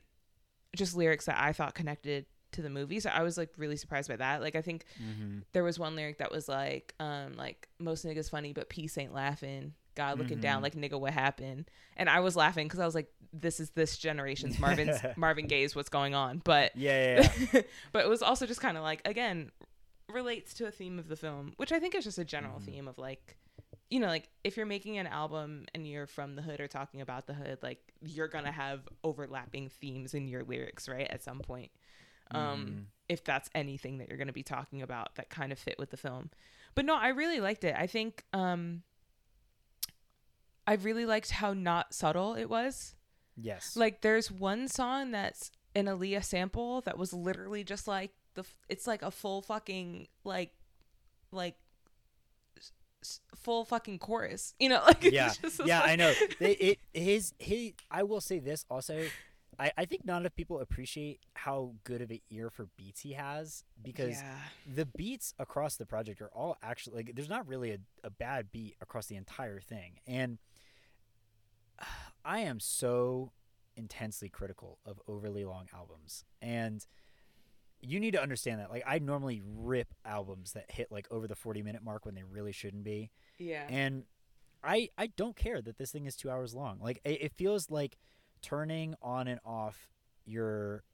just 0.74 0.96
lyrics 0.96 1.26
that 1.26 1.38
I 1.38 1.52
thought 1.52 1.74
connected 1.74 2.26
to 2.52 2.62
the 2.62 2.70
movie. 2.70 3.00
So 3.00 3.10
I 3.10 3.22
was 3.22 3.36
like 3.38 3.50
really 3.56 3.76
surprised 3.76 4.08
by 4.08 4.16
that. 4.16 4.40
Like 4.40 4.56
I 4.56 4.62
think 4.62 4.84
Mm-hmm. 5.02 5.38
there 5.52 5.64
was 5.64 5.78
one 5.78 5.94
lyric 5.96 6.18
that 6.18 6.30
was 6.32 6.48
like 6.48 6.94
um 7.00 7.34
like 7.36 7.68
most 7.78 8.04
niggas 8.04 8.30
funny 8.30 8.52
but 8.52 8.68
peace 8.68 8.96
ain't 8.98 9.14
laughing. 9.14 9.74
God 9.94 10.18
looking 10.18 10.40
down 10.40 10.60
Mhm. 10.60 10.62
like 10.62 10.74
nigga 10.74 10.98
what 11.00 11.12
happened. 11.12 11.70
And 11.96 12.08
I 12.08 12.20
was 12.20 12.36
laughing 12.36 12.68
cuz 12.68 12.80
I 12.80 12.86
was 12.86 12.94
like 12.94 13.12
this 13.32 13.60
is 13.60 13.70
this 13.70 13.96
generation's 13.98 14.58
Marvin's 14.58 14.98
Marvin 15.16 15.46
Gaye's 15.46 15.74
what's 15.74 15.88
going 15.88 16.14
on. 16.14 16.40
But 16.44 16.76
Yeah, 16.76 17.20
yeah, 17.22 17.32
yeah. 17.54 17.62
but 17.92 18.04
it 18.04 18.08
was 18.08 18.22
also 18.22 18.46
just 18.46 18.60
kind 18.60 18.76
of 18.76 18.82
like 18.82 19.00
again 19.06 19.50
relates 20.08 20.52
to 20.54 20.66
a 20.66 20.70
theme 20.70 20.98
of 20.98 21.08
the 21.08 21.16
film 21.16 21.54
which 21.56 21.72
i 21.72 21.80
think 21.80 21.94
is 21.94 22.04
just 22.04 22.18
a 22.18 22.24
general 22.24 22.58
Mhm. 22.60 22.64
theme 22.64 22.88
of 22.88 22.98
like 22.98 23.38
you 23.88 23.98
know 23.98 24.08
like 24.08 24.28
if 24.44 24.58
you're 24.58 24.66
making 24.66 24.98
an 24.98 25.06
album 25.06 25.64
and 25.74 25.86
you're 25.86 26.06
from 26.06 26.34
the 26.34 26.42
hood 26.42 26.60
or 26.60 26.68
talking 26.68 27.00
about 27.00 27.26
the 27.26 27.32
hood 27.32 27.58
like 27.62 27.78
you're 28.02 28.28
gonna 28.28 28.52
have 28.52 28.86
overlapping 29.04 29.70
themes 29.70 30.12
in 30.12 30.28
your 30.28 30.42
lyrics 30.44 30.86
right 30.86 31.06
at 31.08 31.22
some 31.22 31.38
point 31.38 31.70
um 32.30 32.66
Mhm. 32.66 32.84
if 33.08 33.24
that's 33.24 33.48
anything 33.54 33.98
that 33.98 34.08
you're 34.08 34.18
gonna 34.18 34.32
be 34.34 34.42
talking 34.42 34.82
about 34.82 35.14
that 35.14 35.30
kind 35.30 35.50
of 35.50 35.58
fit 35.58 35.78
with 35.78 35.88
the 35.90 35.96
film 35.96 36.30
but 36.74 36.84
no 36.84 36.94
i 36.94 37.08
really 37.08 37.40
liked 37.40 37.64
it 37.64 37.74
i 37.78 37.86
think 37.86 38.24
um 38.34 38.82
i 40.66 40.74
really 40.74 41.06
liked 41.06 41.30
how 41.30 41.52
not 41.52 41.94
subtle 41.94 42.34
it 42.34 42.46
was 42.46 42.94
yes. 43.36 43.76
like 43.76 44.00
there's 44.00 44.30
one 44.30 44.68
song 44.68 45.10
that's 45.10 45.50
an 45.74 45.86
Aaliyah 45.86 46.24
sample 46.24 46.82
that 46.82 46.98
was 46.98 47.12
literally 47.12 47.64
just 47.64 47.88
like 47.88 48.10
the 48.34 48.44
it's 48.68 48.86
like 48.86 49.02
a 49.02 49.10
full 49.10 49.42
fucking 49.42 50.08
like 50.24 50.52
like 51.30 51.56
full 53.34 53.64
fucking 53.64 53.98
chorus. 53.98 54.54
You 54.58 54.70
know, 54.70 54.82
like 54.86 55.02
yeah, 55.04 55.32
yeah, 55.64 55.80
like- 55.80 55.90
I 55.90 55.96
know. 55.96 56.12
They, 56.38 56.52
it 56.52 56.78
his 56.92 57.32
he. 57.38 57.74
I 57.90 58.02
will 58.02 58.20
say 58.20 58.38
this 58.38 58.64
also. 58.70 59.04
I, 59.58 59.70
I 59.76 59.84
think 59.84 60.06
not 60.06 60.22
enough 60.22 60.34
people 60.34 60.60
appreciate 60.60 61.20
how 61.34 61.74
good 61.84 62.00
of 62.00 62.10
an 62.10 62.20
ear 62.30 62.48
for 62.48 62.68
beats 62.78 63.02
he 63.02 63.12
has 63.12 63.64
because 63.82 64.16
yeah. 64.16 64.34
the 64.74 64.86
beats 64.86 65.34
across 65.38 65.76
the 65.76 65.84
project 65.84 66.22
are 66.22 66.30
all 66.34 66.56
actually 66.62 66.96
like 66.96 67.14
there's 67.14 67.28
not 67.28 67.46
really 67.46 67.72
a, 67.72 67.78
a 68.02 68.08
bad 68.08 68.50
beat 68.50 68.76
across 68.80 69.06
the 69.06 69.14
entire 69.14 69.60
thing 69.60 70.00
and 70.06 70.38
i 72.24 72.40
am 72.40 72.60
so 72.60 73.32
intensely 73.76 74.28
critical 74.28 74.78
of 74.84 75.00
overly 75.08 75.44
long 75.44 75.66
albums 75.74 76.24
and 76.40 76.86
you 77.80 77.98
need 77.98 78.12
to 78.12 78.22
understand 78.22 78.60
that 78.60 78.70
like 78.70 78.82
i 78.86 78.98
normally 78.98 79.40
rip 79.44 79.94
albums 80.04 80.52
that 80.52 80.70
hit 80.70 80.92
like 80.92 81.06
over 81.10 81.26
the 81.26 81.34
40 81.34 81.62
minute 81.62 81.82
mark 81.82 82.04
when 82.04 82.14
they 82.14 82.22
really 82.22 82.52
shouldn't 82.52 82.84
be 82.84 83.10
yeah. 83.38 83.66
and 83.68 84.04
I 84.62 84.90
I 84.96 85.08
don't 85.08 85.36
care 85.36 85.60
that 85.60 85.78
this 85.78 85.90
thing 85.90 86.06
is 86.06 86.16
two 86.16 86.30
hours 86.30 86.54
long. 86.54 86.78
Like 86.80 87.00
it, 87.04 87.22
it 87.22 87.32
feels 87.32 87.70
like 87.70 87.98
turning 88.42 88.94
on 89.02 89.28
and 89.28 89.40
off 89.44 89.88
your 90.24 90.84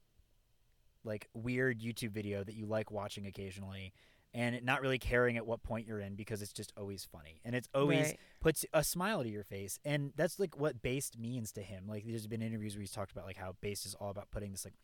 like 1.03 1.27
weird 1.33 1.79
YouTube 1.79 2.11
video 2.11 2.43
that 2.43 2.55
you 2.55 2.65
like 2.65 2.91
watching 2.91 3.25
occasionally, 3.25 3.93
and 4.33 4.63
not 4.63 4.81
really 4.81 4.99
caring 4.99 5.37
at 5.37 5.45
what 5.47 5.63
point 5.63 5.87
you're 5.87 5.99
in 5.99 6.15
because 6.15 6.41
it's 6.41 6.53
just 6.53 6.71
always 6.77 7.03
funny 7.03 7.41
and 7.43 7.55
it's 7.55 7.67
always 7.73 8.07
Right. 8.07 8.19
puts 8.41 8.63
a 8.73 8.83
smile 8.83 9.23
to 9.23 9.29
your 9.29 9.43
face. 9.43 9.79
And 9.83 10.11
that's 10.15 10.39
like 10.39 10.55
what 10.59 10.81
based 10.81 11.17
means 11.17 11.51
to 11.53 11.61
him. 11.61 11.85
Like 11.87 12.03
there's 12.05 12.27
been 12.27 12.41
interviews 12.41 12.75
where 12.75 12.81
he's 12.81 12.91
talked 12.91 13.11
about 13.11 13.25
like 13.25 13.37
how 13.37 13.55
based 13.61 13.85
is 13.85 13.95
all 13.95 14.09
about 14.11 14.29
putting 14.31 14.51
this 14.51 14.65
like 14.65 14.75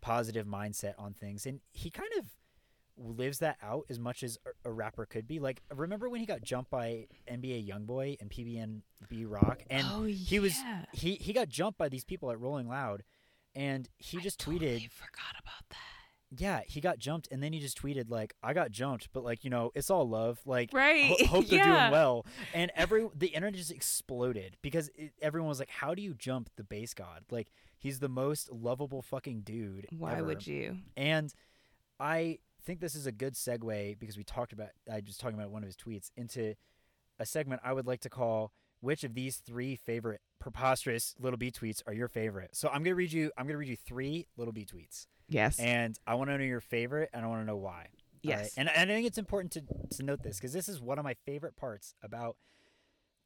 positive 0.00 0.46
mindset 0.46 0.94
on 0.98 1.12
things, 1.14 1.46
and 1.46 1.60
he 1.72 1.90
kind 1.90 2.10
of 2.18 2.26
lives 2.98 3.40
that 3.40 3.58
out 3.62 3.84
as 3.90 3.98
much 3.98 4.22
as 4.22 4.38
a, 4.64 4.70
rapper 4.72 5.04
could 5.04 5.26
be. 5.26 5.38
Like, 5.38 5.62
remember 5.74 6.08
when 6.08 6.20
he 6.20 6.26
got 6.26 6.42
jumped 6.42 6.70
by 6.70 7.06
NBA 7.30 7.68
YoungBoy 7.68 8.16
and 8.20 8.30
PnB 8.30 9.24
Rock, 9.26 9.62
and 9.68 9.86
oh, 9.90 10.04
he 10.04 10.38
was 10.38 10.56
he 10.92 11.14
he 11.16 11.32
got 11.34 11.48
jumped 11.48 11.78
by 11.78 11.88
these 11.90 12.04
people 12.04 12.30
at 12.30 12.40
Rolling 12.40 12.68
Loud, 12.68 13.02
and 13.54 13.88
he 13.98 14.18
I 14.18 14.20
just 14.22 14.38
totally 14.40 14.66
tweeted, 14.66 14.90
forgot 14.90 15.34
about 15.38 15.44
that. 15.44 15.45
Yeah, 16.36 16.60
he 16.66 16.80
got 16.80 16.98
jumped, 16.98 17.28
and 17.30 17.42
then 17.42 17.52
he 17.52 17.60
just 17.60 17.80
tweeted 17.80 18.10
like, 18.10 18.34
I 18.42 18.52
got 18.52 18.70
jumped, 18.70 19.08
but 19.12 19.22
like 19.22 19.44
you 19.44 19.50
know, 19.50 19.70
it's 19.74 19.90
all 19.90 20.08
love, 20.08 20.40
like. 20.44 20.70
Right. 20.72 21.04
ho- 21.04 21.26
hope 21.26 21.46
they're 21.48 21.58
yeah. 21.60 21.88
doing 21.88 21.92
well, 21.92 22.26
and 22.52 22.72
every 22.74 23.06
the 23.14 23.28
internet 23.28 23.54
just 23.54 23.70
exploded 23.70 24.56
because 24.62 24.90
it, 24.96 25.12
everyone 25.22 25.48
was 25.48 25.58
like, 25.58 25.70
"How 25.70 25.94
do 25.94 26.02
you 26.02 26.14
jump 26.14 26.50
the 26.56 26.64
BasedGod? 26.64 27.30
Like 27.30 27.52
he's 27.78 28.00
the 28.00 28.08
most 28.08 28.50
lovable 28.50 29.02
fucking 29.02 29.42
dude." 29.42 29.86
Why 29.96 30.14
ever. 30.14 30.24
would 30.24 30.46
you? 30.46 30.78
And 30.96 31.32
I 32.00 32.38
think 32.64 32.80
this 32.80 32.94
is 32.94 33.06
a 33.06 33.12
good 33.12 33.34
segue 33.34 33.98
because 33.98 34.16
we 34.16 34.24
talked 34.24 34.52
about 34.52 34.70
I 34.90 35.00
was 35.06 35.16
talking 35.16 35.38
about 35.38 35.50
one 35.50 35.62
of 35.62 35.66
his 35.66 35.76
tweets 35.76 36.10
into 36.16 36.54
a 37.18 37.24
segment 37.24 37.62
I 37.64 37.72
would 37.72 37.86
like 37.86 38.00
to 38.00 38.10
call 38.10 38.52
which 38.80 39.04
of 39.04 39.14
these 39.14 39.36
three 39.36 39.76
favorite 39.76 40.20
preposterous 40.38 41.14
little 41.18 41.38
B 41.38 41.50
tweets 41.50 41.82
are 41.86 41.94
your 41.94 42.08
favorite. 42.08 42.50
So 42.54 42.68
I'm 42.68 42.82
gonna 42.82 42.96
read 42.96 43.12
you 43.12 43.30
I'm 43.38 43.46
gonna 43.46 43.58
read 43.58 43.68
you 43.68 43.76
three 43.76 44.26
little 44.36 44.52
B 44.52 44.66
tweets. 44.66 45.06
Yes. 45.28 45.58
And 45.58 45.98
I 46.06 46.14
wanna 46.14 46.38
know 46.38 46.44
your 46.44 46.60
favorite 46.60 47.10
and 47.12 47.24
I 47.24 47.28
wanna 47.28 47.44
know 47.44 47.56
why. 47.56 47.70
All 47.72 47.78
right? 47.78 47.90
yes. 48.22 48.54
And, 48.56 48.68
and 48.68 48.90
I 48.90 48.94
think 48.94 49.06
it's 49.06 49.18
important 49.18 49.52
to, 49.52 49.62
to 49.96 50.02
note 50.02 50.22
this 50.22 50.38
because 50.38 50.52
this 50.52 50.68
is 50.68 50.80
one 50.80 50.98
of 50.98 51.04
my 51.04 51.14
favorite 51.26 51.56
parts 51.56 51.94
about 52.02 52.36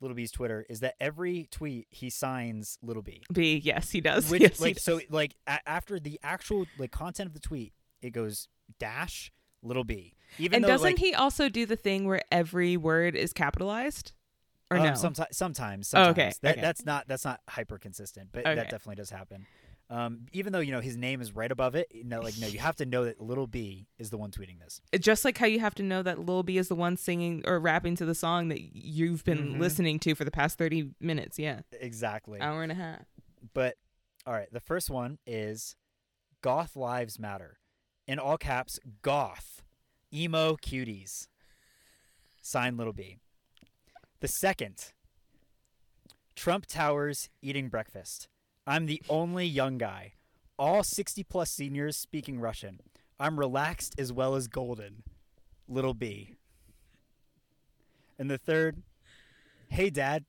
Little 0.00 0.14
B's 0.14 0.30
Twitter 0.30 0.64
is 0.68 0.80
that 0.80 0.94
every 1.00 1.46
tweet 1.50 1.86
he 1.90 2.08
signs 2.10 2.78
Little 2.82 3.02
B. 3.02 3.22
B. 3.32 3.60
Yes, 3.62 3.90
he 3.90 4.00
does. 4.00 4.30
Which 4.30 4.40
yes, 4.42 4.60
like 4.60 4.74
does. 4.76 4.82
so 4.84 5.00
like 5.10 5.36
a- 5.46 5.66
after 5.68 6.00
the 6.00 6.18
actual 6.22 6.66
like 6.78 6.90
content 6.90 7.26
of 7.28 7.34
the 7.34 7.40
tweet, 7.40 7.72
it 8.00 8.10
goes 8.10 8.48
dash 8.78 9.30
little 9.62 9.84
b. 9.84 10.14
Even 10.38 10.56
and 10.56 10.64
though 10.64 10.68
doesn't 10.68 10.84
like 10.86 10.98
he 10.98 11.12
also 11.14 11.48
do 11.50 11.66
the 11.66 11.76
thing 11.76 12.06
where 12.06 12.22
every 12.32 12.76
word 12.78 13.14
is 13.14 13.32
capitalized? 13.34 14.12
Or 14.70 14.78
um, 14.78 14.84
no? 14.84 14.94
sometimes 14.94 15.36
sometimes 15.36 15.92
Oh, 15.94 16.10
okay, 16.10 16.32
that, 16.42 16.52
okay. 16.52 16.60
that's 16.60 16.86
not 16.86 17.08
that's 17.08 17.24
not 17.24 17.40
hyper 17.48 17.76
consistent, 17.76 18.30
but 18.32 18.40
Okay. 18.46 18.54
that 18.54 18.70
definitely 18.70 18.94
does 18.96 19.10
happen. 19.10 19.46
Um, 19.90 20.26
even 20.32 20.52
though 20.52 20.60
you 20.60 20.70
know 20.70 20.80
his 20.80 20.96
name 20.96 21.20
is 21.20 21.34
right 21.34 21.50
above 21.50 21.74
it, 21.74 21.88
you 21.92 22.04
know, 22.04 22.20
like 22.20 22.38
no, 22.38 22.46
you 22.54 22.60
have 22.60 22.76
to 22.76 22.86
know 22.86 23.04
that 23.06 23.20
little 23.20 23.48
b 23.48 23.88
is 23.98 24.10
the 24.10 24.16
one 24.16 24.30
tweeting 24.30 24.60
this. 24.60 24.80
just 25.00 25.24
like 25.24 25.36
how 25.36 25.46
you 25.46 25.58
have 25.58 25.74
to 25.74 25.82
know 25.82 26.00
that 26.02 26.24
Lil 26.24 26.44
B 26.44 26.58
is 26.58 26.68
the 26.68 26.76
one 26.76 26.96
singing 26.96 27.42
or 27.44 27.58
rapping 27.58 27.96
to 27.96 28.04
the 28.04 28.14
song 28.14 28.48
that 28.48 28.60
you've 28.60 29.24
been 29.24 29.54
Mhm. 29.56 29.58
listening 29.58 29.98
to 30.00 30.14
for 30.14 30.24
the 30.24 30.30
past 30.30 30.56
30 30.58 30.90
minutes. 31.00 31.38
Yeah. 31.40 31.60
Exactly. 31.72 32.40
Hour 32.40 32.62
and 32.62 32.70
a 32.70 32.76
half. 32.76 33.04
But 33.52 33.76
all 34.26 34.32
right, 34.32 34.52
the 34.52 34.60
first 34.60 34.90
one 34.90 35.18
is 35.26 35.74
Goth 36.40 36.76
Lives 36.76 37.18
Matter. 37.18 37.58
In 38.06 38.18
all 38.20 38.38
caps, 38.38 38.78
Goth. 39.02 39.62
Emo 40.14 40.54
cuties. 40.56 41.26
Sign 42.42 42.76
little 42.76 42.92
B. 42.92 43.16
The 44.20 44.28
second 44.28 44.92
Trump 46.36 46.66
Towers 46.66 47.28
eating 47.42 47.68
breakfast. 47.68 48.28
I'm 48.70 48.86
the 48.86 49.02
only 49.08 49.46
young 49.46 49.78
guy. 49.78 50.12
All 50.56 50.84
60 50.84 51.24
plus 51.24 51.50
seniors 51.50 51.96
speaking 51.96 52.38
Russian. 52.38 52.78
I'm 53.18 53.36
relaxed 53.36 53.96
as 53.98 54.12
well 54.12 54.36
as 54.36 54.46
golden. 54.46 55.02
Little 55.66 55.92
B. 55.92 56.36
And 58.16 58.30
the 58.30 58.38
third, 58.38 58.84
hey 59.70 59.90
dad, 59.90 60.24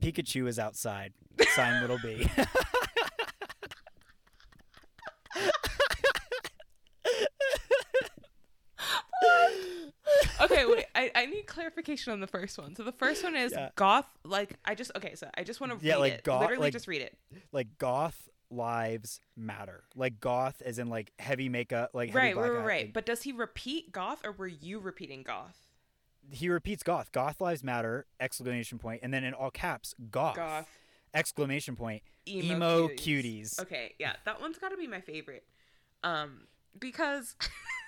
Pikachu 0.00 0.46
is 0.46 0.58
outside. 0.58 1.14
Sign 1.54 1.80
little 1.80 1.98
B. 2.02 2.28
Okay, 10.40 10.64
wait. 10.66 10.84
I, 10.94 11.10
I 11.14 11.26
need 11.26 11.46
clarification 11.46 12.12
on 12.12 12.20
the 12.20 12.26
first 12.26 12.58
one. 12.58 12.76
So 12.76 12.82
the 12.84 12.92
first 12.92 13.24
one 13.24 13.34
is 13.34 13.52
Yeah. 13.52 13.70
goth. 13.74 14.06
Like 14.24 14.54
I 14.64 14.74
just 14.74 14.92
okay. 14.96 15.14
So 15.14 15.28
I 15.36 15.42
just 15.42 15.60
want 15.60 15.78
to 15.78 15.84
Yeah, 15.84 15.94
read 15.94 15.98
like 16.00 16.12
it. 16.14 16.24
goth- 16.24 16.42
Literally, 16.42 16.62
like- 16.64 16.72
just 16.72 16.86
read 16.86 17.02
it. 17.02 17.16
Like 17.56 17.78
goth 17.78 18.28
lives 18.50 19.20
matter. 19.36 19.84
Like 19.96 20.20
goth 20.20 20.62
as 20.64 20.78
in 20.78 20.88
like 20.88 21.12
heavy 21.18 21.48
makeup, 21.48 21.90
like 21.94 22.10
heavy 22.10 22.18
Right, 22.18 22.34
black 22.34 22.50
right, 22.50 22.58
right, 22.58 22.66
right. 22.66 22.92
But 22.92 23.06
does 23.06 23.22
he 23.22 23.32
repeat 23.32 23.90
goth, 23.90 24.24
or 24.24 24.32
were 24.32 24.46
you 24.46 24.78
repeating 24.78 25.22
goth? 25.22 25.56
he 26.32 26.48
repeats 26.48 26.82
goth. 26.82 27.12
Goth 27.12 27.40
lives 27.40 27.62
matter! 27.62 28.06
Exclamation 28.20 28.78
point, 28.78 29.00
and 29.02 29.14
then 29.14 29.24
in 29.24 29.32
all 29.32 29.50
caps, 29.50 29.94
goth! 30.10 30.36
Goth. 30.36 30.68
Exclamation 31.14 31.76
point! 31.76 32.02
Emo, 32.28 32.54
Emo 32.54 32.88
cuties. 32.88 33.54
cuties. 33.54 33.60
Okay, 33.60 33.94
yeah, 33.98 34.14
that 34.24 34.40
one's 34.40 34.58
got 34.58 34.70
to 34.70 34.76
be 34.76 34.86
my 34.86 35.00
favorite. 35.00 35.44
Um, 36.02 36.48
because 36.78 37.36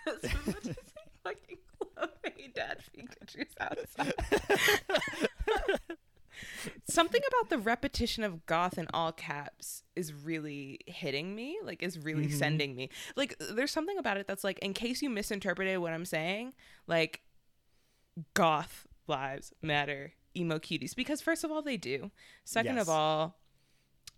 as 0.06 0.22
much 0.46 0.66
as 0.66 0.76
I 0.76 1.28
fucking 1.30 1.58
love 1.96 2.10
Dad 2.54 2.78
outside. 3.60 4.14
Something 6.88 7.20
about 7.28 7.50
the 7.50 7.58
repetition 7.58 8.24
of 8.24 8.46
goth 8.46 8.78
in 8.78 8.86
all 8.92 9.12
caps 9.12 9.82
is 9.96 10.12
really 10.12 10.80
hitting 10.86 11.34
me, 11.34 11.58
like 11.62 11.82
is 11.82 11.98
really 11.98 12.26
Mhm. 12.26 12.32
sending 12.38 12.74
me. 12.76 12.90
Like 13.16 13.36
there's 13.38 13.70
something 13.70 13.98
about 13.98 14.16
it 14.16 14.26
that's 14.26 14.44
like 14.44 14.58
in 14.60 14.74
case 14.74 15.02
you 15.02 15.10
misinterpreted 15.10 15.78
what 15.78 15.92
I'm 15.92 16.04
saying, 16.04 16.54
like 16.86 17.22
goth 18.34 18.86
lives 19.06 19.52
matter, 19.62 20.12
emo 20.36 20.58
cuties 20.58 20.94
because 20.94 21.20
first 21.20 21.44
of 21.44 21.50
all 21.50 21.62
they 21.62 21.76
do. 21.76 22.10
Second 22.44 22.76
Yes. 22.76 22.82
of 22.82 22.88
all, 22.88 23.38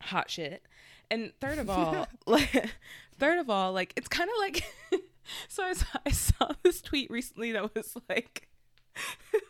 hot 0.03 0.31
shit. 0.31 0.67
And 1.11 1.33
third 1.41 1.59
of 1.59 1.69
all, 1.69 2.07
like 2.27 2.71
third 3.19 3.39
of 3.39 3.51
all, 3.51 3.73
like 3.73 3.93
it's 3.97 4.09
kind 4.09 4.31
of 4.31 4.37
like 4.39 4.65
so 5.49 5.63
I 5.65 5.73
saw, 5.75 5.87
I 6.07 6.11
saw 6.11 6.53
this 6.63 6.81
tweet 6.81 7.11
recently 7.11 7.53
that 7.53 7.75
was 7.75 7.97
like 8.09 8.49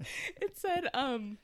said 0.54 0.88
um 0.94 1.38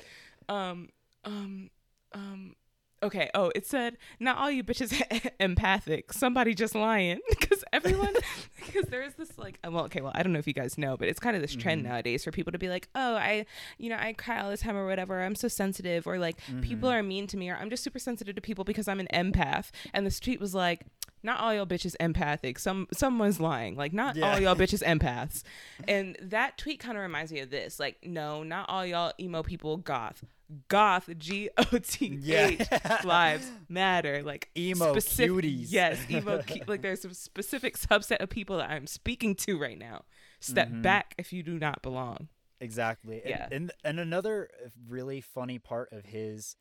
um 0.48 0.88
um 1.24 1.70
um 2.12 2.54
okay 3.02 3.28
oh 3.34 3.50
it 3.54 3.66
said 3.66 3.96
not 4.18 4.38
all 4.38 4.50
you 4.50 4.64
bitches 4.64 4.92
empathic 5.40 6.12
somebody 6.12 6.54
just 6.54 6.74
lying 6.74 7.20
because 7.30 7.62
everyone 7.72 8.14
because 8.56 8.86
there 8.86 9.02
is 9.02 9.14
this 9.14 9.36
like 9.38 9.58
uh, 9.66 9.70
well 9.70 9.84
okay 9.84 10.00
well 10.00 10.12
i 10.14 10.22
don't 10.22 10.32
know 10.32 10.38
if 10.38 10.46
you 10.46 10.52
guys 10.54 10.78
know 10.78 10.96
but 10.96 11.06
it's 11.08 11.20
kind 11.20 11.36
of 11.36 11.42
this 11.42 11.54
trend 11.54 11.82
Mhm. 11.84 11.88
nowadays 11.88 12.24
for 12.24 12.30
people 12.30 12.52
to 12.52 12.58
be 12.58 12.68
like 12.68 12.88
oh 12.94 13.14
i 13.16 13.44
you 13.78 13.90
know 13.90 13.96
i 13.98 14.12
cry 14.14 14.40
all 14.40 14.50
the 14.50 14.56
time 14.56 14.76
or 14.76 14.86
whatever 14.86 15.22
i'm 15.22 15.34
so 15.34 15.48
sensitive 15.48 16.06
or 16.06 16.18
like 16.18 16.36
people 16.62 16.88
Mhm. 16.88 16.92
are 16.94 17.02
mean 17.02 17.26
to 17.26 17.36
me 17.36 17.50
or 17.50 17.56
i'm 17.56 17.68
just 17.70 17.84
super 17.84 17.98
sensitive 17.98 18.34
to 18.36 18.40
people 18.40 18.64
because 18.64 18.88
i'm 18.88 19.00
an 19.00 19.08
empath 19.12 19.70
and 19.92 20.06
the 20.06 20.10
tweet 20.10 20.40
was 20.40 20.54
like 20.54 20.86
not 21.24 21.40
all 21.40 21.52
y'all 21.52 21.66
bitches 21.66 21.96
empathic 21.98 22.58
some 22.58 22.86
someone's 22.92 23.40
lying 23.40 23.74
like 23.76 23.92
not 23.92 24.14
Yeah. 24.14 24.30
all 24.32 24.38
y'all 24.40 24.54
bitches 24.62 24.82
empaths 24.84 25.42
and 25.88 26.16
that 26.22 26.56
tweet 26.58 26.78
kind 26.78 26.96
of 26.96 27.02
reminds 27.02 27.32
me 27.32 27.40
of 27.40 27.50
this 27.50 27.80
like 27.80 27.96
no 28.04 28.42
not 28.44 28.68
all 28.68 28.86
y'all 28.86 29.12
emo 29.18 29.42
people 29.42 29.78
goth 29.78 30.22
goth 30.68 31.08
g-o-t-h 31.18 32.20
Yeah. 32.22 33.00
lives 33.04 33.50
matter 33.68 34.22
like 34.22 34.50
Emo 34.56 34.92
specific- 34.92 35.30
cuties. 35.32 35.66
yes 35.70 35.98
emo 36.10 36.42
cu- 36.42 36.60
like 36.66 36.82
there's 36.82 37.04
a 37.04 37.14
specific 37.14 37.76
subset 37.78 38.18
of 38.18 38.28
people 38.28 38.58
that 38.58 38.70
i'm 38.70 38.86
speaking 38.86 39.34
to 39.36 39.58
right 39.58 39.78
now 39.78 40.02
step 40.40 40.68
Mhm. 40.68 40.82
back 40.82 41.14
if 41.18 41.32
you 41.32 41.42
do 41.42 41.58
not 41.58 41.82
belong 41.82 42.28
Exactly. 42.60 43.20
And- 43.20 43.28
Yeah. 43.28 43.48
And, 43.50 43.72
and 43.84 44.00
another 44.00 44.48
uh, 44.64 44.68
really 44.88 45.20
funny 45.20 45.58
part 45.58 45.92
of 45.92 46.06
his 46.06 46.56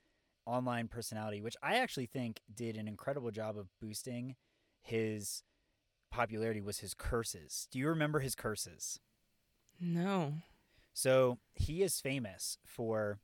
online 0.45 0.89
personality, 0.89 1.39
which 1.39 1.55
I 1.63 1.75
actually 1.77 2.07
think 2.07 2.41
did 2.53 2.75
an 2.75 2.89
incredible 2.89 3.31
job 3.31 3.57
of 3.57 3.69
boosting 3.79 4.35
his 4.83 5.41
popularity, 6.11 6.61
was 6.61 6.79
his 6.79 6.93
curses. 6.93 7.67
Do 7.71 7.79
you 7.79 7.87
remember 7.87 8.19
his 8.19 8.35
curses? 8.35 8.99
no 9.79 10.35
So 10.93 11.39
he 11.55 11.81
is 11.81 11.99
famous 11.99 12.57
for 12.63 13.19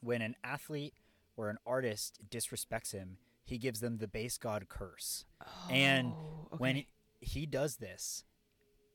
when 0.00 0.20
an 0.22 0.34
athlete 0.42 0.94
or 1.36 1.48
an 1.48 1.58
artist 1.64 2.18
disrespects 2.28 2.92
him, 2.92 3.18
he 3.44 3.56
gives 3.58 3.78
them 3.80 3.98
the 3.98 4.08
BasedGod 4.08 4.68
curse. 4.68 5.24
Oh, 5.40 5.46
and 5.70 6.08
Oh, 6.08 6.48
When 6.58 6.76
okay. 6.78 6.86
he, 7.20 7.46
does 7.46 7.76
this, 7.76 8.24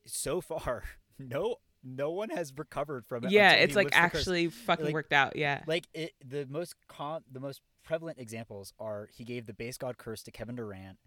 so 0.06 0.40
far, 0.42 0.84
no 1.18 1.56
no 1.84 2.10
one 2.10 2.28
has 2.30 2.52
recovered 2.56 3.06
from 3.06 3.24
it. 3.24 3.30
yeah 3.30 3.52
it's 3.52 3.76
like 3.76 3.88
actually 3.92 4.48
fucking 4.48 4.86
Like- 4.86 4.94
worked 4.94 5.12
out 5.12 5.36
yeah 5.36 5.62
like 5.68 5.86
it 5.94 6.10
the 6.24 6.44
most 6.50 6.74
com- 6.88 7.22
the 7.30 7.38
most 7.40 7.60
prevalent 7.84 8.18
examples 8.18 8.72
are 8.80 9.08
he 9.12 9.22
gave 9.24 9.46
the 9.46 9.52
BasedGod 9.52 9.96
curse 9.96 10.22
to 10.24 10.32
Kevin 10.32 10.56
Durant 10.56 10.98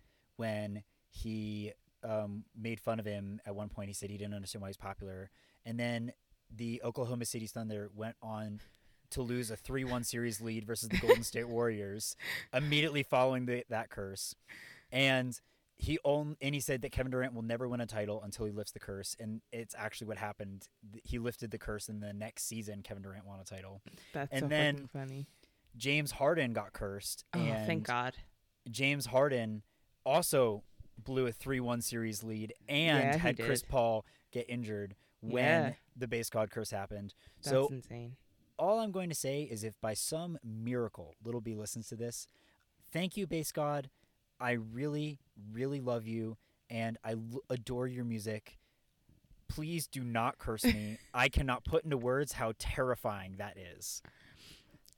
when 0.42 0.84
he 1.12 1.72
um, 2.04 2.44
made 2.60 2.80
fun 2.80 3.00
of 3.00 3.06
him 3.06 3.40
at 3.46 3.54
one 3.54 3.70
point 3.70 3.90
he 3.90 3.94
said 3.94 4.10
he 4.10 4.18
didn't 4.18 4.34
understand 4.34 4.62
why 4.64 4.70
he's 4.70 4.78
popular. 4.78 5.30
And 5.66 5.80
then 5.80 6.14
the 6.54 6.82
Oklahoma 6.84 7.26
City 7.26 7.46
Thunder 7.46 7.92
went 7.96 8.16
on 8.24 8.60
to 9.12 9.22
lose 9.22 9.52
a 9.52 9.58
3-1 9.58 10.04
series 10.04 10.42
lead 10.42 10.66
versus 10.66 10.90
the 10.90 10.98
Golden 10.98 11.24
State 11.24 11.48
Warriors 11.58 12.16
immediately 12.54 13.04
following 13.04 13.46
the, 13.46 13.64
that 13.70 13.92
curse. 13.92 14.34
And 14.92 15.40
he 15.78 16.00
own, 16.04 16.38
and 16.42 16.56
he 16.56 16.62
said 16.62 16.82
that 16.82 16.92
Kevin 16.92 17.12
Durant 17.12 17.36
will 17.36 17.44
never 17.44 17.68
win 17.68 17.82
a 17.82 17.86
title 17.86 18.22
until 18.24 18.46
he 18.46 18.52
lifts 18.52 18.72
the 18.72 18.80
curse. 18.80 19.16
And 19.20 19.42
it's 19.52 19.76
actually 19.78 20.08
what 20.08 20.18
happened. 20.18 20.68
He 21.04 21.20
lifted 21.20 21.52
the 21.52 21.60
curse 21.60 21.88
and 21.88 22.02
the 22.02 22.14
next 22.14 22.48
season 22.48 22.82
Kevin 22.82 23.04
Durant 23.04 23.28
won 23.28 23.40
a 23.40 23.44
title. 23.44 23.82
That's 24.12 24.32
and 24.32 24.42
so 24.42 24.48
then- 24.48 24.90
funny. 24.92 25.28
James 25.78 26.12
Harden 26.12 26.52
got 26.52 26.74
cursed, 26.74 27.24
oh 27.34 27.40
thank 27.66 27.86
god. 27.86 28.16
James 28.70 29.06
Harden 29.06 29.64
also 30.06 30.64
blew 31.04 31.26
a 31.28 31.32
three-one 31.32 31.82
series 31.82 32.24
lead 32.24 32.54
and 32.70 33.14
Yeah, 33.14 33.18
had 33.18 33.38
Chris. 33.40 33.64
Paul 33.64 34.06
get 34.32 34.46
injured 34.50 34.96
when 35.22 35.40
Yeah. 35.64 35.74
the 35.96 36.08
BasedGod 36.08 36.50
curse 36.52 36.72
happened. 36.72 37.14
that's 37.42 37.50
so 37.50 37.68
insane 37.68 38.16
all 38.60 38.80
I'm 38.80 38.92
going 38.92 39.10
to 39.10 39.16
say 39.16 39.42
is, 39.42 39.64
if 39.64 39.80
by 39.82 39.96
some 39.96 40.38
miracle 40.44 41.16
Little 41.24 41.42
B 41.42 41.56
listens 41.56 41.88
to 41.88 41.96
this, 41.96 42.28
thank 42.92 43.18
you, 43.18 43.26
BasedGod. 43.26 43.86
I 44.40 44.52
really, 44.52 45.18
really 45.52 45.80
love 45.82 46.06
you, 46.06 46.38
and 46.70 46.96
I 47.04 47.14
l- 47.14 47.42
adore 47.50 47.88
your 47.88 48.06
music. 48.06 48.60
Please 49.48 49.88
do 49.88 50.04
not 50.04 50.38
curse 50.38 50.64
me. 50.64 51.00
I 51.14 51.28
cannot 51.28 51.66
put 51.66 51.84
into 51.86 51.98
words 51.98 52.34
how 52.34 52.54
terrifying 52.60 53.38
that 53.40 53.58
is. 53.58 54.04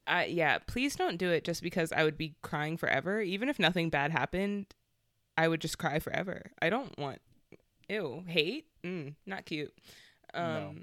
I 0.06 0.26
yeah, 0.26 0.58
please 0.60 0.96
don't 0.98 1.16
do 1.18 1.30
it 1.30 1.46
just 1.46 1.64
because 1.64 1.94
I 1.94 2.04
would 2.04 2.18
be 2.18 2.36
crying 2.42 2.76
forever. 2.76 3.22
Even 3.22 3.48
if 3.48 3.60
nothing 3.60 3.90
bad 3.90 4.12
happened, 4.12 4.68
I 5.38 5.48
would 5.48 5.62
just 5.62 5.78
cry 5.78 6.00
forever. 6.00 6.52
I 6.62 6.70
don't 6.70 6.98
want 6.98 7.22
ew, 7.90 8.24
hate? 8.28 8.68
Mm, 8.84 9.16
not 9.26 9.46
cute. 9.46 9.74
No. 10.34 10.74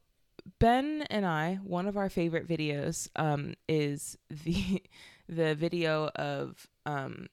Ben 0.60 1.04
and 1.10 1.26
I, 1.26 1.60
one 1.64 1.88
of 1.88 1.98
our 1.98 2.10
favorite 2.10 2.48
videos 2.48 3.10
um 3.16 3.54
is 3.68 4.18
the 4.30 4.84
the 5.30 5.56
video 5.56 6.10
of 6.16 6.68
um 6.86 7.28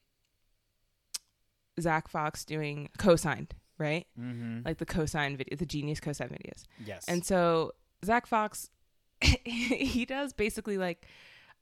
Zack 1.80 2.08
Fox 2.08 2.44
doing 2.44 2.88
cosigned, 2.98 3.50
right? 3.78 4.06
mm-hmm. 4.18 4.60
Like 4.64 4.78
the 4.78 4.86
cosine 4.86 5.36
video, 5.36 5.56
the 5.56 5.66
genius 5.66 6.00
cosine 6.00 6.28
videos. 6.28 6.64
Yes. 6.84 7.04
And 7.08 7.24
so 7.24 7.72
Zack 8.04 8.26
Fox, 8.26 8.70
he 9.44 10.04
does 10.04 10.32
basically 10.32 10.78
like, 10.78 11.06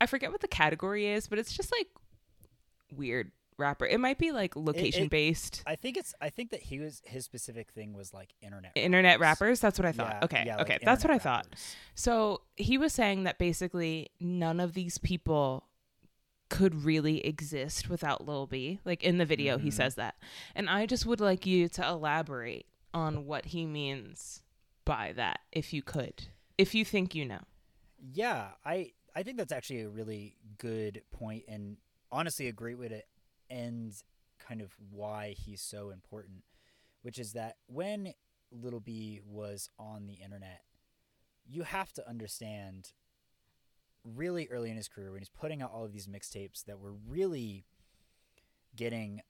I 0.01 0.07
forget 0.07 0.33
what 0.33 0.41
the 0.41 0.49
category 0.49 1.07
is, 1.07 1.27
but 1.27 1.39
it's 1.39 1.53
just 1.53 1.73
like 1.73 1.89
weird 2.93 3.33
rapper. 3.59 3.87
It 3.87 3.99
might 4.01 4.19
be 4.19 4.33
like 4.33 4.55
location 4.55 5.09
based 5.09 5.63
I 5.67 5.77
think 5.77 5.97
it's. 5.97 6.15
I 6.21 6.29
think 6.31 6.51
that 6.51 6.63
he 6.63 6.79
was 6.79 7.01
his 7.05 7.25
specific 7.25 7.71
thing 7.73 7.95
was 7.95 8.13
like 8.13 8.35
internet. 8.43 8.73
internet 8.75 9.19
rappers. 9.21 9.41
rappers. 9.41 9.61
That's 9.61 9.79
what 9.79 9.87
I 9.87 9.93
thought. 9.93 10.17
Yeah, 10.21 10.25
okay, 10.25 10.43
yeah, 10.47 10.57
like 10.57 10.71
okay, 10.71 10.79
that's 10.85 11.03
what 11.05 11.11
I 11.11 11.15
internet 11.15 11.47
thought. 11.47 11.55
So 11.95 12.43
he 12.57 12.77
was 12.79 12.93
saying 12.93 13.25
that 13.25 13.39
basically 13.39 14.11
none 14.21 14.61
of 14.61 14.75
these 14.75 14.99
people 14.99 15.65
could 16.49 16.85
really 16.85 17.27
exist 17.27 17.89
without 17.89 18.27
Lil 18.27 18.47
B. 18.47 18.79
Like 18.85 19.03
in 19.03 19.19
the 19.19 19.25
video, 19.25 19.59
he 19.59 19.71
Mhm. 19.71 19.73
says 19.73 19.95
that, 19.97 20.17
and 20.55 20.69
I 20.71 20.87
just 20.87 21.07
would 21.07 21.21
like 21.21 21.47
you 21.47 21.69
to 21.71 21.87
elaborate 21.87 22.67
on 22.95 23.27
what 23.27 23.47
he 23.47 23.67
means 23.67 24.43
by 24.85 25.13
that, 25.15 25.41
if 25.51 25.73
you 25.73 25.83
could, 25.83 26.29
if 26.57 26.75
you 26.75 26.85
think 26.85 27.15
you 27.15 27.25
know. 27.25 27.41
Yeah, 28.13 28.51
I 28.65 28.93
I 29.15 29.23
think 29.23 29.39
that's 29.39 29.51
actually 29.53 29.81
a 29.81 29.89
really 29.89 30.37
good 30.59 31.03
point 31.11 31.45
and 31.49 31.79
honestly 32.17 32.49
a 32.49 32.53
great 32.53 32.79
way 32.79 32.89
to 32.89 33.03
end 33.51 34.03
kind 34.39 34.63
of 34.63 34.73
why 34.91 35.35
he's 35.37 35.61
so 35.61 35.91
important, 35.91 36.45
which 37.03 37.19
is 37.19 37.35
that 37.35 37.57
when 37.67 38.15
Little 38.51 38.81
B 38.81 39.21
was 39.27 39.69
on 39.79 40.07
the 40.07 40.15
internet, 40.15 40.63
you 41.47 41.65
have 41.65 41.93
to 41.93 42.09
understand 42.09 42.93
really 44.03 44.49
early 44.51 44.71
in 44.71 44.77
his 44.77 44.89
career 44.89 45.13
when 45.13 45.21
he's 45.21 45.29
putting 45.29 45.61
out 45.61 45.73
all 45.73 45.85
of 45.85 45.93
these 45.93 46.07
mixtapes 46.07 46.65
that 46.65 46.79
were 46.79 46.95
really 47.07 47.65
getting 48.75 49.21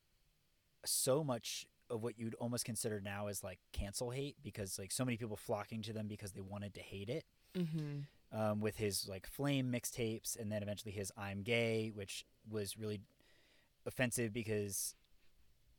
so 0.84 1.24
much 1.24 1.66
of 1.90 2.02
what 2.02 2.18
you'd 2.18 2.34
almost 2.34 2.64
consider 2.64 3.00
now 3.00 3.26
as 3.26 3.42
like 3.42 3.58
cancel 3.72 4.10
hate 4.10 4.36
because 4.42 4.78
like 4.78 4.92
so 4.92 5.04
many 5.04 5.16
people 5.16 5.36
flocking 5.36 5.82
to 5.82 5.92
them 5.92 6.06
because 6.06 6.32
they 6.32 6.40
wanted 6.40 6.74
to 6.74 6.80
hate 6.80 7.08
it 7.08 7.24
Mm-hmm. 7.56 8.00
Um, 8.36 8.60
with 8.60 8.76
his 8.76 9.08
like 9.08 9.26
flame 9.26 9.72
mixtapes 9.72 10.38
and 10.38 10.52
then 10.52 10.62
eventually 10.62 10.92
his 10.92 11.10
i'm 11.16 11.42
gay 11.42 11.90
which 11.94 12.24
was 12.48 12.76
really 12.76 13.00
offensive 13.86 14.32
because 14.32 14.94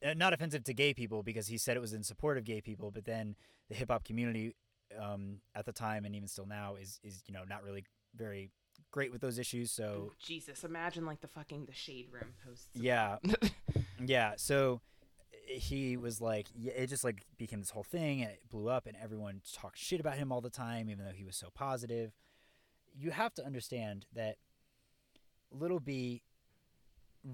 uh, 0.05 0.13
not 0.15 0.33
offensive 0.33 0.63
to 0.63 0.73
gay 0.73 0.93
people 0.93 1.23
because 1.23 1.47
he 1.47 1.57
said 1.57 1.77
it 1.77 1.81
was 1.81 1.93
in 1.93 2.03
support 2.03 2.37
of 2.37 2.43
gay 2.43 2.61
people 2.61 2.91
but 2.91 3.05
then 3.05 3.35
the 3.69 3.75
hip-hop 3.75 4.03
community 4.03 4.55
um, 4.99 5.39
at 5.53 5.65
the 5.65 5.73
time 5.73 6.05
and 6.05 6.15
even 6.15 6.27
still 6.27 6.45
now 6.45 6.75
is 6.75 6.99
is 7.03 7.21
you 7.27 7.33
know 7.33 7.43
not 7.47 7.63
really 7.63 7.83
very 8.15 8.49
great 8.91 9.11
with 9.11 9.21
those 9.21 9.37
issues 9.37 9.71
so 9.71 10.11
Jesus, 10.19 10.63
imagine 10.63 11.05
like 11.05 11.21
the 11.21 11.27
fucking 11.27 11.65
the 11.65 11.73
shade 11.73 12.07
room 12.11 12.33
posts. 12.45 12.69
yeah 12.73 13.17
yeah 14.05 14.33
so 14.37 14.81
he 15.47 15.97
was 15.97 16.21
like 16.21 16.47
it 16.55 16.87
just 16.87 17.03
like 17.03 17.25
became 17.37 17.59
this 17.59 17.69
whole 17.69 17.83
thing 17.83 18.21
and 18.21 18.31
it 18.31 18.41
blew 18.49 18.69
up 18.69 18.85
and 18.85 18.95
everyone 19.01 19.41
talked 19.53 19.77
shit 19.77 19.99
about 19.99 20.17
him 20.17 20.31
all 20.31 20.41
the 20.41 20.49
time 20.49 20.89
even 20.89 21.05
though 21.05 21.11
he 21.11 21.23
was 21.23 21.35
so 21.35 21.49
positive 21.53 22.13
you 22.99 23.11
have 23.11 23.33
to 23.35 23.45
understand 23.45 24.05
that 24.13 24.37
little 25.51 25.79
b 25.79 26.21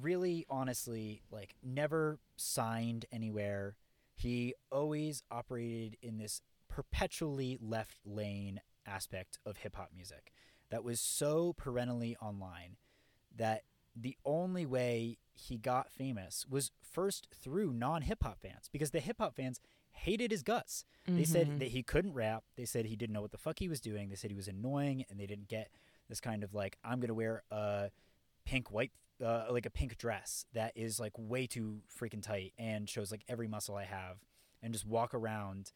really 0.01 0.45
honestly 0.49 1.21
like 1.31 1.55
never 1.63 2.19
signed 2.35 3.05
anywhere. 3.11 3.75
He 4.15 4.55
always 4.71 5.23
operated 5.31 5.97
in 6.01 6.17
this 6.17 6.41
perpetually 6.69 7.57
left 7.61 7.99
lane 8.05 8.61
aspect 8.85 9.37
of 9.45 9.57
hip 9.57 9.75
hop 9.75 9.91
music 9.95 10.33
that 10.69 10.83
was 10.83 10.99
so 10.99 11.53
perennially 11.53 12.17
online 12.21 12.77
that 13.35 13.63
the 13.95 14.17
only 14.25 14.65
way 14.65 15.17
he 15.33 15.57
got 15.57 15.91
famous 15.91 16.45
was 16.49 16.71
first 16.81 17.27
through 17.33 17.71
non 17.73 18.01
hip 18.01 18.23
hop 18.23 18.39
fans 18.41 18.69
because 18.71 18.91
the 18.91 18.99
hip 18.99 19.17
hop 19.19 19.35
fans 19.35 19.59
hated 19.93 20.31
his 20.31 20.43
guts. 20.43 20.85
They 21.05 21.11
Mm-hmm. 21.13 21.23
said 21.23 21.59
that 21.59 21.69
he 21.69 21.83
couldn't 21.83 22.13
rap. 22.13 22.43
They 22.55 22.65
said 22.65 22.85
he 22.85 22.95
didn't 22.95 23.13
know 23.13 23.21
what 23.21 23.31
the 23.31 23.37
fuck 23.37 23.59
he 23.59 23.67
was 23.67 23.79
doing. 23.81 24.09
They 24.09 24.15
said 24.15 24.31
he 24.31 24.35
was 24.37 24.47
annoying 24.47 25.03
and 25.09 25.19
they 25.19 25.25
didn't 25.25 25.47
get 25.47 25.69
this 26.09 26.19
kind 26.21 26.43
of 26.43 26.53
like 26.53 26.77
I'm 26.83 26.99
going 26.99 27.07
to 27.09 27.13
wear 27.13 27.43
a 27.51 27.89
pink 28.45 28.71
white 28.71 28.91
uh, 29.23 29.45
like 29.49 29.65
a 29.65 29.69
pink 29.69 29.97
dress 29.97 30.45
that 30.53 30.71
is 30.75 30.99
like 30.99 31.13
way 31.17 31.45
too 31.47 31.81
freaking 31.97 32.21
tight 32.21 32.53
and 32.57 32.89
shows 32.89 33.11
like 33.11 33.23
every 33.29 33.47
muscle 33.47 33.75
I 33.75 33.85
have 33.85 34.17
and 34.61 34.73
just 34.73 34.85
walk 34.85 35.13
around 35.13 35.71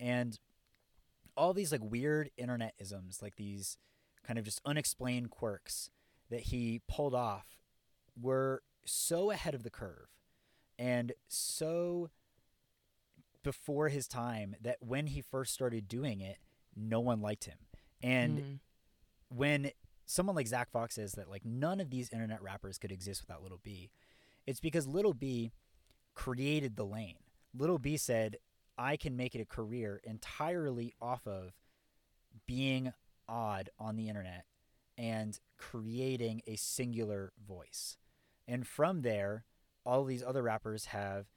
and 0.00 0.38
all 1.36 1.52
these 1.54 1.72
like 1.72 1.82
weird 1.82 2.30
internet 2.36 2.74
isms, 2.78 3.20
like 3.22 3.36
these 3.36 3.78
kind 4.26 4.38
of 4.38 4.44
just 4.44 4.60
unexplained 4.64 5.30
quirks 5.30 5.90
that 6.30 6.40
he 6.40 6.80
pulled 6.88 7.14
off 7.14 7.46
were 8.20 8.62
so 8.84 9.30
ahead 9.30 9.54
of 9.54 9.62
the 9.62 9.70
curve 9.70 10.08
and 10.78 11.12
so 11.28 12.10
before 13.44 13.88
his 13.88 14.08
time 14.08 14.56
that 14.60 14.78
when 14.80 15.06
he 15.06 15.20
first 15.20 15.54
started 15.54 15.86
doing 15.86 16.20
it, 16.20 16.38
no 16.74 16.98
one 16.98 17.20
liked 17.20 17.44
him. 17.44 17.58
And 18.02 18.38
Mhm. 18.40 18.60
when 19.28 19.70
someone 20.06 20.34
like 20.34 20.48
Zack 20.48 20.70
Fox 20.70 20.96
says 20.96 21.12
that 21.12 21.30
like 21.30 21.44
none 21.44 21.80
of 21.80 21.90
these 21.90 22.10
internet 22.10 22.42
rappers 22.42 22.78
could 22.78 22.90
exist 22.90 23.22
without 23.22 23.42
Little 23.42 23.58
B, 23.62 23.90
it's 24.46 24.60
because 24.60 24.88
Little 24.88 25.14
B 25.14 25.52
created 26.14 26.74
the 26.76 26.84
lane. 26.84 27.18
Little 27.54 27.78
B 27.78 27.96
said, 27.96 28.38
I 28.76 28.96
can 28.96 29.16
make 29.16 29.34
it 29.36 29.40
a 29.40 29.46
career 29.46 30.00
entirely 30.02 30.94
off 31.00 31.26
of 31.26 31.54
being 32.46 32.92
odd 33.28 33.70
on 33.78 33.96
the 33.96 34.08
internet 34.08 34.46
and 34.98 35.38
creating 35.56 36.42
a 36.46 36.56
singular 36.56 37.32
voice. 37.38 37.96
And 38.46 38.66
from 38.66 39.02
there, 39.02 39.46
all 39.84 40.04
these 40.04 40.22
other 40.22 40.42
rappers 40.42 40.86
have 40.86 41.30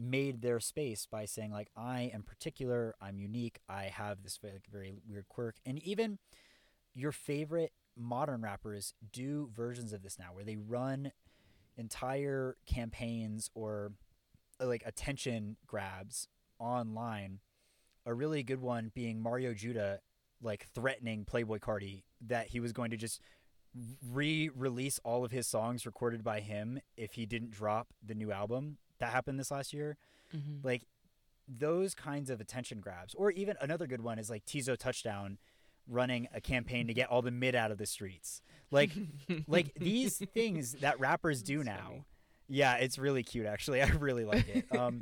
made 0.00 0.40
their 0.40 0.60
space 0.60 1.06
by 1.06 1.26
saying 1.26 1.52
like 1.52 1.68
I 1.76 2.10
am 2.14 2.22
particular, 2.22 2.94
I'm 3.00 3.20
unique, 3.20 3.60
I 3.68 3.84
have 3.84 4.22
this 4.22 4.38
very, 4.38 4.60
very 4.70 5.00
weird 5.06 5.28
quirk, 5.28 5.56
and 5.66 5.78
even 5.80 6.18
your 6.94 7.12
favorite 7.12 7.72
modern 7.96 8.40
rappers 8.40 8.94
do 9.12 9.50
versions 9.54 9.92
of 9.92 10.02
this 10.02 10.18
now 10.18 10.28
where 10.32 10.44
they 10.44 10.56
run 10.56 11.12
entire 11.76 12.56
campaigns 12.66 13.50
or 13.54 13.92
uh, 14.60 14.66
like 14.66 14.82
attention 14.86 15.56
grabs 15.66 16.28
online. 16.58 17.40
A 18.06 18.14
really 18.14 18.42
good 18.42 18.60
one 18.60 18.90
being 18.94 19.20
Mario 19.20 19.52
Judah 19.52 20.00
like 20.42 20.66
threatening 20.74 21.24
Playboi 21.24 21.60
Carti 21.60 22.04
that 22.26 22.48
he 22.48 22.60
was 22.60 22.72
going 22.72 22.90
to 22.90 22.96
just 22.96 23.20
re-release 24.10 24.98
all 25.04 25.24
of 25.24 25.30
his 25.30 25.46
songs 25.46 25.86
recorded 25.86 26.24
by 26.24 26.40
him 26.40 26.80
if 26.96 27.12
he 27.12 27.26
didn't 27.26 27.50
drop 27.50 27.88
the 28.04 28.14
new 28.14 28.32
album. 28.32 28.78
That 29.00 29.10
happened 29.12 29.38
this 29.40 29.50
last 29.50 29.72
year 29.72 29.96
Mhm. 30.34 30.62
like 30.64 30.82
those 31.48 31.94
kinds 31.94 32.30
of 32.30 32.40
attention 32.40 32.78
grabs 32.80 33.14
or 33.14 33.32
even 33.32 33.56
another 33.60 33.86
good 33.88 34.00
one 34.00 34.18
is 34.20 34.30
like 34.30 34.44
Teezo 34.44 34.76
Touchdown 34.78 35.38
running 35.88 36.28
a 36.32 36.40
campaign 36.40 36.86
to 36.86 36.94
get 36.94 37.08
all 37.10 37.20
the 37.22 37.32
mid 37.32 37.56
out 37.56 37.72
of 37.72 37.78
the 37.78 37.86
streets 37.86 38.40
like 38.70 38.90
like 39.48 39.74
these 39.74 40.18
things 40.32 40.74
that 40.74 41.00
rappers 41.00 41.42
do 41.42 41.64
That's 41.64 41.78
now 41.80 41.84
funny. 41.88 42.04
yeah 42.48 42.76
it's 42.76 42.96
really 42.98 43.24
cute 43.24 43.46
actually 43.46 43.82
i 43.82 43.88
really 43.88 44.24
like 44.24 44.48
it 44.48 44.66
um 44.76 45.00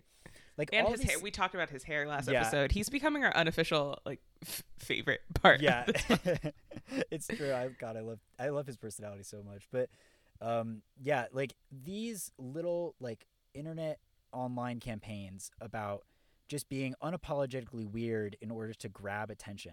like 0.56 0.70
and 0.72 0.86
all 0.86 0.92
his 0.92 1.02
these, 1.02 1.10
hair. 1.10 1.18
We 1.20 1.30
talked 1.30 1.54
about 1.54 1.68
his 1.70 1.82
hair 1.84 2.08
last 2.08 2.28
Yeah. 2.28 2.40
episode. 2.40 2.72
He's 2.72 2.88
becoming 2.88 3.22
our 3.24 3.32
unofficial 3.36 3.98
like 4.06 4.20
f- 4.42 4.62
favorite 4.78 5.20
part. 5.34 5.60
yeah 5.60 5.84
it's 7.10 7.26
true 7.28 7.52
i 7.52 7.68
god 7.78 7.96
i 7.96 8.00
love 8.00 8.18
i 8.38 8.48
love 8.48 8.66
his 8.66 8.76
personality 8.76 9.22
so 9.22 9.42
much 9.42 9.68
but 9.70 9.90
um 10.40 10.82
yeah 11.02 11.26
like 11.32 11.52
these 11.84 12.32
little 12.38 12.94
like 13.00 13.26
internet 13.54 13.98
online 14.32 14.80
campaigns 14.80 15.50
about 15.60 16.04
just 16.48 16.68
being 16.68 16.94
unapologetically 17.02 17.84
weird 17.84 18.36
in 18.40 18.50
order 18.50 18.72
to 18.74 18.88
grab 18.88 19.30
attention 19.30 19.72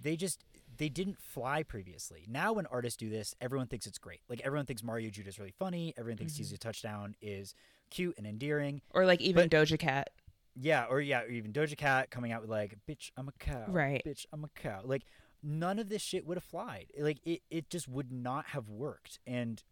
they 0.00 0.16
just 0.16 0.44
they 0.76 0.88
didn't 0.88 1.18
fly 1.20 1.62
previously 1.62 2.24
now 2.28 2.52
when 2.52 2.66
artists 2.66 2.96
do 2.96 3.08
this 3.08 3.34
everyone 3.40 3.66
thinks 3.66 3.86
it's 3.86 3.98
great 3.98 4.20
like 4.28 4.40
everyone 4.44 4.66
thinks 4.66 4.82
mario 4.82 5.08
judah 5.10 5.28
is 5.28 5.38
really 5.38 5.54
funny 5.58 5.94
everyone 5.96 6.18
thinks 6.18 6.34
Mhm. 6.34 6.52
mm 6.52 6.58
touchdown 6.58 7.14
is 7.20 7.54
cute 7.90 8.14
and 8.18 8.26
endearing 8.26 8.80
or 8.90 9.06
like 9.06 9.20
even 9.20 9.48
But- 9.48 9.56
Doja 9.56 9.78
Cat. 9.78 10.10
yeah, 10.56 10.84
or 10.86 11.00
yeah, 11.00 11.22
or 11.22 11.28
even 11.28 11.52
Doja 11.52 11.76
Cat 11.76 12.10
coming 12.10 12.30
out 12.32 12.40
with 12.40 12.50
like, 12.50 12.76
"Bitch, 12.88 13.10
I'm 13.16 13.28
a 13.28 13.32
cow." 13.32 13.66
Right. 13.68 14.02
Bitch, 14.04 14.24
I'm 14.32 14.44
a 14.44 14.48
cow. 14.50 14.82
Like 14.84 15.02
none 15.42 15.78
of 15.80 15.88
this 15.88 16.00
shit 16.02 16.24
would 16.26 16.36
have 16.36 16.44
flied. 16.44 16.90
Like 16.98 17.18
it, 17.24 17.42
it 17.50 17.68
just 17.70 17.86
would 17.88 18.10
not 18.12 18.46
have 18.46 18.68
worked. 18.68 19.18
And 19.26 19.62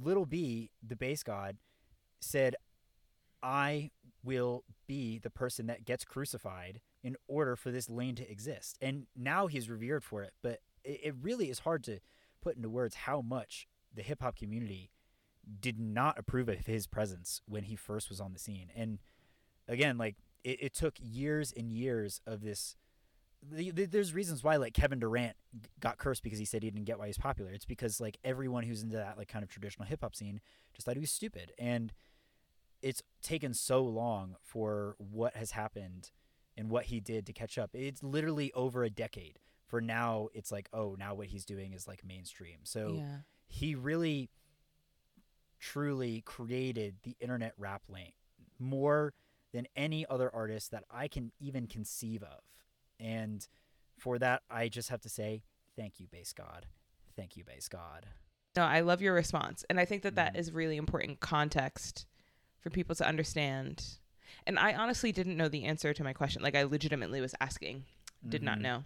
Little 0.00 0.26
B, 0.26 0.70
the 0.86 0.96
BasedGod, 0.96 1.56
said, 2.20 2.56
"I 3.42 3.90
will 4.22 4.64
be 4.86 5.18
the 5.18 5.30
person 5.30 5.66
that 5.66 5.84
gets 5.84 6.04
crucified 6.04 6.80
in 7.02 7.16
order 7.26 7.56
for 7.56 7.70
this 7.70 7.88
lane 7.88 8.14
to 8.16 8.30
exist." 8.30 8.78
And 8.80 9.06
now 9.16 9.46
he's 9.46 9.70
revered 9.70 10.04
for 10.04 10.22
it. 10.22 10.32
But 10.42 10.60
it, 10.84 11.00
it 11.04 11.14
really 11.20 11.50
is 11.50 11.60
hard 11.60 11.84
to 11.84 12.00
put 12.42 12.56
into 12.56 12.68
words 12.68 12.94
how 12.94 13.20
much 13.20 13.66
the 13.94 14.02
hip 14.02 14.22
hop 14.22 14.36
community 14.36 14.90
did 15.60 15.78
not 15.78 16.18
approve 16.18 16.48
of 16.48 16.66
his 16.66 16.86
presence 16.86 17.40
when 17.46 17.64
he 17.64 17.76
first 17.76 18.08
was 18.08 18.20
on 18.20 18.32
the 18.32 18.38
scene. 18.38 18.70
And 18.74 18.98
again, 19.66 19.98
like 19.98 20.16
it, 20.44 20.58
it 20.62 20.74
took 20.74 20.94
years 21.00 21.52
and 21.56 21.72
years 21.72 22.20
of 22.26 22.42
this. 22.42 22.76
The, 23.40 23.70
the, 23.70 23.84
there's 23.84 24.14
reasons 24.14 24.42
why 24.42 24.56
like 24.56 24.74
Kevin 24.74 24.98
Durant 24.98 25.36
got 25.80 25.98
cursed 25.98 26.22
because 26.22 26.38
he 26.38 26.44
said 26.44 26.62
he 26.62 26.70
didn't 26.70 26.86
get 26.86 26.98
why 26.98 27.06
he's 27.06 27.18
popular. 27.18 27.50
It's 27.50 27.64
because 27.64 28.00
like 28.00 28.18
everyone 28.24 28.64
who's 28.64 28.82
into 28.82 28.96
that 28.96 29.16
like 29.16 29.28
kind 29.28 29.42
of 29.42 29.48
traditional 29.48 29.86
hip 29.86 30.00
hop 30.02 30.16
scene 30.16 30.40
just 30.74 30.86
thought 30.86 30.96
he 30.96 31.00
was 31.00 31.12
stupid, 31.12 31.52
and 31.58 31.92
it's 32.82 33.02
taken 33.22 33.54
so 33.54 33.82
long 33.82 34.36
for 34.42 34.94
what 34.98 35.34
has 35.36 35.52
happened 35.52 36.10
and 36.56 36.70
what 36.70 36.86
he 36.86 37.00
did 37.00 37.26
to 37.26 37.32
catch 37.32 37.58
up. 37.58 37.70
It's 37.74 38.02
literally 38.02 38.52
over 38.52 38.84
a 38.84 38.90
decade. 38.90 39.38
For 39.66 39.80
now, 39.80 40.28
it's 40.32 40.50
like 40.50 40.68
oh 40.72 40.96
now 40.98 41.14
what 41.14 41.26
he's 41.26 41.44
doing 41.44 41.72
is 41.72 41.86
like 41.86 42.04
mainstream. 42.04 42.58
So 42.64 42.94
yeah. 42.96 43.16
he 43.46 43.74
really 43.74 44.30
truly 45.60 46.22
created 46.22 46.96
the 47.02 47.16
internet 47.20 47.52
rap 47.58 47.82
lane 47.88 48.12
more 48.58 49.12
than 49.52 49.66
any 49.76 50.06
other 50.08 50.30
artist 50.34 50.70
that 50.70 50.84
I 50.90 51.08
can 51.08 51.32
even 51.40 51.66
conceive 51.66 52.22
of. 52.22 52.40
And 53.00 53.46
for 53.98 54.18
that, 54.18 54.42
I 54.50 54.68
just 54.68 54.90
have 54.90 55.00
to 55.02 55.08
say, 55.08 55.42
thank 55.76 55.98
you, 56.00 56.06
BasedGod. 56.06 56.62
Thank 57.16 57.36
you, 57.36 57.44
BasedGod. 57.44 58.04
No, 58.56 58.62
I 58.62 58.80
love 58.80 59.00
your 59.00 59.14
response. 59.14 59.64
And 59.70 59.80
I 59.80 59.84
think 59.84 60.02
that 60.02 60.16
that 60.16 60.34
Mhm. 60.34 60.38
is 60.38 60.52
really 60.52 60.76
important 60.76 61.20
context 61.20 62.06
for 62.68 62.74
people 62.74 62.94
to 62.96 63.06
understand. 63.06 63.84
And 64.46 64.58
I 64.58 64.74
honestly 64.74 65.12
didn't 65.12 65.36
know 65.36 65.48
the 65.48 65.64
answer 65.64 65.92
to 65.94 66.04
my 66.04 66.12
question. 66.12 66.42
Like 66.42 66.54
I 66.54 66.62
legitimately 66.64 67.20
was 67.20 67.34
asking, 67.40 67.84
did 68.28 68.42
not 68.42 68.58
Mhm. 68.58 68.62
know. 68.62 68.84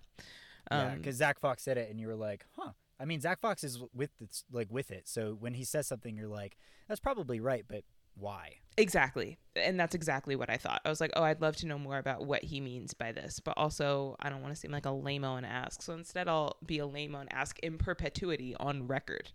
Yeah, 0.71 0.93
Um, 0.93 0.99
because 0.99 1.17
Zack 1.17 1.41
Fox 1.41 1.63
said 1.63 1.77
it, 1.77 1.91
and 1.91 2.01
you 2.01 2.07
were 2.07 2.15
like, 2.15 2.47
"Huh." 2.57 2.73
I 3.01 3.05
mean, 3.05 3.21
Zack 3.21 3.41
Fox 3.41 3.65
is 3.65 3.81
with 3.93 4.11
it, 4.21 4.43
like 4.53 4.71
with 4.71 4.91
it. 4.93 5.09
So 5.09 5.35
when 5.35 5.55
he 5.55 5.65
says 5.65 5.87
something, 5.89 6.17
you're 6.17 6.29
like, 6.29 6.57
"That's 6.89 7.01
probably 7.01 7.41
right," 7.41 7.65
but 7.67 7.85
why? 8.15 8.59
Exactly. 8.77 9.39
And 9.57 9.79
that's 9.81 9.95
exactly 9.95 10.37
what 10.37 10.49
I 10.51 10.57
thought. 10.59 10.81
I 10.85 10.89
was 10.91 11.01
like, 11.01 11.11
oh, 11.17 11.23
I'd 11.25 11.41
love 11.41 11.57
to 11.57 11.67
know 11.67 11.79
more 11.79 11.97
about 11.99 12.25
what 12.27 12.45
he 12.45 12.61
means 12.61 12.93
by 12.95 13.11
this. 13.11 13.41
But 13.41 13.55
also, 13.57 14.17
I 14.21 14.29
don't 14.31 14.43
want 14.43 14.55
to 14.55 14.61
seem 14.61 14.71
like 14.71 14.85
a 14.87 14.91
lame 14.91 15.25
and 15.25 15.45
ask. 15.47 15.81
So 15.83 15.95
instead, 15.95 16.29
I'll 16.29 16.57
be 16.65 16.79
a 16.79 16.87
lame 16.87 17.15
and 17.15 17.33
ask 17.33 17.59
in 17.61 17.79
perpetuity 17.79 18.55
on 18.57 18.87
record. 18.87 19.33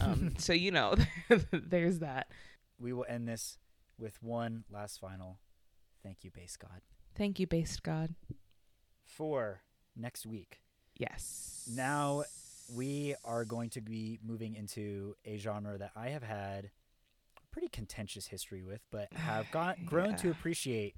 Um, 0.00 0.34
so, 0.38 0.52
you 0.52 0.70
know, 0.70 0.94
there's 1.52 1.98
that. 1.98 2.30
we 2.78 2.92
will 2.92 3.04
end 3.08 3.28
this 3.28 3.58
with 3.98 4.22
one 4.22 4.64
last 4.70 5.00
final. 5.00 5.38
Thank 6.02 6.24
you, 6.24 6.30
BasedGod. 6.30 6.80
Thank 7.14 7.38
you, 7.38 7.46
BasedGod. 7.46 8.14
For 9.04 9.62
next 9.96 10.26
week, 10.26 10.60
Yes. 10.96 11.68
Now 11.74 12.24
we 12.72 13.14
are 13.24 13.44
going 13.44 13.70
to 13.70 13.80
be 13.80 14.18
moving 14.24 14.54
into 14.54 15.16
a 15.24 15.36
genre 15.36 15.76
that 15.78 15.90
I 15.96 16.08
have 16.10 16.22
had 16.22 16.70
pretty 17.50 17.68
contentious 17.68 18.26
history 18.26 18.62
with, 18.62 18.80
but 18.90 19.12
have 19.14 19.50
got 19.50 19.84
grown 19.84 20.16
to 20.16 20.30
appreciate 20.30 20.94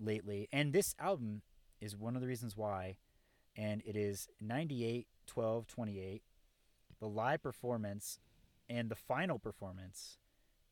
lately. 0.00 0.48
And 0.52 0.72
this 0.72 0.94
album 0.98 1.42
is 1.80 1.96
one 1.96 2.14
of 2.16 2.22
the 2.22 2.28
reasons 2.28 2.56
why. 2.56 2.98
And 3.56 3.82
it 3.86 3.96
is 3.96 4.28
98 4.40 5.06
12 5.26 5.66
28, 5.66 6.22
the 7.00 7.08
live 7.08 7.42
performance 7.42 8.20
and 8.68 8.88
the 8.88 8.94
final 8.94 9.38
performance 9.38 10.18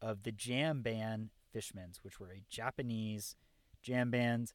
of 0.05 0.23
the 0.23 0.33
jam 0.33 0.83
band 0.83 1.31
Fishmans, 1.55 2.01
which 2.03 2.21
were 2.21 2.31
a 2.31 2.43
Japanese 2.51 3.37
jam 3.83 4.11
band. 4.11 4.53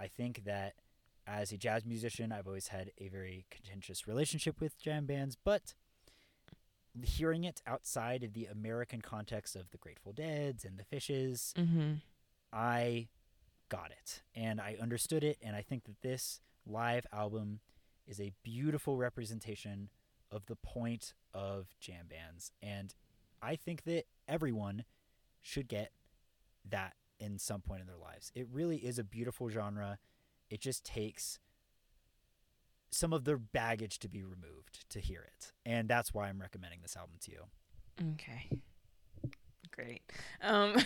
I 0.00 0.06
think 0.06 0.44
that 0.44 0.74
as 1.26 1.52
a 1.52 1.58
jazz 1.58 1.84
musician, 1.84 2.32
I've 2.32 2.46
always 2.46 2.68
had 2.68 2.92
a 2.98 3.08
very 3.08 3.44
contentious 3.50 4.08
relationship 4.08 4.60
with 4.60 4.80
jam 4.80 5.04
bands, 5.04 5.36
but 5.44 5.74
hearing 7.02 7.44
it 7.44 7.60
outside 7.66 8.24
of 8.24 8.32
the 8.32 8.46
American 8.46 9.02
context 9.02 9.54
of 9.54 9.70
the 9.70 9.78
Grateful 9.78 10.12
Deads 10.12 10.64
and 10.64 10.78
the 10.78 10.84
Phishes, 10.96 11.52
Mm-hmm. 11.54 11.94
I 12.50 13.08
got 13.68 13.90
it 13.90 14.22
and 14.34 14.58
I 14.58 14.76
understood 14.80 15.22
it. 15.22 15.36
And 15.42 15.54
I 15.54 15.60
think 15.60 15.84
that 15.84 16.00
this 16.00 16.40
live 16.66 17.06
album 17.12 17.60
is 18.06 18.20
a 18.20 18.32
beautiful 18.42 18.96
representation 18.96 19.90
of 20.30 20.46
the 20.46 20.56
point 20.56 21.12
of 21.34 21.66
jam 21.78 22.06
bands. 22.08 22.52
And 22.62 22.94
I 23.42 23.56
think 23.56 23.84
that 23.84 24.04
everyone 24.26 24.84
should 25.40 25.68
get 25.68 25.92
that 26.68 26.94
in 27.18 27.38
some 27.38 27.60
point 27.60 27.80
in 27.80 27.86
their 27.86 27.96
lives. 27.96 28.30
It 28.34 28.46
really 28.52 28.78
is 28.78 28.98
a 28.98 29.04
beautiful 29.04 29.48
genre. 29.48 29.98
It 30.50 30.60
just 30.60 30.84
takes 30.84 31.38
some 32.90 33.12
of 33.12 33.24
their 33.24 33.38
baggage 33.38 33.98
to 34.00 34.08
be 34.08 34.22
removed 34.22 34.88
to 34.90 35.00
hear 35.00 35.22
it. 35.22 35.52
And 35.66 35.88
that's 35.88 36.14
why 36.14 36.28
I'm 36.28 36.40
recommending 36.40 36.80
this 36.82 36.96
album 36.96 37.16
to 37.22 37.30
you. 37.30 37.42
Okay. 38.14 38.48
great. 39.74 40.02
Um, 40.42 40.76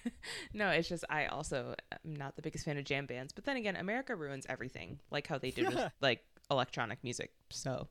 no, 0.52 0.68
it's 0.70 0.88
just 0.88 1.04
I 1.08 1.26
also 1.26 1.74
am 1.92 2.14
not 2.14 2.36
the 2.36 2.42
biggest 2.42 2.64
fan 2.64 2.78
of 2.78 2.84
jam 2.84 3.06
bands. 3.06 3.32
But 3.32 3.44
then 3.44 3.56
again, 3.56 3.76
America 3.76 4.14
ruins 4.14 4.46
everything, 4.48 5.00
like 5.10 5.26
how 5.26 5.38
they 5.38 5.50
did 5.50 5.68
with 5.68 5.90
like 6.00 6.22
electronic 6.50 7.02
music. 7.02 7.32
So 7.50 7.88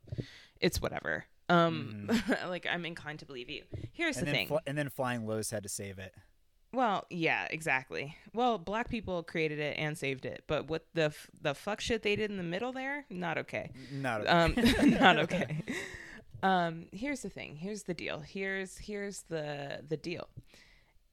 it's 0.61 0.82
whatever. 0.82 1.26
Um, 1.50 2.10
like 2.48 2.68
I'm 2.70 2.86
inclined 2.86 3.20
to 3.20 3.26
believe 3.26 3.50
you. 3.50 3.64
Here's 3.93 4.18
Mm-hmm. 4.18 4.26
and 4.26 4.28
the 4.28 4.32
thing. 4.38 4.48
fl- 4.48 4.58
and 4.68 4.78
then 4.78 4.89
Flying 4.89 5.26
Lotus 5.26 5.50
had 5.52 5.64
to 5.64 5.70
save 5.70 5.98
it. 6.00 6.14
Well, 6.74 7.06
yeah, 7.10 7.48
exactly. 7.50 8.16
Well, 8.34 8.58
black 8.58 8.89
people 8.89 9.24
created 9.24 9.58
it 9.60 9.78
and 9.80 9.98
saved 9.98 10.26
it, 10.26 10.43
but 10.48 10.68
what 10.70 10.86
the 10.93 11.04
f- 11.06 11.30
the 11.41 11.54
fuck 11.56 11.80
shit 11.80 12.04
they 12.04 12.16
did 12.18 12.30
in 12.30 12.36
the 12.38 12.43
middle 12.43 12.74
there, 12.74 13.06
not 13.10 13.38
okay. 13.38 13.72
Not 13.91 14.22
okay. 14.28 14.30
Um, 14.30 14.89
not 15.00 15.18
okay. 15.20 15.64
Um, 16.43 16.88
here's 16.91 17.22
the 17.22 17.30
thing. 17.30 17.56
Here's 17.56 17.84
the 17.84 17.93
deal. 17.93 18.20
Here's 18.20 18.78
here's 18.78 19.24
the 19.30 19.80
the 19.88 19.98
deal. 19.98 20.28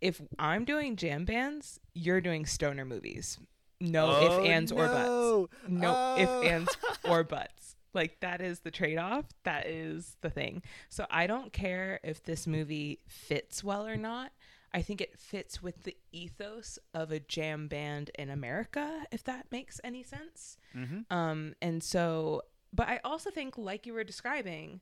If 0.01 0.20
I'm 0.39 0.64
doing 0.64 0.97
jam 0.97 1.24
bands, 1.24 1.78
you're 1.95 2.20
doing 2.20 2.45
stoner 2.47 2.85
movies. 2.85 3.39
No 3.80 4.07
Oh, 4.11 4.43
if 4.43 4.47
ands 4.51 4.72
or 4.72 4.87
buts. 4.87 4.99
no. 5.09 5.49
No 5.68 5.95
Oh. 5.97 6.43
if 6.43 6.51
ands 6.51 6.76
or 7.09 7.22
buts. 7.24 7.73
Like 7.95 8.20
that 8.20 8.40
is 8.40 8.61
the 8.61 8.70
trade 8.70 8.99
off. 8.99 9.26
That 9.45 9.66
is 9.66 10.16
the 10.20 10.30
thing. 10.30 10.62
So 10.88 11.07
I 11.11 11.26
don't 11.26 11.53
care 11.53 12.01
if 12.03 12.22
this 12.22 12.47
movie 12.47 13.01
fits 13.07 13.62
well 13.62 13.86
or 13.86 13.97
not. 13.97 14.32
I 14.72 14.82
think 14.82 15.01
it 15.01 15.16
fits 15.18 15.62
with 15.62 15.84
the 15.84 15.97
ethos 16.11 16.80
of 16.92 17.12
a 17.12 17.20
jam 17.20 17.68
band 17.68 18.11
in 18.18 18.28
America, 18.28 19.05
if 19.12 19.22
that 19.24 19.47
makes 19.53 19.80
any 19.84 20.03
sense. 20.03 20.57
Mhm. 20.74 21.05
Um, 21.12 21.55
and 21.62 21.80
so, 21.82 22.42
but 22.72 22.88
I 22.88 22.99
also 23.05 23.30
think, 23.30 23.57
like 23.57 23.86
you 23.86 23.92
were 23.95 24.03
describing, 24.03 24.80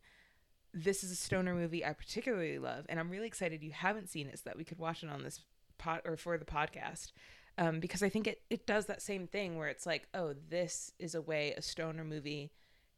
this 0.72 1.04
is 1.04 1.10
a 1.12 1.16
stoner 1.16 1.54
movie 1.54 1.84
I 1.84 1.92
particularly 1.92 2.58
love, 2.58 2.86
and 2.88 2.98
I'm 2.98 3.10
really 3.10 3.26
excited 3.26 3.62
you 3.62 3.72
haven't 3.72 4.08
seen 4.08 4.28
it 4.28 4.38
so 4.38 4.44
that 4.46 4.56
we 4.56 4.64
could 4.64 4.78
watch 4.78 5.02
it 5.02 5.10
on 5.10 5.22
this 5.24 5.40
pot 5.76 6.00
or 6.06 6.16
for 6.16 6.38
the 6.38 6.46
podcast. 6.46 7.12
Um, 7.58 7.78
because 7.80 8.02
I 8.02 8.08
think 8.08 8.26
it, 8.26 8.40
it 8.48 8.66
does 8.66 8.86
that 8.86 9.02
same 9.02 9.26
thing 9.26 9.58
where 9.58 9.68
it's 9.68 9.84
like, 9.84 10.08
oh, 10.14 10.34
this 10.48 10.90
is 10.98 11.14
a 11.14 11.20
way 11.20 11.52
a 11.52 11.60
stoner 11.60 12.02
movie 12.02 12.50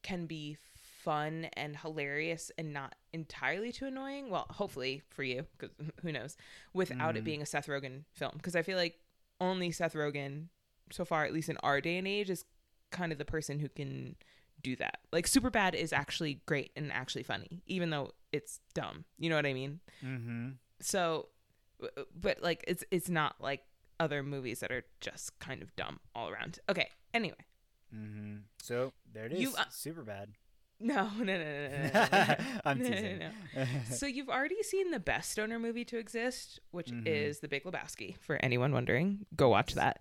can 0.05 0.27
be 0.27 0.57
fun 1.03 1.47
and 1.55 1.77
hilarious 1.77 2.51
and 2.57 2.73
not 2.73 2.95
entirely 3.13 3.73
too 3.73 3.87
annoying. 3.87 4.31
Well, 4.31 4.47
hopefully 4.51 5.03
for 5.11 5.23
you, 5.25 5.45
because 5.59 5.75
who 6.03 6.13
knows, 6.13 6.37
without 6.73 7.17
it 7.17 7.23
Mhm. 7.23 7.25
being 7.25 7.43
a 7.43 7.47
Seth 7.47 7.67
Rogen 7.67 8.05
film. 8.13 8.33
Because 8.37 8.55
I 8.55 8.63
feel 8.63 8.79
like 8.79 9.01
only 9.41 9.71
Seth 9.73 9.95
Rogen, 9.95 10.47
so 10.93 11.05
far, 11.05 11.25
at 11.25 11.33
least 11.35 11.49
in 11.49 11.57
our 11.59 11.81
day 11.81 11.97
and 11.99 12.07
age, 12.07 12.31
is 12.31 12.45
kind 12.91 13.11
of 13.11 13.19
the 13.19 13.25
person 13.25 13.59
who 13.59 13.69
can 13.69 14.15
do 14.63 14.77
that. 14.77 15.01
Like 15.13 15.27
Superbad 15.27 15.75
is 15.75 15.93
actually 15.93 16.41
great 16.47 16.71
and 16.77 16.93
actually 16.93 17.25
funny, 17.25 17.61
even 17.67 17.91
though 17.91 18.13
it's 18.33 18.61
dumb. 18.73 19.05
You 19.19 19.29
know 19.31 19.37
what 19.37 19.45
I 19.47 19.53
mean? 19.53 19.81
Mm-hmm. 20.03 20.51
So, 20.81 21.29
but 22.15 22.41
like 22.43 22.65
it's 22.69 22.85
it's 22.91 23.09
not 23.11 23.37
like 23.41 23.63
other 24.01 24.23
movies 24.23 24.61
that 24.61 24.71
are 24.73 24.85
just 25.01 25.39
kind 25.39 25.61
of 25.63 25.75
dumb 25.77 26.01
all 26.15 26.29
around. 26.31 26.61
Okay. 26.69 26.89
Anyway, 27.13 27.37
Mm-hmm. 27.95 28.35
So 28.63 28.93
there 29.13 29.27
it 29.27 29.33
is. 29.33 29.41
You, 29.41 29.55
uh, 29.57 29.65
Super 29.71 30.03
bad. 30.03 30.31
no, 30.81 31.09
no, 31.19 31.25
no, 31.25 31.37
no, 31.39 31.69
no, 31.69 31.91
no. 31.93 32.37
I'm 32.65 32.79
No, 32.79 32.89
no, 32.89 32.95
teasing. 32.95 33.19
no. 33.19 33.65
so 33.91 34.07
you've 34.07 34.29
already 34.29 34.63
seen 34.63 34.91
the 34.91 34.99
best 35.01 35.31
stoner 35.31 35.59
movie 35.59 35.85
to 35.87 35.99
exist, 35.99 36.59
which 36.73 36.89
Mhm. 36.91 37.07
is 37.07 37.39
The 37.41 37.49
Big 37.49 37.65
Lebowski. 37.65 38.17
For 38.19 38.37
anyone 38.43 38.73
wondering, 38.73 39.27
go 39.37 39.49
watch 39.49 39.75
that. 39.75 40.01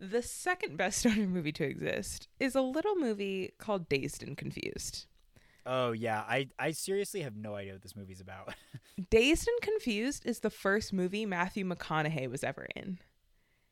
The 0.00 0.20
second 0.22 0.76
best 0.76 0.98
stoner 0.98 1.26
movie 1.28 1.52
to 1.52 1.64
exist 1.64 2.26
is 2.40 2.56
a 2.56 2.60
little 2.62 2.96
movie 2.96 3.52
called 3.58 3.88
Dazed 3.88 4.22
and 4.24 4.36
Confused. 4.36 5.06
oh 5.64 5.92
yeah, 5.92 6.20
I 6.28 6.48
I 6.58 6.72
seriously 6.72 7.20
have 7.22 7.36
no 7.36 7.54
idea 7.54 7.74
what 7.74 7.82
this 7.82 7.94
movie's 7.94 8.20
about. 8.20 8.52
Dazed 9.10 9.46
and 9.46 9.60
Confused 9.62 10.26
is 10.26 10.40
the 10.40 10.50
first 10.50 10.92
movie 10.92 11.24
Matthew 11.24 11.64
McConaughey 11.64 12.28
was 12.28 12.42
ever 12.42 12.66
in. 12.74 12.98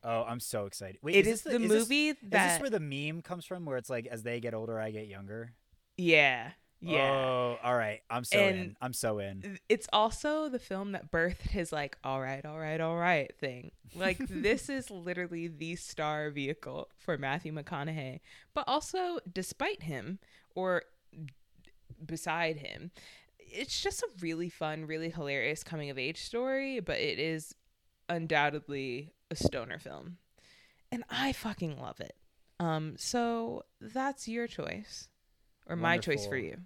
Oh, 0.03 0.23
I'm 0.23 0.39
so 0.39 0.65
excited. 0.65 0.97
Wait, 1.03 1.15
It 1.15 1.27
is 1.27 1.33
is 1.39 1.43
this 1.43 1.53
the 1.53 1.59
is 1.63 1.69
this- 1.69 1.79
movie 1.79 2.09
Is 2.09 2.15
that 2.29 2.53
this 2.53 2.61
where 2.61 2.69
the 2.69 2.79
meme 2.79 3.21
comes 3.21 3.45
from? 3.45 3.65
Where 3.65 3.77
it's 3.77 3.89
like, 3.89 4.07
as 4.07 4.23
they 4.23 4.39
get 4.39 4.53
older, 4.53 4.79
I 4.79 4.91
get 4.91 5.07
younger. 5.07 5.53
yeah 5.97 6.51
yeah. 6.83 7.11
Oh, 7.11 7.57
all 7.63 7.77
right. 7.77 7.99
I'm 8.09 8.23
so 8.23 8.39
in. 8.39 8.75
I'm 8.81 8.93
so 8.93 9.19
in. 9.19 9.59
It's 9.69 9.87
also 9.93 10.49
the 10.49 10.57
film 10.57 10.93
that 10.93 11.11
birthed 11.11 11.41
his 11.43 11.71
like 11.71 11.95
all 12.03 12.19
right, 12.19 12.43
all 12.43 12.57
right, 12.57 12.81
all 12.81 12.97
right 12.97 13.31
thing. 13.37 13.69
Like 13.95 14.17
this 14.17 14.67
is 14.67 14.89
literally 15.09 15.47
the 15.47 15.75
star 15.75 16.31
vehicle 16.31 16.89
for 16.97 17.19
Matthew 17.19 17.53
McConaughey, 17.53 18.21
but 18.55 18.63
also 18.67 19.19
despite 19.31 19.83
him 19.83 20.17
or 20.55 20.81
beside 22.03 22.57
him, 22.57 22.89
it's 23.37 23.79
just 23.79 24.01
a 24.01 24.07
really 24.19 24.49
fun, 24.49 24.85
really 24.85 25.11
hilarious 25.11 25.63
coming 25.63 25.91
of 25.91 25.99
age 25.99 26.21
story, 26.23 26.79
but 26.79 26.97
it 26.97 27.19
is 27.19 27.53
undoubtedly 28.09 29.13
a 29.31 29.35
stoner 29.35 29.79
film. 29.79 30.17
And 30.91 31.03
I 31.09 31.31
fucking 31.31 31.79
love 31.79 31.99
it. 31.99 32.15
Um 32.59 32.95
so 32.97 33.63
that's 33.79 34.27
your 34.27 34.45
choice 34.45 35.07
or 35.67 35.75
my 35.75 35.97
choice 35.97 36.27
for 36.27 36.37
you. 36.37 36.57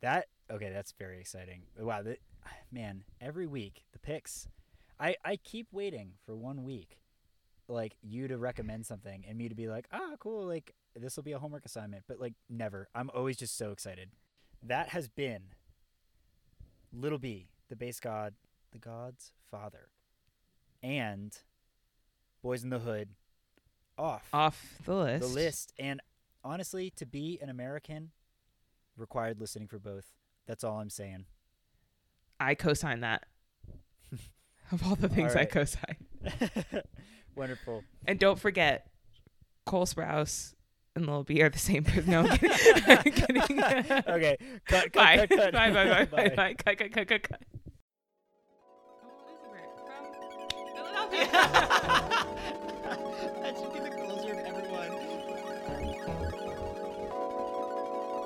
That 0.00 0.26
okay? 0.50 0.70
That's 0.70 0.92
very 0.92 1.20
exciting. 1.20 1.62
Wow, 1.78 2.02
that, 2.02 2.18
man. 2.70 3.04
Every 3.20 3.46
week 3.46 3.84
the 3.92 3.98
picks. 3.98 4.48
I 5.00 5.16
I 5.24 5.36
keep 5.36 5.68
waiting 5.72 6.12
for 6.26 6.36
one 6.36 6.64
week, 6.64 6.98
like 7.68 7.96
you 8.02 8.28
to 8.28 8.36
recommend 8.36 8.84
something 8.84 9.24
and 9.26 9.38
me 9.38 9.48
to 9.48 9.54
be 9.54 9.68
like, 9.68 9.86
ah, 9.92 10.16
cool. 10.18 10.44
Like 10.46 10.74
this 10.94 11.16
will 11.16 11.22
be 11.22 11.32
a 11.32 11.38
homework 11.38 11.64
assignment. 11.64 12.04
But 12.08 12.20
like 12.20 12.34
never. 12.50 12.88
I'm 12.94 13.10
always 13.14 13.36
just 13.36 13.56
so 13.56 13.70
excited. 13.70 14.10
That 14.62 14.90
has 14.90 15.08
been 15.08 15.42
Little 16.92 17.18
B, 17.18 17.48
the 17.68 17.76
BasedGod, 17.76 18.32
the 18.72 18.78
god's 18.78 19.32
father, 19.50 19.88
and 20.82 21.36
Boyz 22.44 22.64
n 22.64 22.70
the 22.70 22.78
Hood, 22.80 23.08
off 23.98 24.28
Off 24.32 24.78
the 24.84 24.94
list. 24.94 25.20
the 25.28 25.34
list. 25.34 25.72
And 25.78 26.00
honestly, 26.44 26.90
to 26.96 27.06
be 27.06 27.38
an 27.40 27.48
American, 27.48 28.10
required 28.96 29.40
listening 29.40 29.68
for 29.68 29.78
both. 29.78 30.06
That's 30.46 30.64
all 30.64 30.80
I'm 30.80 30.90
saying. 30.90 31.26
I 32.40 32.54
co-sign 32.56 33.00
that. 33.00 33.26
of 34.72 34.84
all 34.86 34.96
the 34.96 35.08
things 35.08 35.36
I 35.36 35.44
co-sign. 35.44 35.96
Wonderful. 37.36 37.84
And 38.06 38.18
don't 38.18 38.38
forget, 38.38 38.88
Cole 39.64 39.86
Sprouse 39.86 40.54
and 40.96 41.06
Lil 41.06 41.22
B 41.22 41.40
are 41.42 41.48
the 41.48 41.58
same. 41.58 41.86
No, 42.06 42.20
I'm 42.26 42.36
kidding. 42.38 42.82
I'm 42.88 43.02
kidding. 43.12 43.62
okay. 44.08 44.36
Cut, 44.66 44.92
cut, 44.92 44.92
bye. 44.92 45.16
cut, 45.18 45.28
cut. 45.30 45.52
bye. 45.52 45.70
Bye. 45.70 45.84
Bye. 45.84 46.04
Bye. 46.04 46.28
Bye. 46.28 46.34
Bye. 46.34 46.54
Cut. 46.54 46.78
Cut. 46.78 46.92
Cut. 46.92 47.08
Cut. 47.08 47.22
Cut. 47.22 47.42
Philadelphia. 50.74 51.98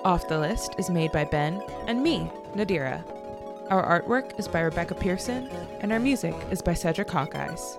Off 0.06 0.28
the 0.28 0.38
List 0.38 0.76
is 0.78 0.88
made 0.88 1.10
by 1.10 1.24
Ben 1.24 1.60
and 1.88 2.00
me, 2.00 2.30
Nadira. 2.54 3.02
Our 3.70 4.00
artwork 4.00 4.38
is 4.38 4.46
by 4.46 4.60
Rebecca 4.60 4.94
Pearson, 4.94 5.50
and 5.80 5.92
our 5.92 5.98
music 5.98 6.32
is 6.48 6.62
by 6.62 6.74
Cedric 6.74 7.08
Hawkeyes. 7.08 7.76